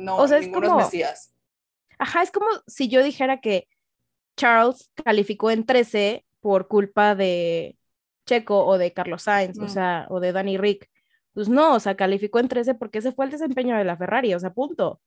No, 0.00 0.16
O 0.16 0.28
sea, 0.28 0.38
es 0.38 0.48
como- 0.48 0.78
es 0.80 0.86
Mesías. 0.86 1.34
Ajá, 1.98 2.22
es 2.22 2.30
como 2.30 2.46
si 2.66 2.88
yo 2.88 3.02
dijera 3.02 3.40
que 3.40 3.68
Charles 4.36 4.90
calificó 5.04 5.50
en 5.50 5.66
13 5.66 6.24
por 6.40 6.66
culpa 6.68 7.14
de 7.14 7.76
Checo 8.26 8.64
o 8.64 8.78
de 8.78 8.92
Carlos 8.92 9.22
Sainz, 9.24 9.58
o 9.58 9.68
sea, 9.68 10.06
o 10.08 10.20
de 10.20 10.32
Danny 10.32 10.56
Rick. 10.56 10.88
Pues 11.34 11.48
no, 11.48 11.74
o 11.74 11.80
sea, 11.80 11.96
calificó 11.96 12.38
en 12.38 12.48
13 12.48 12.74
porque 12.74 12.98
ese 12.98 13.12
fue 13.12 13.26
el 13.26 13.30
desempeño 13.30 13.76
de 13.76 13.84
la 13.84 13.96
Ferrari, 13.96 14.32
o 14.34 14.38
sea, 14.40 14.52
punto. 14.52 15.00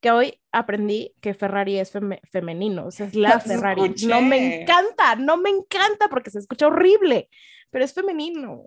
Que 0.00 0.10
hoy 0.10 0.40
aprendí 0.50 1.14
que 1.20 1.34
Ferrari 1.34 1.78
es 1.78 1.92
feme- 1.94 2.20
femenino, 2.30 2.86
o 2.86 2.90
sea, 2.90 3.06
es 3.06 3.14
la 3.14 3.38
Ferrari. 3.40 3.82
escuché. 3.82 4.06
No 4.06 4.20
me 4.22 4.62
encanta, 4.62 5.16
no 5.16 5.36
me 5.36 5.50
encanta 5.50 6.08
porque 6.08 6.30
se 6.30 6.38
escucha 6.38 6.66
horrible, 6.68 7.28
pero 7.70 7.84
es 7.84 7.92
femenino. 7.94 8.64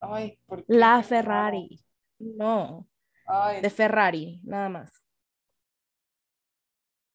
Ay, 0.00 0.38
¿por 0.46 0.58
qué? 0.64 0.64
La. 0.74 1.02
Ferrari. 1.02 1.80
No, 2.18 2.86
Ay, 3.26 3.60
de 3.60 3.70
Ferrari, 3.70 4.40
nada 4.44 4.68
más. 4.68 5.02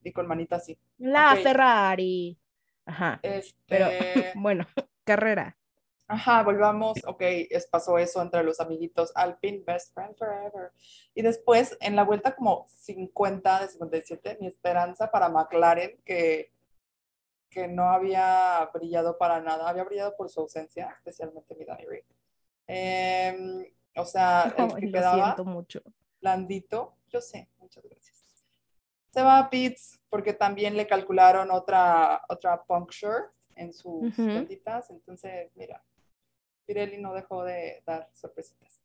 y 0.08 0.12
con 0.12 0.28
manita 0.28 0.55
así. 0.55 0.78
La. 0.97 1.36
Ferrari. 1.36 2.38
Ajá. 2.86 3.20
Este, 3.22 3.55
Pero 3.68 3.89
bueno, 4.36 4.66
carrera. 5.03 5.58
Ajá, 6.10 6.41
volvamos, 6.41 6.99
ok, 7.05 7.22
es, 7.49 7.68
pasó 7.68 7.97
eso 7.97 8.22
entre 8.22 8.41
los 8.41 8.62
amiguitos 8.62 9.12
Alpine, 9.14 9.62
best 9.68 9.93
friend 9.93 10.16
forever. 10.16 10.72
Y 11.14 11.22
después, 11.22 11.78
en 11.82 11.97
la 11.97 12.05
vuelta 12.05 12.34
como 12.34 12.66
50 12.70 13.60
de 13.60 13.68
57, 13.68 14.38
mi 14.39 14.47
esperanza 14.47 15.12
para 15.12 15.28
McLaren, 15.28 15.99
que, 16.05 16.53
que 17.49 17.68
no 17.68 17.89
había 17.89 18.70
brillado 18.74 19.18
para 19.18 19.41
nada, 19.41 19.68
había 19.68 19.84
brillado 19.84 20.16
por 20.16 20.30
su 20.30 20.39
ausencia, 20.39 20.95
especialmente 20.97 21.55
mi 21.55 21.66
Danny 21.66 21.86
Rick. 21.86 22.05
Em, 22.68 23.66
o 23.97 24.05
sea, 24.05 24.53
el 24.58 24.64
Ay, 24.76 24.80
que 24.80 24.86
lo 24.86 24.91
quedaba 24.93 25.24
siento 25.26 25.43
mucho. 25.43 25.82
Blandito, 26.22 26.95
yo 27.09 27.22
sé, 27.22 27.49
muchas 27.59 27.84
gracias. 27.84 28.26
Se 29.11 29.22
va 29.24 29.39
a 29.39 29.49
pits 29.49 29.99
porque 30.09 30.34
también 30.34 30.76
le 30.78 30.88
calcularon 30.88 31.51
otra, 31.51 32.22
otra 32.30 32.63
puncture 32.63 33.26
en 33.55 33.74
sus 33.74 34.03
Ujú. 34.03 34.30
llantitas, 34.30 34.89
entonces, 34.89 35.49
mira, 35.55 35.84
Pirelli 36.65 36.97
no 36.97 37.13
dejó 37.13 37.43
de 37.43 37.82
dar 37.86 38.09
sorpresitas. 38.13 38.82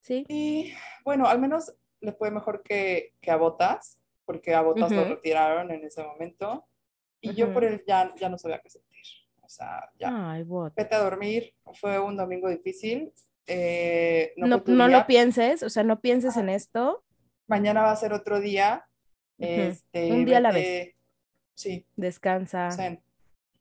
Sí. 0.00 0.24
Y 0.28 0.74
bueno, 1.04 1.26
al 1.26 1.38
menos 1.38 1.72
le 2.00 2.12
fue 2.12 2.30
mejor 2.30 2.62
que, 2.62 3.14
que 3.20 3.30
a 3.30 3.36
Botas, 3.36 3.98
porque 4.24 4.54
a 4.54 4.60
Botas 4.62 4.92
lo 4.92 5.02
Ujú. 5.02 5.14
retiraron 5.14 5.70
en 5.70 5.84
ese 5.84 6.02
momento. 6.02 6.66
Y 7.20 7.34
yo 7.34 7.52
por 7.52 7.64
él 7.64 7.84
ya, 7.86 8.14
ya 8.16 8.28
no 8.28 8.38
sabía 8.38 8.60
qué 8.60 8.70
sentir. 8.70 9.02
O 9.42 9.48
sea, 9.48 9.90
ya, 9.98 10.30
Ay, 10.32 10.44
vete 10.74 10.94
a 10.94 11.02
dormir. 11.02 11.54
Fue 11.74 11.98
un 11.98 12.16
domingo 12.16 12.48
difícil. 12.48 13.12
Eh, 13.52 14.32
no 14.36 14.58
día. 14.88 14.98
lo 15.00 15.06
pienses, 15.06 15.62
o 15.62 15.70
sea, 15.70 15.82
no 15.82 16.00
pienses 16.00 16.36
en 16.36 16.48
esto. 16.48 17.04
Mañana 17.46 17.82
va 17.82 17.90
a 17.92 17.96
ser 17.96 18.12
otro 18.12 18.40
día. 18.40 18.86
Este, 19.38 20.12
Un 20.12 20.24
día 20.24 20.38
a 20.38 20.40
la 20.40 20.52
vete- 20.52 20.96
Sí, 21.54 21.86
Descansa, 21.96 22.68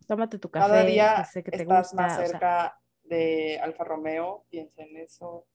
tómate 0.08 0.40
tu 0.40 0.50
Cada 0.50 0.68
café, 0.80 0.88
día 0.90 1.16
que 1.18 1.26
sé 1.26 1.44
que 1.44 1.52
te 1.52 1.62
estás 1.64 1.90
gusta. 1.90 1.96
más 2.02 2.14
o 2.14 2.16
sea, 2.18 2.28
cerca 2.28 2.80
de 3.04 3.60
Alfa 3.62 3.84
Romeo. 3.84 4.46
Piensa 4.50 4.84
en 4.84 4.98
eso. 4.98 5.48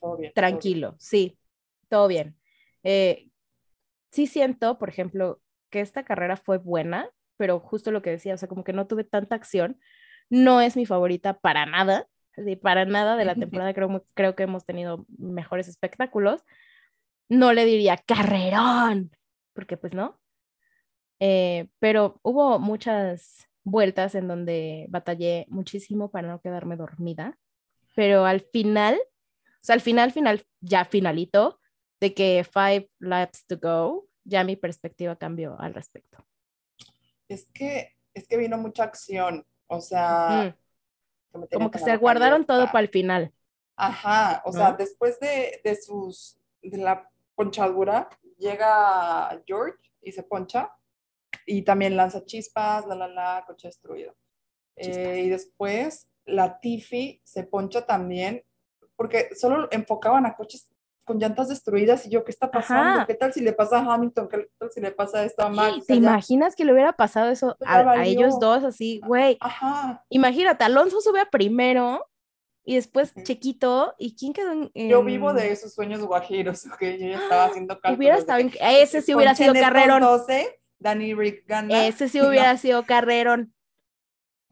Todo 0.00 0.16
bien. 0.16 0.16
todo 0.16 0.16
bien. 0.18 0.32
tranquilo, 0.34 0.96
sí, 0.98 1.38
todo 1.88 2.08
bien. 2.08 2.36
Eh, 2.82 3.30
sí 4.12 4.26
siento, 4.26 4.78
por 4.78 4.88
ejemplo, 4.88 5.40
que 5.70 5.80
esta 5.80 6.04
carrera 6.04 6.36
fue 6.36 6.58
buena, 6.58 7.10
pero 7.36 7.58
justo 7.60 7.90
lo 7.90 8.02
que 8.02 8.10
decía, 8.10 8.34
o 8.34 8.38
sea, 8.38 8.48
como 8.48 8.64
que 8.64 8.72
no 8.72 8.86
tuve 8.86 9.04
tanta 9.04 9.34
acción. 9.34 9.80
No 10.28 10.60
es 10.60 10.76
mi 10.76 10.86
favorita 10.86 11.38
para 11.38 11.66
nada, 11.66 12.06
así, 12.36 12.56
para 12.56 12.84
nada 12.84 13.16
de 13.16 13.24
la 13.24 13.34
temporada. 13.64 13.74
Creo, 13.74 14.04
creo 14.14 14.34
que 14.34 14.44
hemos 14.44 14.64
tenido 14.64 15.06
mejores 15.18 15.68
espectáculos. 15.68 16.42
No 17.28 17.52
le 17.52 17.64
diría 17.64 17.96
carrerón, 17.96 19.10
porque 19.52 19.76
pues 19.76 19.92
no. 19.94 20.20
Eh, 21.18 21.68
pero 21.78 22.20
hubo 22.22 22.58
muchas 22.58 23.48
vueltas 23.64 24.14
en 24.14 24.28
donde 24.28 24.86
batallé 24.90 25.46
muchísimo 25.48 26.10
para 26.10 26.28
no 26.28 26.40
quedarme 26.40 26.76
dormida. 26.76 27.36
Pero 27.94 28.26
al 28.26 28.40
final, 28.40 28.96
o 28.96 29.64
sea, 29.64 29.74
al 29.74 29.80
final, 29.80 30.12
final, 30.12 30.44
ya 30.60 30.84
finalito, 30.84 31.58
de 32.00 32.14
que 32.14 32.44
five 32.44 32.90
laps 32.98 33.46
to 33.46 33.58
go, 33.58 34.06
ya 34.24 34.44
mi 34.44 34.56
perspectiva 34.56 35.16
cambió 35.16 35.58
al 35.58 35.74
respecto. 35.74 36.24
Es 37.28 37.46
que, 37.52 37.96
es 38.14 38.28
que 38.28 38.36
vino 38.36 38.58
mucha 38.58 38.84
acción. 38.84 39.44
O 39.66 39.80
sea, 39.80 40.54
Mm, 40.54 40.65
me 41.32 41.46
tenía 41.46 41.64
Como 41.64 41.70
que 41.70 41.78
se 41.78 41.96
guardaron 41.96 42.44
todo 42.44 42.66
para 42.66 42.80
el 42.80 42.88
final. 42.88 43.32
Ajá, 43.76 44.42
o 44.44 44.52
¿no? 44.52 44.58
sea, 44.58 44.72
después 44.72 45.20
de, 45.20 45.60
de 45.62 45.76
sus, 45.76 46.38
de 46.62 46.78
la 46.78 47.10
ponchadura, 47.34 48.08
llega 48.38 49.42
George 49.46 49.78
y 50.02 50.12
se 50.12 50.22
poncha 50.22 50.72
y 51.44 51.62
también 51.62 51.96
lanza 51.96 52.24
chispas, 52.24 52.86
la, 52.86 52.94
la, 52.94 53.08
la, 53.08 53.44
coche 53.46 53.68
destruido. 53.68 54.14
Eh, 54.76 55.22
y 55.24 55.28
después 55.28 56.08
la 56.24 56.58
Tiffy 56.60 57.20
se 57.24 57.44
poncha 57.44 57.86
también 57.86 58.44
porque 58.96 59.34
solo 59.34 59.68
enfocaban 59.70 60.26
a 60.26 60.34
coches 60.34 60.68
con 61.06 61.20
llantas 61.20 61.48
destruidas 61.48 62.04
y 62.04 62.10
yo, 62.10 62.24
¿qué 62.24 62.32
está 62.32 62.50
pasando? 62.50 63.06
¿Qué 63.06 63.14
tal 63.14 63.32
si 63.32 63.40
le 63.40 63.52
pasa 63.52 63.78
a 63.78 63.94
Hamilton? 63.94 64.28
¿Qué 64.28 64.48
tal 64.58 64.70
si 64.72 64.80
le 64.80 64.90
pasa 64.90 65.24
esto 65.24 65.44
a 65.44 65.48
Max? 65.48 65.86
¿Te 65.86 65.94
imaginas 65.94 66.56
que 66.56 66.64
le 66.64 66.72
hubiera 66.72 66.92
pasado 66.94 67.30
eso 67.30 67.56
a, 67.64 68.04
ellos 68.04 68.40
dos 68.40 68.64
así, 68.64 69.00
güey? 69.06 69.38
Ajá. 69.40 70.04
Imagínate, 70.10 70.64
Alonso 70.64 71.00
sube 71.00 71.20
a 71.20 71.30
primero 71.30 72.04
y 72.64 72.74
después 72.74 73.14
Chequito, 73.22 73.94
¿y 73.98 74.16
quién 74.16 74.32
quedó 74.32 74.50
en, 74.50 74.88
Yo 74.88 75.04
vivo 75.04 75.32
de 75.32 75.52
esos 75.52 75.72
sueños 75.74 76.00
guajiros, 76.00 76.64
que 76.80 76.98
yo 76.98 77.06
ya 77.06 77.18
estaba 77.18 77.44
haciendo 77.46 77.74
cálculos. 77.78 77.98
Hubiera 77.98 78.18
estado 78.18 78.40
en... 78.40 78.52
Ese 78.60 79.00
sí 79.00 79.14
hubiera 79.14 79.36
sido 79.36 79.54
carrerón. 79.54 80.00
12, 80.00 80.60
Danny 80.80 81.14
Rick 81.14 81.46
gana. 81.46 81.86
Ese 81.86 82.08
sí 82.08 82.20
hubiera 82.20 82.56
sido 82.58 82.82
carrerón. 82.82 83.54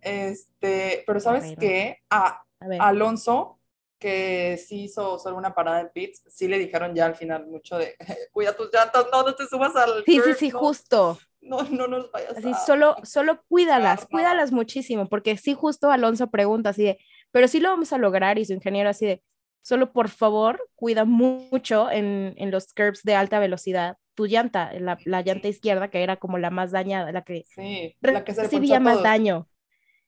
Este, 0.00 1.02
pero 1.04 1.18
¿sabes 1.18 1.56
qué? 1.58 1.98
A, 2.10 2.44
Alonso 2.78 3.58
que 4.04 4.58
sí 4.58 4.84
hizo 4.84 5.18
solo 5.18 5.38
una 5.38 5.54
parada 5.54 5.80
en 5.80 5.88
pits, 5.88 6.22
sí 6.28 6.46
le 6.46 6.58
dijeron 6.58 6.94
ya 6.94 7.06
al 7.06 7.16
final 7.16 7.46
mucho 7.46 7.78
de 7.78 7.96
cuida 8.32 8.54
tus 8.54 8.70
llantas, 8.70 9.06
no, 9.10 9.22
no 9.22 9.34
te 9.34 9.46
subas 9.46 9.74
al. 9.76 10.04
Sí, 10.04 10.20
sí, 10.22 10.34
sí, 10.38 10.50
justo. 10.50 11.18
No, 11.40 11.62
no 11.62 11.88
nos 11.88 12.12
vayas 12.12 12.36
así, 12.36 12.52
solo, 12.66 12.96
solo 13.02 13.42
cuídalas, 13.48 14.06
cuídalas 14.06 14.52
muchísimo, 14.52 15.08
porque 15.08 15.38
sí, 15.38 15.54
justo 15.54 15.90
Alonso 15.90 16.30
pregunta 16.30 16.70
así 16.70 16.84
de, 16.84 16.98
pero 17.32 17.48
sí 17.48 17.60
lo 17.60 17.70
vamos 17.70 17.94
a 17.94 17.98
lograr, 17.98 18.38
y 18.38 18.44
su 18.44 18.52
ingeniero 18.52 18.90
así 18.90 19.06
de, 19.06 19.22
solo 19.62 19.92
por 19.92 20.10
favor, 20.10 20.68
cuida 20.74 21.06
mucho 21.06 21.90
en, 21.90 22.34
en 22.36 22.50
los 22.50 22.74
curbs 22.74 23.02
de 23.04 23.14
alta 23.14 23.38
velocidad 23.38 23.96
tu 24.14 24.26
llanta, 24.26 24.72
la, 24.78 24.96
la, 25.04 25.22
llanta 25.22 25.48
izquierda, 25.48 25.88
que 25.88 26.02
era 26.02 26.16
como 26.16 26.38
la 26.38 26.50
más 26.50 26.70
dañada, 26.70 27.10
la 27.10 27.22
que, 27.22 27.44
sí, 27.54 27.96
la 28.00 28.24
que 28.24 28.34
se 28.34 28.42
recibía 28.42 28.80
más 28.80 29.02
daño 29.02 29.48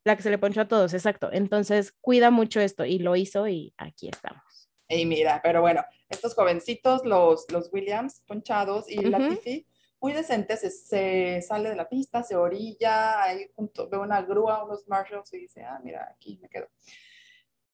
la 0.07 0.17
que 0.17 0.23
se 0.23 0.31
le 0.31 0.39
ponchó 0.39 0.61
a 0.61 0.69
todos, 0.69 0.95
exacto. 0.95 1.31
Entonces, 1.33 1.93
cuida 2.01 2.31
mucho 2.31 2.61
esto 2.61 2.85
y 2.85 2.99
lo 2.99 3.17
hizo 3.17 3.49
y 3.49 3.75
aquí 3.77 4.09
estamos. 4.09 4.43
Y 4.89 5.05
mira, 5.05 5.41
pero 5.43 5.61
bueno, 5.61 5.85
estos 6.09 6.35
jovencitos, 6.35 7.05
los, 7.05 7.45
los 7.51 7.73
Williams 7.73 8.23
ponchados 8.27 8.89
y 8.89 8.97
la 9.03 9.19
Latifi, 9.19 9.67
muy 10.01 10.13
decentes, 10.13 10.87
se, 10.87 11.43
sale 11.43 11.71
de 11.71 11.77
la 11.77 11.89
pista, 11.89 12.23
se 12.23 12.37
orilla, 12.37 13.21
ahí 13.21 13.51
junto, 13.57 13.89
ve 13.89 13.99
una 13.99 14.23
grúa, 14.23 14.65
unos 14.65 14.87
Marshalls 14.87 15.33
y 15.35 15.39
dice, 15.39 15.65
ah, 15.65 15.81
mira, 15.83 16.09
aquí 16.15 16.39
me 16.41 16.49
quedo. 16.49 16.69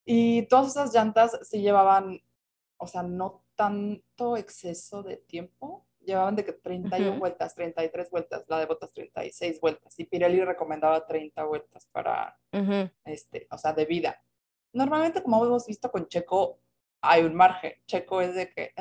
Y 0.07 0.47
todas 0.47 0.69
esas 0.69 0.95
llantas 0.95 1.39
sí 1.43 1.61
llevaban, 1.61 2.19
o 2.79 2.87
sea, 2.87 3.03
no 3.03 3.45
tanto 3.57 4.39
exceso 4.39 5.03
de 5.03 5.19
tiempo, 5.19 5.87
llevaban 6.05 6.37
de 6.37 6.45
que 6.45 6.53
31 6.53 7.19
vueltas, 7.19 7.55
33 7.55 8.11
vueltas, 8.11 8.45
la 8.49 8.59
de 8.59 8.67
botas 8.67 8.93
36 8.93 9.61
vueltas, 9.61 9.99
y 9.99 10.05
Pirelli 10.05 10.45
recomendaba 10.45 11.07
30 11.07 11.45
vueltas 11.45 11.89
para, 11.93 12.39
este, 13.05 13.47
o 13.51 13.59
sea, 13.59 13.73
de 13.73 13.85
vida. 13.85 14.23
Normalmente, 14.73 15.23
como 15.23 15.45
hemos 15.45 15.67
visto 15.67 15.91
con 15.91 16.09
Checo, 16.09 16.59
hay 17.03 17.25
un 17.25 17.35
margen. 17.35 17.75
Checo 17.87 18.21
es 18.21 18.35
de 18.35 18.51
que 18.51 18.73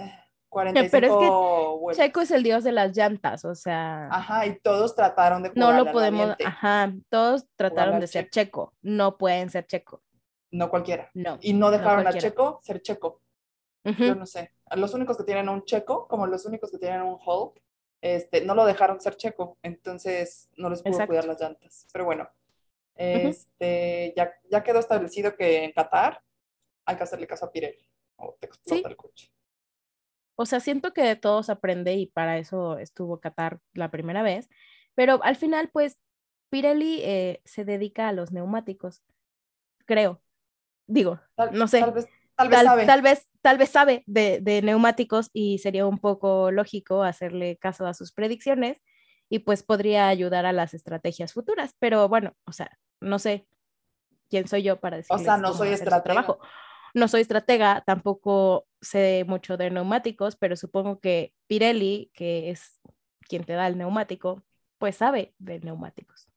45 0.49 0.85
eh, 0.85 0.89
Pero 0.91 1.91
es 1.91 1.97
que 1.97 2.03
Checo 2.03 2.21
es 2.21 2.31
el 2.31 2.43
dios 2.43 2.63
de 2.63 2.71
las 2.71 2.95
llantas, 2.95 3.45
o 3.45 3.55
sea. 3.55 4.07
Ajá, 4.11 4.45
y 4.45 4.59
todos 4.59 4.95
trataron 4.95 5.43
de 5.43 5.51
No 5.55 5.71
lo 5.71 5.91
podemos, 5.91 6.35
ajá, 6.43 6.93
todos 7.09 7.45
trataron 7.55 7.99
de 7.99 8.07
ser 8.07 8.29
Checo, 8.29 8.73
no 8.81 9.17
pueden 9.17 9.49
ser 9.49 9.65
Checo. 9.65 10.01
No 10.51 10.69
cualquiera. 10.69 11.09
No. 11.13 11.37
Y 11.41 11.53
no 11.53 11.71
dejaron 11.71 12.05
a 12.05 12.13
Checo 12.13 12.59
ser 12.61 12.81
Checo. 12.81 13.21
Yo 13.83 14.15
no 14.15 14.25
sé. 14.25 14.51
Los 14.75 14.93
únicos 14.93 15.17
que 15.17 15.23
tienen 15.23 15.49
un 15.49 15.63
checo, 15.63 16.07
como 16.07 16.27
los 16.27 16.45
únicos 16.45 16.71
que 16.71 16.77
tienen 16.77 17.01
un 17.01 17.17
Hulk, 17.23 17.61
este, 18.01 18.43
no 18.45 18.55
lo 18.55 18.65
dejaron 18.65 18.99
ser 18.99 19.15
checo, 19.15 19.57
entonces 19.61 20.49
no 20.57 20.69
les 20.69 20.81
pudo 20.81 21.05
cuidar 21.05 21.25
las 21.25 21.39
llantas. 21.39 21.87
Pero 21.93 22.05
bueno, 22.05 22.29
este, 22.95 24.13
ya, 24.15 24.31
ya 24.49 24.63
quedó 24.63 24.79
establecido 24.79 25.35
que 25.35 25.63
en 25.63 25.71
Qatar 25.71 26.21
hay 26.85 26.95
que 26.95 27.03
hacerle 27.03 27.27
caso 27.27 27.45
a 27.45 27.51
Pirelli 27.51 27.87
o 28.17 28.35
te 28.39 28.47
explota 28.47 28.89
el 28.89 28.95
coche. 28.95 29.31
O 30.35 30.45
sea, 30.45 30.59
siento 30.59 30.93
que 30.93 31.03
de 31.03 31.15
todos 31.15 31.49
aprende 31.49 31.93
y 31.93 32.07
para 32.07 32.37
eso 32.37 32.77
estuvo 32.77 33.19
Qatar 33.19 33.59
la 33.73 33.91
primera 33.91 34.23
vez, 34.23 34.49
pero 34.95 35.23
al 35.23 35.35
final, 35.35 35.69
pues, 35.71 35.97
Pirelli 36.49 37.01
eh, 37.03 37.41
se 37.45 37.63
dedica 37.63 38.07
a 38.07 38.13
los 38.13 38.31
neumáticos, 38.31 39.03
creo. 39.85 40.21
Digo, 40.87 41.19
no 41.53 41.67
sé. 41.67 41.79
Tal 41.79 41.93
vez 41.93 42.07
sabe. 42.49 42.85
Tal 42.85 43.01
vez, 43.01 43.29
tal 43.41 43.57
vez 43.57 43.69
sabe 43.69 44.03
de, 44.07 44.61
neumáticos 44.63 45.29
y 45.33 45.59
sería 45.59 45.85
un 45.85 45.99
poco 45.99 46.51
lógico 46.51 47.03
hacerle 47.03 47.57
caso 47.57 47.85
a 47.85 47.93
sus 47.93 48.11
predicciones 48.11 48.81
y 49.29 49.39
pues 49.39 49.63
podría 49.63 50.07
ayudar 50.07 50.45
a 50.45 50.53
las 50.53 50.73
estrategias 50.73 51.33
futuras. 51.33 51.75
Pero 51.79 52.07
bueno, 52.09 52.33
o 52.45 52.51
sea, 52.51 52.77
no 52.99 53.19
sé 53.19 53.47
quién 54.29 54.47
soy 54.47 54.63
yo 54.63 54.79
para 54.79 54.97
decir. 54.97 55.15
O 55.15 55.19
sea, 55.19 55.37
no 55.37 55.53
soy 55.53 55.69
estratega. 55.69 56.25
No 56.93 57.07
soy 57.07 57.21
estratega, 57.21 57.83
tampoco 57.85 58.67
sé 58.81 59.23
mucho 59.25 59.55
de 59.55 59.69
neumáticos, 59.69 60.35
pero 60.35 60.57
supongo 60.57 60.99
que 60.99 61.33
Pirelli, 61.47 62.11
que 62.13 62.49
es 62.49 62.81
quien 63.21 63.45
te 63.45 63.53
da 63.53 63.67
el 63.67 63.77
neumático, 63.77 64.43
pues 64.77 64.97
sabe 64.97 65.33
de 65.37 65.59
neumáticos. 65.59 66.30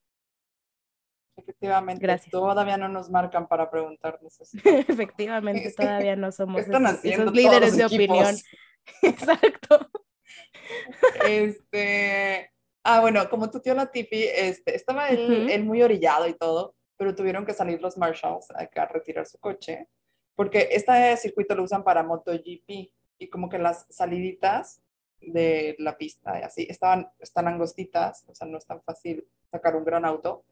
Efectivamente, 1.37 2.03
Gracias. 2.03 2.31
todavía 2.31 2.77
no 2.77 2.89
nos 2.89 3.11
marcan 3.11 3.49
para 3.49 3.71
preguntarnos 3.71 4.41
eso. 4.41 4.57
Efectivamente, 4.65 5.73
todavía 5.77 6.17
no 6.17 6.31
somos 6.31 6.63
esos, 7.03 7.33
líderes 7.33 7.77
de 7.77 7.85
opinión. 7.85 8.35
Exacto. 9.03 9.91
Este, 11.27 12.51
ah, 12.85 13.01
bueno, 13.01 13.29
como 13.29 13.51
tu 13.51 13.61
tío 13.61 13.75
Latifi, 13.75 14.25
este, 14.25 14.77
estaba 14.77 15.09
él, 15.09 15.65
muy 15.65 15.83
orillado 15.83 16.29
y 16.29 16.35
todo, 16.35 16.75
pero 16.97 17.15
tuvieron 17.15 17.45
que 17.45 17.55
salir 17.55 17.81
los 17.83 17.97
Marshalls 17.97 18.51
a 18.51 18.87
retirar 18.87 19.27
su 19.27 19.39
coche, 19.39 19.89
porque 20.37 20.69
este 20.71 21.17
circuito 21.17 21.55
lo 21.55 21.65
usan 21.65 21.83
para 21.83 22.03
MotoGP 22.03 22.93
y 23.19 23.29
como 23.31 23.49
que 23.49 23.59
las 23.59 23.87
saliditas 23.91 24.81
de 25.21 25.75
la 25.79 25.97
pista 25.97 26.39
y 26.39 26.43
así 26.43 26.67
estaban, 26.69 27.09
están 27.19 27.49
angostitas, 27.49 28.25
o 28.29 28.35
sea, 28.35 28.47
no 28.47 28.59
es 28.59 28.67
tan 28.67 28.83
fácil 28.83 29.27
sacar 29.51 29.75
un 29.77 29.85
gran 29.85 30.05
auto 30.05 30.45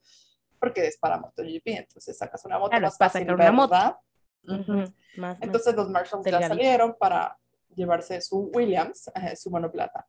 porque 0.62 0.86
es 0.86 0.96
para 0.96 1.18
MotoGP, 1.18 1.66
entonces 1.66 2.16
sacas 2.16 2.44
una 2.44 2.56
moto 2.56 2.80
más 2.80 2.96
fácil, 2.96 3.28
una 3.32 3.50
moto. 3.50 3.98
entonces 4.44 5.74
los 5.74 5.88
Marshalls 5.90 6.24
ya 6.24 6.46
salieron 6.46 6.94
para 6.96 7.36
llevarse 7.74 8.20
su 8.20 8.48
Williams, 8.54 9.10
su 9.34 9.50
monoplata. 9.50 10.06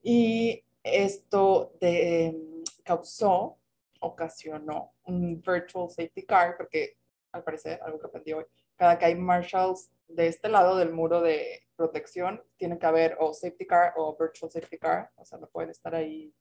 Y 0.00 0.64
esto 0.84 1.72
de, 1.80 2.62
causó, 2.84 3.58
ocasionó 3.98 4.92
un 5.02 5.42
virtual 5.42 5.90
safety 5.90 6.26
car, 6.26 6.56
porque 6.56 6.96
al 7.32 7.42
parecer, 7.42 7.80
algo 7.82 7.98
que 7.98 8.06
aprendí 8.06 8.34
hoy, 8.34 8.44
cada 8.76 8.96
que 8.96 9.06
hay 9.06 9.16
Marshalls 9.16 9.90
de 10.06 10.28
este 10.28 10.48
lado 10.48 10.76
del 10.76 10.92
muro 10.92 11.20
de 11.20 11.64
protección, 11.74 12.40
tiene 12.56 12.78
que 12.78 12.86
haber 12.86 13.16
o 13.18 13.34
safety 13.34 13.66
car 13.66 13.94
o 13.96 14.16
virtual 14.16 14.48
safety 14.48 14.78
car, 14.78 15.10
o 15.16 15.24
sea, 15.24 15.38
no 15.38 15.48
pueden 15.48 15.70
estar 15.70 15.92
ahí 15.92 16.32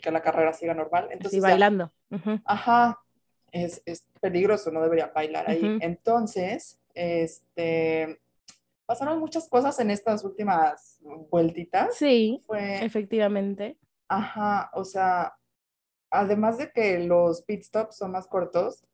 que 0.00 0.10
la 0.10 0.22
carrera 0.22 0.52
siga 0.52 0.74
normal. 0.74 1.08
Entonces, 1.10 1.40
bailando. 1.40 1.92
Ajá, 2.44 2.98
es, 3.50 3.82
es, 3.86 4.06
peligroso, 4.20 4.70
no 4.70 4.82
debería 4.82 5.12
bailar 5.14 5.48
ahí. 5.48 5.78
Entonces, 5.80 6.80
este, 6.94 8.20
pasaron 8.86 9.18
muchas 9.18 9.48
cosas 9.48 9.78
en 9.80 9.90
estas 9.90 10.24
últimas 10.24 10.98
vueltitas. 11.30 11.96
Sí, 11.96 12.40
Fue, 12.46 12.84
efectivamente. 12.84 13.78
Ajá, 14.08 14.70
o 14.74 14.84
sea, 14.84 15.34
además 16.10 16.58
de 16.58 16.70
que 16.70 16.98
los 16.98 17.42
pit 17.42 17.62
stops 17.62 17.96
son 17.96 18.12
más 18.12 18.26
cortos, 18.26 18.84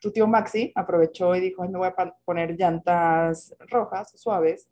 tu 0.00 0.12
tío 0.12 0.26
Maxi 0.26 0.72
aprovechó 0.74 1.34
y 1.34 1.40
dijo, 1.40 1.66
me 1.66 1.78
voy 1.78 1.88
a 1.88 2.14
poner 2.24 2.56
llantas 2.56 3.54
rojas, 3.68 4.12
suaves, 4.16 4.68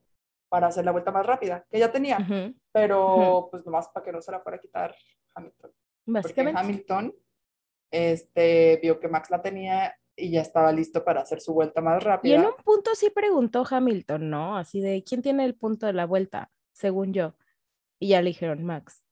para 0.48 0.68
hacer 0.68 0.84
la 0.84 0.92
vuelta 0.92 1.10
más 1.10 1.26
rápida, 1.26 1.66
que 1.70 1.78
ya 1.78 1.90
tenía, 1.90 2.18
pero 2.72 3.48
pues 3.50 3.64
nomás 3.64 3.88
para 3.88 4.04
que 4.04 4.12
no 4.12 4.20
se 4.20 4.32
la 4.32 4.40
fuera 4.40 4.58
a 4.58 4.60
quitar 4.60 4.94
Hamilton. 5.34 5.72
Porque 6.22 6.52
Hamilton 6.54 7.14
este, 7.90 8.78
vio 8.82 9.00
que 9.00 9.08
Max 9.08 9.30
la 9.30 9.42
tenía 9.42 9.94
y 10.16 10.30
ya 10.30 10.40
estaba 10.40 10.72
listo 10.72 11.04
para 11.04 11.20
hacer 11.20 11.40
su 11.40 11.52
vuelta 11.52 11.80
más 11.80 12.02
rápida. 12.02 12.32
Y 12.32 12.36
en 12.36 12.46
un 12.46 12.56
punto 12.64 12.94
sí 12.94 13.10
preguntó 13.10 13.64
Hamilton, 13.68 14.30
¿no? 14.30 14.56
Así 14.56 14.80
de, 14.80 15.04
¿quién 15.04 15.20
tiene 15.22 15.44
el 15.44 15.54
punto 15.54 15.86
de 15.86 15.92
la 15.92 16.06
vuelta? 16.06 16.50
Según 16.72 17.12
yo. 17.12 17.34
Y 17.98 18.08
ya 18.08 18.22
le 18.22 18.28
dijeron 18.28 18.64
Max. 18.64 19.04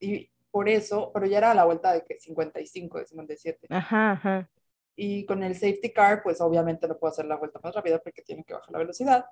Y 0.00 0.30
por 0.50 0.68
eso, 0.68 1.10
pero 1.12 1.26
ya 1.26 1.38
era 1.38 1.54
la 1.54 1.64
vuelta 1.64 1.92
de 1.92 2.04
que 2.04 2.18
55, 2.18 2.98
de 2.98 3.06
57. 3.06 3.66
Ajá, 3.70 4.12
ajá. 4.12 4.50
Y 4.94 5.24
con 5.24 5.42
el 5.42 5.54
safety 5.54 5.92
car, 5.92 6.22
pues 6.22 6.40
obviamente 6.40 6.86
no 6.86 6.98
puedo 6.98 7.10
hacer 7.10 7.24
la 7.24 7.36
vuelta 7.36 7.58
más 7.62 7.74
rápida 7.74 7.98
porque 7.98 8.22
tiene 8.22 8.44
que 8.44 8.54
bajar 8.54 8.70
la 8.70 8.78
velocidad. 8.78 9.24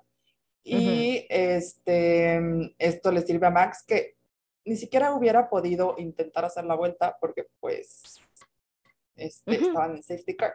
Y 0.63 1.25
este, 1.29 2.39
esto 2.77 3.11
le 3.11 3.21
sirve 3.21 3.47
a 3.47 3.51
Max 3.51 3.83
que 3.87 4.17
ni 4.65 4.75
siquiera 4.75 5.13
hubiera 5.15 5.49
podido 5.49 5.95
intentar 5.97 6.45
hacer 6.45 6.65
la 6.65 6.75
vuelta 6.75 7.17
porque 7.19 7.47
pues 7.59 8.21
este, 9.15 9.55
estaban 9.55 9.95
en 9.95 10.03
safety 10.03 10.35
car. 10.35 10.53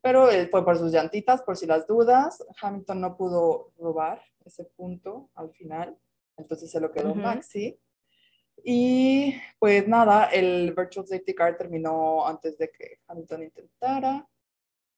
Pero 0.00 0.30
él 0.30 0.48
fue 0.48 0.64
por 0.64 0.78
sus 0.78 0.92
llantitas, 0.92 1.42
por 1.42 1.56
si 1.56 1.66
las 1.66 1.86
dudas. 1.86 2.44
Hamilton 2.60 3.00
no 3.00 3.16
pudo 3.16 3.72
robar 3.78 4.22
ese 4.44 4.64
punto 4.64 5.30
al 5.34 5.50
final. 5.50 5.98
entonces 6.36 6.70
se 6.70 6.80
lo 6.80 6.92
quedó 6.92 7.10
Ujú. 7.10 7.20
Maxi. 7.20 7.78
Y 8.64 9.34
pues 9.58 9.86
nada, 9.86 10.26
el 10.26 10.74
Virtual 10.74 11.06
Safety 11.06 11.34
Car 11.34 11.56
terminó 11.56 12.26
antes 12.26 12.56
de 12.58 12.70
que 12.70 13.00
Hamilton 13.06 13.42
intentara. 13.44 14.28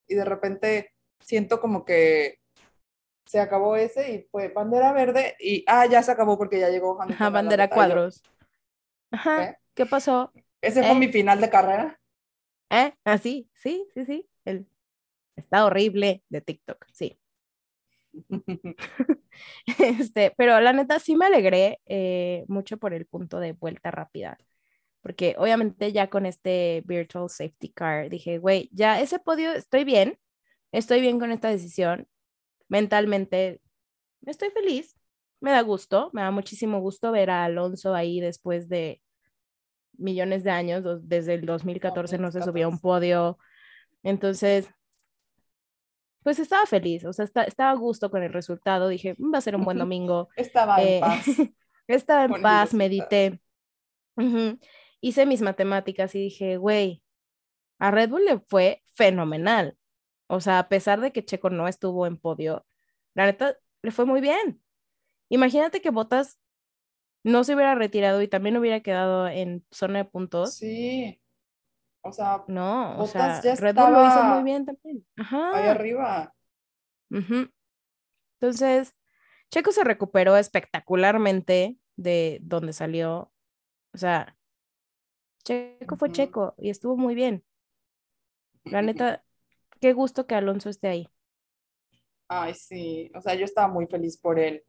Y 0.07 0.15
de 0.15 0.25
repente 0.25 0.93
siento 1.19 1.59
como 1.59 1.85
que 1.85 2.39
se 3.29 3.39
acabó 3.39 3.75
ese 3.75 4.11
y 4.11 4.27
fue 4.31 4.47
bandera 4.47 4.91
verde 4.91 5.35
y 5.39 5.63
ah, 5.67 5.85
ya 5.85 6.01
se 6.01 6.11
acabó 6.11 6.35
porque 6.35 6.59
ya 6.59 6.69
llegó 6.69 6.99
Hamilton. 6.99 7.13
Ajá, 7.13 7.29
bandera 7.29 7.69
cuadros. 7.69 8.23
Ajá, 9.11 9.51
¿Qué? 9.51 9.57
¿qué 9.75 9.85
pasó? 9.85 10.33
Ese 10.61 10.81
fue 10.81 10.93
¿Eh? 10.93 10.95
mi 10.95 11.09
final 11.09 11.39
de 11.39 11.47
carrera. 11.47 11.99
¿Eh? 12.71 12.91
Ah, 13.03 13.19
sí, 13.19 13.47
sí, 13.53 13.85
sí, 13.93 14.05
sí. 14.05 14.27
El... 14.45 14.67
Está 15.35 15.63
horrible 15.63 16.23
de 16.29 16.41
TikTok, 16.41 16.87
sí. 16.91 17.19
Este, 19.77 20.33
pero 20.35 20.59
la 20.59 20.73
neta 20.73 20.97
sí 20.97 21.15
me 21.15 21.27
alegré 21.27 21.81
eh, 21.85 22.45
mucho 22.47 22.77
por 22.77 22.95
el 22.95 23.05
punto 23.05 23.39
de 23.39 23.51
vuelta 23.51 23.91
rápida, 23.91 24.39
porque 25.01 25.35
obviamente 25.37 25.91
ya 25.91 26.09
con 26.09 26.25
este 26.25 26.81
Virtual 26.87 27.29
Safety 27.29 27.69
Car 27.69 28.09
dije, 28.09 28.39
güey, 28.39 28.69
ya 28.73 28.99
ese 28.99 29.19
podio 29.19 29.51
estoy 29.51 29.83
bien, 29.83 30.17
estoy 30.71 30.99
bien 30.99 31.19
con 31.19 31.31
esta 31.31 31.49
decisión, 31.49 32.07
mentalmente 32.69 33.61
estoy 34.25 34.49
feliz, 34.51 34.95
me 35.41 35.51
da 35.51 35.61
gusto, 35.61 36.09
me 36.13 36.21
da 36.21 36.31
muchísimo 36.31 36.79
gusto 36.79 37.11
ver 37.11 37.29
a 37.29 37.43
Alonso 37.45 37.93
ahí 37.95 38.19
después 38.21 38.69
de 38.69 39.01
millones 39.97 40.43
de 40.45 40.51
años, 40.51 40.83
desde 41.03 41.33
el 41.33 41.45
2014 41.45 42.17
no 42.17 42.31
se 42.31 42.41
subía 42.41 42.65
a 42.65 42.69
un 42.69 42.75
2014. 42.75 42.81
podio, 42.81 43.37
entonces 44.03 44.69
pues 46.23 46.37
estaba 46.39 46.65
feliz, 46.65 47.05
o 47.05 47.13
sea, 47.13 47.25
esta- 47.25 47.43
estaba 47.43 47.71
a 47.71 47.75
gusto 47.75 48.11
con 48.11 48.21
el 48.23 48.31
resultado, 48.33 48.87
dije, 48.89 49.15
"Mm, 49.17 49.33
va 49.33 49.37
a 49.37 49.41
ser 49.41 49.55
un 49.55 49.63
buen 49.63 49.77
domingo, 49.77 50.29
Estaba 50.35 50.81
eh, 50.83 50.95
en 50.95 51.01
paz. 51.01 51.25
estaba 51.87 52.25
en 52.25 52.41
paz, 52.41 52.73
medité, 52.73 53.39
hice 55.01 55.25
mis 55.25 55.41
matemáticas 55.41 56.13
y 56.15 56.19
dije, 56.19 56.57
güey, 56.57 57.01
a 57.79 57.89
Red 57.91 58.09
Bull 58.09 58.25
le 58.25 58.39
fue 58.41 58.83
fenomenal, 58.95 59.77
o 60.29 60.41
sea, 60.41 60.59
a 60.59 60.69
pesar 60.69 61.01
de 61.01 61.13
que 61.13 61.25
Checo 61.25 61.51
no 61.51 61.67
estuvo 61.67 62.07
en 62.07 62.17
podio, 62.17 62.65
la 63.15 63.25
neta, 63.27 63.57
le 63.83 63.91
fue 63.91 64.05
muy 64.05 64.21
bien. 64.21 64.63
Imagínate 65.29 65.81
que 65.81 65.91
Bottas 65.91 66.39
no 67.23 67.43
se 67.43 67.55
hubiera 67.55 67.75
retirado 67.75 68.21
y 68.21 68.27
también 68.27 68.57
hubiera 68.57 68.81
quedado 68.81 69.27
en 69.27 69.65
zona 69.71 69.99
de 69.99 70.05
puntos. 70.05 70.55
Sí. 70.55 71.21
O 72.01 72.11
sea, 72.11 72.43
No, 72.47 72.93
o 72.95 72.97
Bottas 72.99 73.43
sea, 73.43 73.55
ya 73.55 73.61
Red 73.61 73.75
Bull 73.75 73.93
lo 73.93 74.07
hizo 74.07 74.23
muy 74.23 74.43
bien 74.43 74.65
también. 74.65 75.05
Ajá. 75.17 75.57
ahí 75.57 75.67
arriba. 75.67 76.33
Ujú. 77.11 77.49
Entonces, 78.39 78.95
Checo 79.51 79.71
se 79.71 79.83
recuperó 79.83 80.37
espectacularmente 80.37 81.77
de 81.97 82.39
donde 82.43 82.73
salió. 82.73 83.31
O 83.93 83.97
sea, 83.97 84.37
Checo 85.43 85.95
fue. 85.97 86.11
Checo 86.11 86.55
y 86.57 86.69
estuvo 86.69 86.95
muy 86.97 87.15
bien. 87.15 87.43
La 88.63 88.81
neta, 88.81 89.23
qué 89.79 89.93
gusto 89.93 90.27
que 90.27 90.35
Alonso 90.35 90.69
esté 90.69 90.87
ahí. 90.87 91.07
Ay, 92.27 92.53
sí. 92.53 93.11
O 93.15 93.21
sea, 93.21 93.33
yo 93.35 93.45
estaba 93.45 93.67
muy 93.67 93.87
feliz 93.87 94.17
por 94.17 94.39
él. 94.39 94.63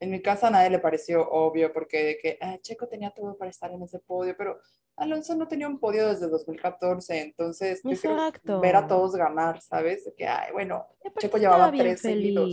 En 0.00 0.10
mi 0.10 0.20
casa 0.20 0.48
a 0.48 0.50
nadie 0.50 0.70
le 0.70 0.78
pareció 0.78 1.28
obvio 1.30 1.72
porque 1.72 2.04
de 2.04 2.18
que 2.18 2.38
ah, 2.40 2.58
Checo 2.60 2.88
tenía 2.88 3.10
todo 3.10 3.36
para 3.36 3.50
estar 3.50 3.70
en 3.72 3.82
ese 3.82 4.00
podio, 4.00 4.34
pero 4.36 4.58
Alonso 4.96 5.34
no 5.34 5.48
tenía 5.48 5.68
un 5.68 5.78
podio 5.78 6.08
desde 6.08 6.28
2014, 6.28 7.20
entonces 7.20 7.80
yo 7.82 7.90
Exacto. 7.90 8.60
ver 8.60 8.76
a 8.76 8.86
todos 8.86 9.14
ganar, 9.16 9.60
¿sabes? 9.60 10.04
De 10.04 10.14
que, 10.14 10.26
ay, 10.26 10.52
bueno, 10.52 10.86
Checo 11.18 11.38
llevaba 11.38 11.70
tres 11.72 12.00
seguidos. 12.00 12.50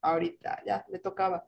ahorita 0.00 0.62
ya 0.64 0.84
le 0.88 0.98
tocaba. 0.98 1.46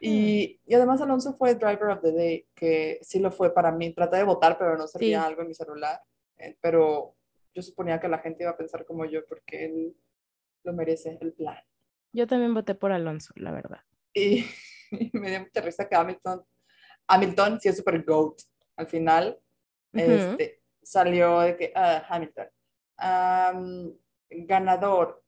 Y, 0.00 0.60
y 0.66 0.74
además 0.74 1.00
Alonso 1.02 1.34
fue 1.34 1.54
Driver 1.54 1.88
of 1.90 2.00
the 2.02 2.12
Day, 2.12 2.46
que 2.54 2.98
sí 3.02 3.18
lo 3.18 3.30
fue 3.30 3.52
para 3.52 3.70
mí. 3.72 3.92
Traté 3.94 4.16
de 4.18 4.24
votar, 4.24 4.56
pero 4.58 4.76
no 4.76 4.86
servía 4.88 5.20
Sí. 5.20 5.26
algo 5.26 5.42
en 5.42 5.48
mi 5.48 5.54
celular. 5.54 6.00
Eh, 6.38 6.56
pero 6.60 7.15
yo 7.56 7.62
suponía 7.62 7.98
que 7.98 8.06
la 8.08 8.18
gente 8.18 8.42
iba 8.44 8.50
a 8.52 8.56
pensar 8.56 8.84
como 8.84 9.06
yo, 9.06 9.24
porque 9.26 9.64
él 9.64 9.96
lo 10.62 10.74
merece, 10.74 11.16
el 11.22 11.32
plan. 11.32 11.56
Yo 12.12 12.26
también 12.26 12.52
voté 12.52 12.74
por 12.74 12.92
Alonso, 12.92 13.32
la 13.36 13.50
verdad. 13.50 13.80
Y, 14.12 14.44
y 14.90 15.10
me 15.14 15.30
dio 15.30 15.40
mucha 15.40 15.62
risa 15.62 15.88
que 15.88 15.96
Hamilton, 15.96 16.44
Hamilton 17.08 17.58
sí 17.60 17.68
es 17.70 17.78
super 17.78 18.04
GOAT. 18.04 18.42
Al 18.76 18.86
final, 18.86 19.40
este, 19.94 20.62
salió 20.82 21.40
de 21.40 21.56
que, 21.56 21.72
ah, 21.74 22.04
Hamilton, 22.10 22.46
am, 22.98 23.96
ganador, 24.28 25.24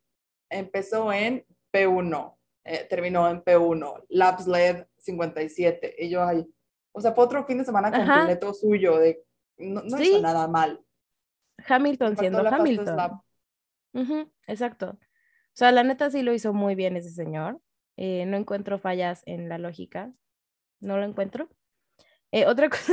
empezó 0.51 1.11
en 1.11 1.47
P1, 1.73 2.37
eh, 2.65 2.87
terminó 2.91 3.27
en 3.31 3.43
P1, 3.43 4.05
Laps 4.11 4.47
led 4.47 4.87
57, 4.99 5.95
y 5.99 6.11
yo 6.11 6.23
ahí, 6.23 6.47
o 6.93 7.01
sea, 7.01 7.13
fue 7.15 7.25
otro 7.25 7.43
fin 7.47 7.57
de 7.57 7.65
semana 7.65 7.89
Ajá. 7.89 8.19
completo 8.19 8.53
suyo, 8.53 8.99
de, 8.99 9.25
no, 9.57 9.81
no 9.83 9.97
Sí. 9.97 10.11
hizo 10.11 10.21
nada 10.21 10.47
mal. 10.47 10.85
Hamilton 11.69 12.17
siendo 12.17 12.43
la 12.43 12.51
Hamilton. 12.51 13.21
Ujú, 13.93 14.33
exacto. 14.47 14.91
O 14.91 15.57
sea, 15.59 15.73
la 15.73 15.83
neta 15.83 16.11
sí 16.11 16.23
lo 16.23 16.33
hizo 16.33 16.53
muy 16.53 16.75
bien 16.75 16.97
ese 16.97 17.11
señor. 17.11 17.61
Eh, 17.97 18.27
no 18.27 18.37
encuentro 18.37 18.79
fallas 18.79 19.23
en 19.27 19.49
la 19.49 19.59
lógica. 19.59 20.13
No 20.81 20.99
lo 20.99 21.05
encuentro. 21.05 21.49
Eh, 22.31 22.47
otra 22.47 22.69
cosa, 22.71 22.93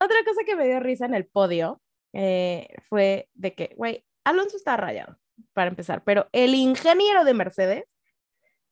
otra 0.00 0.16
cosa 0.24 0.42
que 0.46 0.56
me 0.56 0.66
dio 0.66 0.80
risa 0.80 1.06
en 1.06 1.14
el 1.14 1.26
podio 1.26 1.80
eh, 2.12 2.68
fue 2.88 3.28
de 3.34 3.54
que, 3.54 3.74
güey, 3.76 4.04
Alonso 4.24 4.56
está 4.56 4.76
rayado, 4.76 5.18
para 5.52 5.68
empezar, 5.68 6.04
pero 6.04 6.28
el 6.32 6.54
ingeniero 6.54 7.24
de 7.24 7.34
Mercedes, 7.34 7.84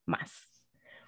más. 0.05 0.52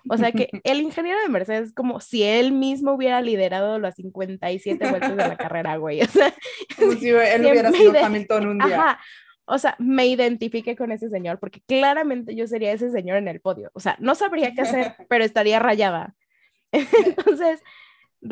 O 0.10 0.18
sea 0.18 0.32
que 0.32 0.49
el 0.64 0.82
ingeniero 0.82 1.20
de 1.22 1.30
Mercedes 1.30 1.70
es 1.70 1.74
como 1.74 1.99
si 1.99 2.24
él 2.24 2.51
mismo 2.51 2.93
hubiera 2.93 3.22
liderado 3.22 3.80
las 3.80 3.95
57 3.95 4.89
vueltas 4.89 5.12
de 5.12 5.28
la 5.28 5.38
carrera, 5.38 5.78
güey. 5.78 6.01
O 6.01 6.08
sea, 6.08 6.34
Como 6.78 6.93
si 6.93 7.10
él 7.10 7.45
hubiera 7.45 7.72
sido 7.72 7.93
Hamilton 8.03 8.47
un 8.47 8.58
día. 8.60 8.76
Ajá. 8.76 8.99
O 9.45 9.60
sea, 9.60 9.76
me 9.78 10.08
identifique 10.08 10.76
con 10.76 10.91
ese 10.91 11.10
señor 11.10 11.39
porque 11.39 11.62
claramente 11.68 12.36
yo 12.36 12.47
sería 12.47 12.72
ese 12.72 12.89
señor 12.89 13.18
en 13.18 13.28
el 13.28 13.41
podio. 13.41 13.72
O 13.74 13.80
sea, 13.80 13.95
no 13.99 14.16
sabría 14.16 14.53
qué 14.53 14.62
hacer, 14.62 14.95
pero 15.10 15.24
estaría 15.24 15.60
rayada. 15.60 16.16
Entonces, 16.72 17.62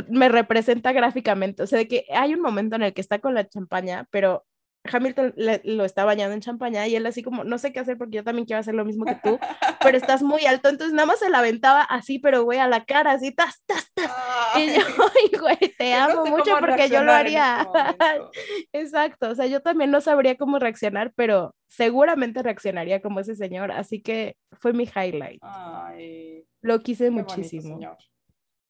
me 0.10 0.30
representa 0.30 0.92
gráficamente. 0.92 1.64
O 1.64 1.68
sea, 1.68 1.80
de 1.80 1.88
que 1.88 2.06
hay 2.14 2.34
un 2.34 2.42
momento 2.42 2.76
en 2.76 2.84
el 2.84 2.94
que 2.94 3.02
está 3.02 3.20
con 3.20 3.34
la 3.36 3.48
champaña, 3.48 4.08
pero 4.12 4.46
Hamilton 4.92 5.34
le- 5.38 5.62
lo 5.64 5.86
está 5.86 6.04
bañando 6.06 6.34
en 6.34 6.42
champaña 6.42 6.86
y 6.88 6.96
él 6.96 7.06
así 7.06 7.24
como, 7.24 7.44
no 7.44 7.58
sé 7.58 7.72
qué 7.72 7.80
hacer 7.80 7.98
porque 7.98 8.18
yo 8.18 8.24
también 8.24 8.46
quiero 8.46 8.60
hacer 8.60 8.76
lo 8.76 8.84
mismo 8.86 9.06
que 9.06 9.16
tú, 9.24 9.40
pero 9.82 9.98
estás 10.20 10.22
muy 10.24 10.46
alto. 10.46 10.68
Entonces, 10.70 10.94
nada 10.94 11.06
más 11.06 11.20
se 11.20 11.30
la 11.30 11.40
aventaba 11.40 11.82
así, 11.84 12.20
pero 12.20 12.44
güey, 12.44 12.60
a 12.60 12.68
la 12.68 12.84
cara, 12.86 13.12
así, 13.14 13.32
tas, 13.34 13.64
tas, 13.66 13.90
tas. 13.94 14.12
Y 14.58 14.68
yo, 14.68 14.82
Ay, 14.82 15.30
ay, 15.32 15.40
güey, 15.40 15.58
te 15.78 15.90
yo 15.92 15.98
no 15.98 16.04
amo 16.12 16.26
sé 16.26 16.32
mucho 16.32 16.58
porque 16.60 16.90
yo 16.90 17.04
lo 17.04 17.12
haría. 17.14 17.68
Exacto, 18.74 19.30
o 19.30 19.36
sea, 19.36 19.46
yo 19.46 19.62
también 19.62 19.92
no 19.92 20.02
sabría 20.02 20.36
cómo 20.38 20.60
reaccionar, 20.60 21.14
pero 21.16 21.56
seguramente 21.68 22.44
reaccionaría 22.44 23.02
como 23.02 23.20
ese 23.20 23.36
señor, 23.36 23.72
así 23.72 24.02
que 24.02 24.36
fue 24.60 24.74
mi 24.74 24.84
highlight. 24.84 25.40
Ay, 25.42 26.46
Lo 26.62 26.80
quise 26.80 27.06
qué 27.06 27.10
bonito, 27.10 27.36
muchísimo. 27.36 27.78
señor. 27.78 27.98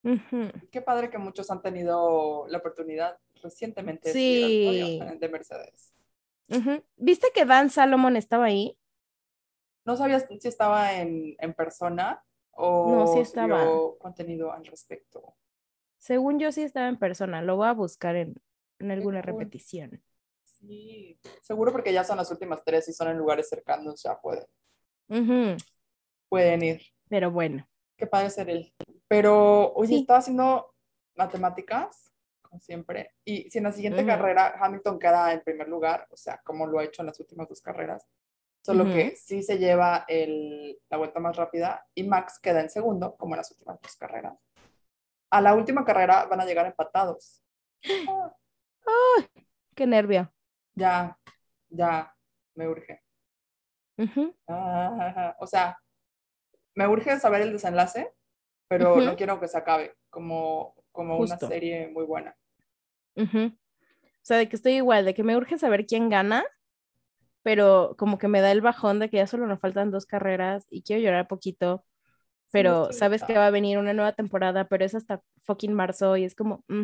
Ujú. 0.03 0.51
Qué 0.71 0.81
padre 0.81 1.09
que 1.09 1.17
muchos 1.17 1.49
han 1.49 1.61
tenido 1.61 2.45
la 2.49 2.57
oportunidad 2.57 3.17
recientemente 3.41 4.09
de 4.09 4.13
Sí. 4.13 4.65
subir 4.67 4.81
al 5.01 5.07
podio 5.07 5.19
de 5.19 5.29
Mercedes. 5.29 5.92
¿Viste 6.97 7.27
que 7.33 7.45
Dan 7.45 7.69
Salomon 7.69 8.15
estaba 8.15 8.45
ahí? 8.45 8.77
¿No 9.85 9.97
sabías 9.97 10.25
si 10.39 10.47
estaba 10.47 10.93
en, 10.93 11.35
en 11.39 11.53
persona 11.53 12.23
o 12.51 12.85
No, 12.89 13.07
sí 13.07 13.19
estaba. 13.19 13.69
contenido 13.99 14.51
al 14.51 14.65
respecto? 14.65 15.35
Según 15.97 16.39
yo 16.39 16.51
sí 16.51 16.63
estaba 16.63 16.87
en 16.87 16.97
persona, 16.97 17.41
lo 17.41 17.55
voy 17.55 17.67
a 17.67 17.73
buscar 17.73 18.15
en, 18.15 18.35
en 18.79 18.91
alguna 18.91 19.21
repetición. 19.21 20.01
Sí, 20.43 21.19
seguro 21.41 21.71
porque 21.71 21.91
ya 21.93 22.03
son 22.03 22.17
las 22.17 22.31
últimas 22.31 22.63
tres 22.63 22.87
y 22.87 22.93
son 22.93 23.09
en 23.09 23.17
lugares 23.17 23.49
cercanos, 23.49 24.01
ya 24.03 24.19
pueden, 24.21 24.45
Ujú. 25.09 25.55
pueden 26.29 26.63
ir. 26.63 26.81
Pero 27.09 27.31
bueno, 27.31 27.67
Qué 27.97 28.07
padre 28.07 28.29
ser 28.29 28.49
él. 28.49 28.73
Pero, 29.07 29.73
oye, 29.73 29.89
Sí. 29.89 30.01
estaba 30.01 30.19
haciendo 30.19 30.73
matemáticas, 31.15 32.11
siempre, 32.59 33.11
y 33.25 33.49
si 33.49 33.57
en 33.59 33.65
la 33.65 33.71
siguiente 33.71 34.05
carrera 34.07 34.55
Hamilton 34.59 34.99
queda 34.99 35.33
en 35.33 35.41
primer 35.41 35.67
lugar, 35.67 36.07
o 36.11 36.17
sea, 36.17 36.39
como 36.43 36.67
lo 36.67 36.79
ha 36.79 36.83
hecho 36.85 37.01
en 37.01 37.07
las 37.07 37.19
últimas 37.19 37.47
dos 37.49 37.61
carreras, 37.61 38.07
solo 38.65 38.85
que 38.85 39.15
sí 39.15 39.43
se 39.43 39.57
lleva 39.57 40.05
el- 40.07 40.79
la 40.89 40.97
vuelta 40.97 41.19
más 41.19 41.35
rápida 41.35 41.85
y 41.95 42.03
Max 42.03 42.39
queda 42.39 42.61
en 42.61 42.69
segundo, 42.69 43.15
como 43.17 43.35
en 43.35 43.37
las 43.39 43.51
últimas 43.51 43.79
dos 43.81 43.95
carreras. 43.97 44.35
A 45.31 45.41
la 45.41 45.55
última 45.55 45.83
carrera 45.83 46.25
van 46.25 46.41
a 46.41 46.45
llegar 46.45 46.65
empatados. 46.65 47.41
Ah, 48.87 49.27
qué 49.75 49.85
nervio. 49.87 50.31
ya, 50.75 51.17
ya, 51.69 52.15
me 52.55 52.67
urge. 52.67 53.01
Ah, 54.47 55.35
o 55.39 55.47
sea, 55.47 55.77
me 56.75 56.87
urge 56.87 57.19
saber 57.19 57.41
el 57.41 57.53
desenlace, 57.53 58.13
pero 58.67 59.01
no 59.01 59.15
quiero 59.15 59.39
que 59.39 59.47
se 59.47 59.57
acabe 59.57 59.95
como, 60.09 60.75
como 60.91 61.17
una 61.17 61.37
serie 61.49 61.87
muy 61.89 62.05
buena. 62.05 62.35
Ujú. 63.15 63.45
O 63.47 64.25
sea, 64.25 64.37
de 64.37 64.47
que 64.47 64.55
estoy 64.55 64.73
igual, 64.73 65.05
de 65.05 65.13
que 65.13 65.23
me 65.23 65.35
urge 65.35 65.57
saber 65.57 65.85
quién 65.85 66.09
gana, 66.09 66.45
pero 67.43 67.95
como 67.97 68.17
que 68.17 68.27
me 68.27 68.41
da 68.41 68.51
el 68.51 68.61
bajón 68.61 68.99
de 68.99 69.09
que 69.09 69.17
ya 69.17 69.27
solo 69.27 69.47
nos 69.47 69.59
faltan 69.59 69.91
dos 69.91 70.05
carreras 70.05 70.65
y 70.69 70.81
quiero 70.81 71.01
llorar 71.01 71.27
poquito. 71.27 71.85
pero 72.51 72.93
sabes 72.93 73.23
que 73.23 73.33
va 73.33 73.47
a 73.47 73.51
venir 73.51 73.79
una 73.79 73.93
nueva 73.93 74.13
temporada, 74.13 74.67
pero 74.67 74.85
es 74.85 74.93
hasta 74.93 75.23
fucking 75.41 75.73
marzo 75.73 76.17
y 76.17 76.23
es 76.23 76.35
como, 76.35 76.63
mm, 76.67 76.83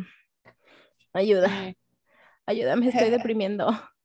ayuda, 1.14 1.46
ayuda, 2.46 2.76
me 2.76 2.90
estoy 2.90 3.10
deprimiendo. 3.12 3.68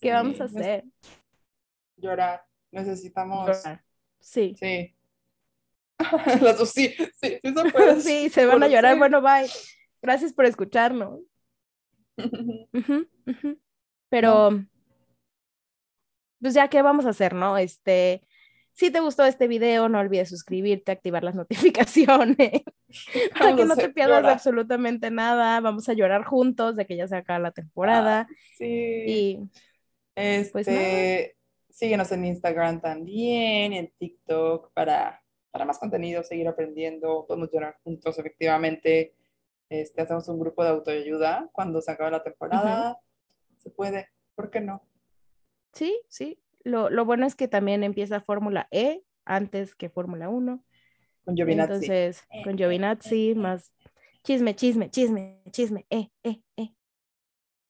¿Qué 0.00 0.12
vamos 0.12 0.40
a 0.40 0.44
hacer? 0.44 0.84
Llorar. 1.96 2.44
Necesitamos. 2.70 3.46
Llorar. 3.46 3.82
Sí. 4.20 4.54
Sí. 4.58 4.94
Las 6.40 6.58
dos 6.58 6.70
sí, 6.70 6.94
sí, 7.20 7.38
sí 7.42 7.54
se 7.54 7.70
puede. 7.70 8.00
Sí, 8.00 8.28
se 8.28 8.44
van 8.46 8.62
a 8.62 8.68
llorar. 8.68 8.98
Bueno, 8.98 9.22
bye. 9.22 9.48
Gracias 10.02 10.32
por 10.32 10.44
escucharnos. 10.46 11.20
Pero, 14.10 14.50
pues 16.40 16.54
ya, 16.54 16.68
¿qué 16.68 16.82
vamos 16.82 17.06
a 17.06 17.10
hacer, 17.10 17.34
no? 17.34 17.56
Este, 17.56 18.26
si 18.74 18.90
te 18.90 19.00
gustó 19.00 19.24
este 19.24 19.48
video, 19.48 19.88
no 19.88 20.00
olvides 20.00 20.28
suscribirte, 20.28 20.92
activar 20.92 21.24
las 21.24 21.34
notificaciones, 21.36 22.62
para 23.32 23.52
Vamos 23.52 23.56
que 23.56 23.64
no 23.64 23.76
te 23.76 23.88
pierdas 23.90 24.18
llorar. 24.22 24.32
absolutamente 24.32 25.10
nada. 25.10 25.60
Vamos 25.60 25.88
a 25.88 25.94
llorar 25.94 26.24
juntos 26.24 26.76
de 26.76 26.86
que 26.86 26.96
ya 26.96 27.08
se 27.08 27.16
acaba 27.16 27.38
la 27.38 27.52
temporada. 27.52 28.28
Sí. 28.58 29.04
Y 29.06 29.38
pues 30.14 30.68
Este, 30.68 31.36
síguenos 31.70 32.12
en 32.12 32.24
Instagram 32.26 32.80
también, 32.80 33.72
en 33.72 33.90
TikTok 33.98 34.72
para, 34.74 35.22
para 35.50 35.64
más 35.64 35.78
contenido, 35.78 36.22
seguir 36.22 36.48
aprendiendo, 36.48 37.24
podemos 37.26 37.50
llorar 37.52 37.78
juntos, 37.82 38.18
efectivamente. 38.18 39.14
Este, 39.72 40.02
hacemos 40.02 40.28
un 40.28 40.38
grupo 40.38 40.62
de 40.62 40.68
autoayuda 40.68 41.48
cuando 41.50 41.80
se 41.80 41.90
acabe 41.90 42.10
la 42.10 42.22
temporada. 42.22 42.98
Se 43.56 43.70
puede, 43.70 44.06
¿por 44.34 44.50
qué 44.50 44.60
no? 44.60 44.86
sí, 45.72 45.98
sí. 46.08 46.38
Lo, 46.62 46.90
lo 46.90 47.06
bueno 47.06 47.26
es 47.26 47.34
que 47.34 47.48
también 47.48 47.82
empieza 47.82 48.20
Fórmula 48.20 48.68
E 48.70 49.02
antes 49.24 49.74
que 49.74 49.88
Fórmula 49.88 50.28
1. 50.28 50.62
Con 51.24 51.36
Giovinazzi. 51.36 51.72
Entonces, 51.72 52.22
con 52.44 52.58
Giovinazzi, 52.58 53.34
más 53.34 53.72
chisme, 54.22 54.54
chisme, 54.54 54.90
chisme, 54.90 55.42
chisme, 55.50 55.86
eh, 55.88 56.10
eh, 56.22 56.42
eh. 56.56 56.74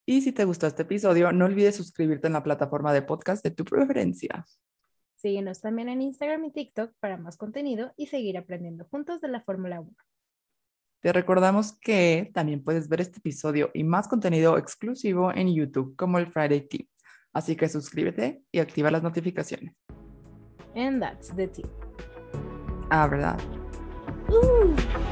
Y 0.04 0.22
si 0.22 0.32
te 0.32 0.44
gustó 0.44 0.66
este 0.66 0.82
episodio, 0.82 1.30
no 1.30 1.44
olvides 1.44 1.76
suscribirte 1.76 2.26
en 2.26 2.32
la 2.32 2.42
plataforma 2.42 2.92
de 2.92 3.02
podcast 3.02 3.44
de 3.44 3.52
tu 3.52 3.64
preferencia. 3.64 4.44
Síguenos 5.14 5.60
también 5.60 5.88
en 5.88 6.02
Instagram 6.02 6.46
y 6.46 6.50
TikTok 6.50 6.94
para 6.98 7.16
más 7.16 7.36
contenido 7.36 7.92
y 7.96 8.08
seguir 8.08 8.36
aprendiendo 8.36 8.86
juntos 8.86 9.20
de 9.20 9.28
la 9.28 9.40
Fórmula 9.40 9.80
1. 9.80 9.94
Te 11.02 11.12
recordamos 11.12 11.72
que 11.80 12.30
también 12.32 12.62
puedes 12.62 12.88
ver 12.88 13.00
este 13.00 13.18
episodio 13.18 13.72
y 13.74 13.82
más 13.82 14.06
contenido 14.06 14.56
exclusivo 14.56 15.32
en 15.34 15.52
YouTube 15.52 15.96
como 15.96 16.18
el 16.18 16.28
Friday 16.28 16.60
Tip. 16.68 16.88
Así 17.32 17.56
que 17.56 17.68
suscríbete 17.68 18.44
y 18.52 18.60
activa 18.60 18.88
las 18.88 19.02
notificaciones. 19.02 19.74
And 20.76 21.02
that's 21.02 21.34
the 21.34 21.48
tip. 21.48 21.66
Ah, 22.90 23.08
¿verdad? 23.08 23.36
Uh. 24.28 25.11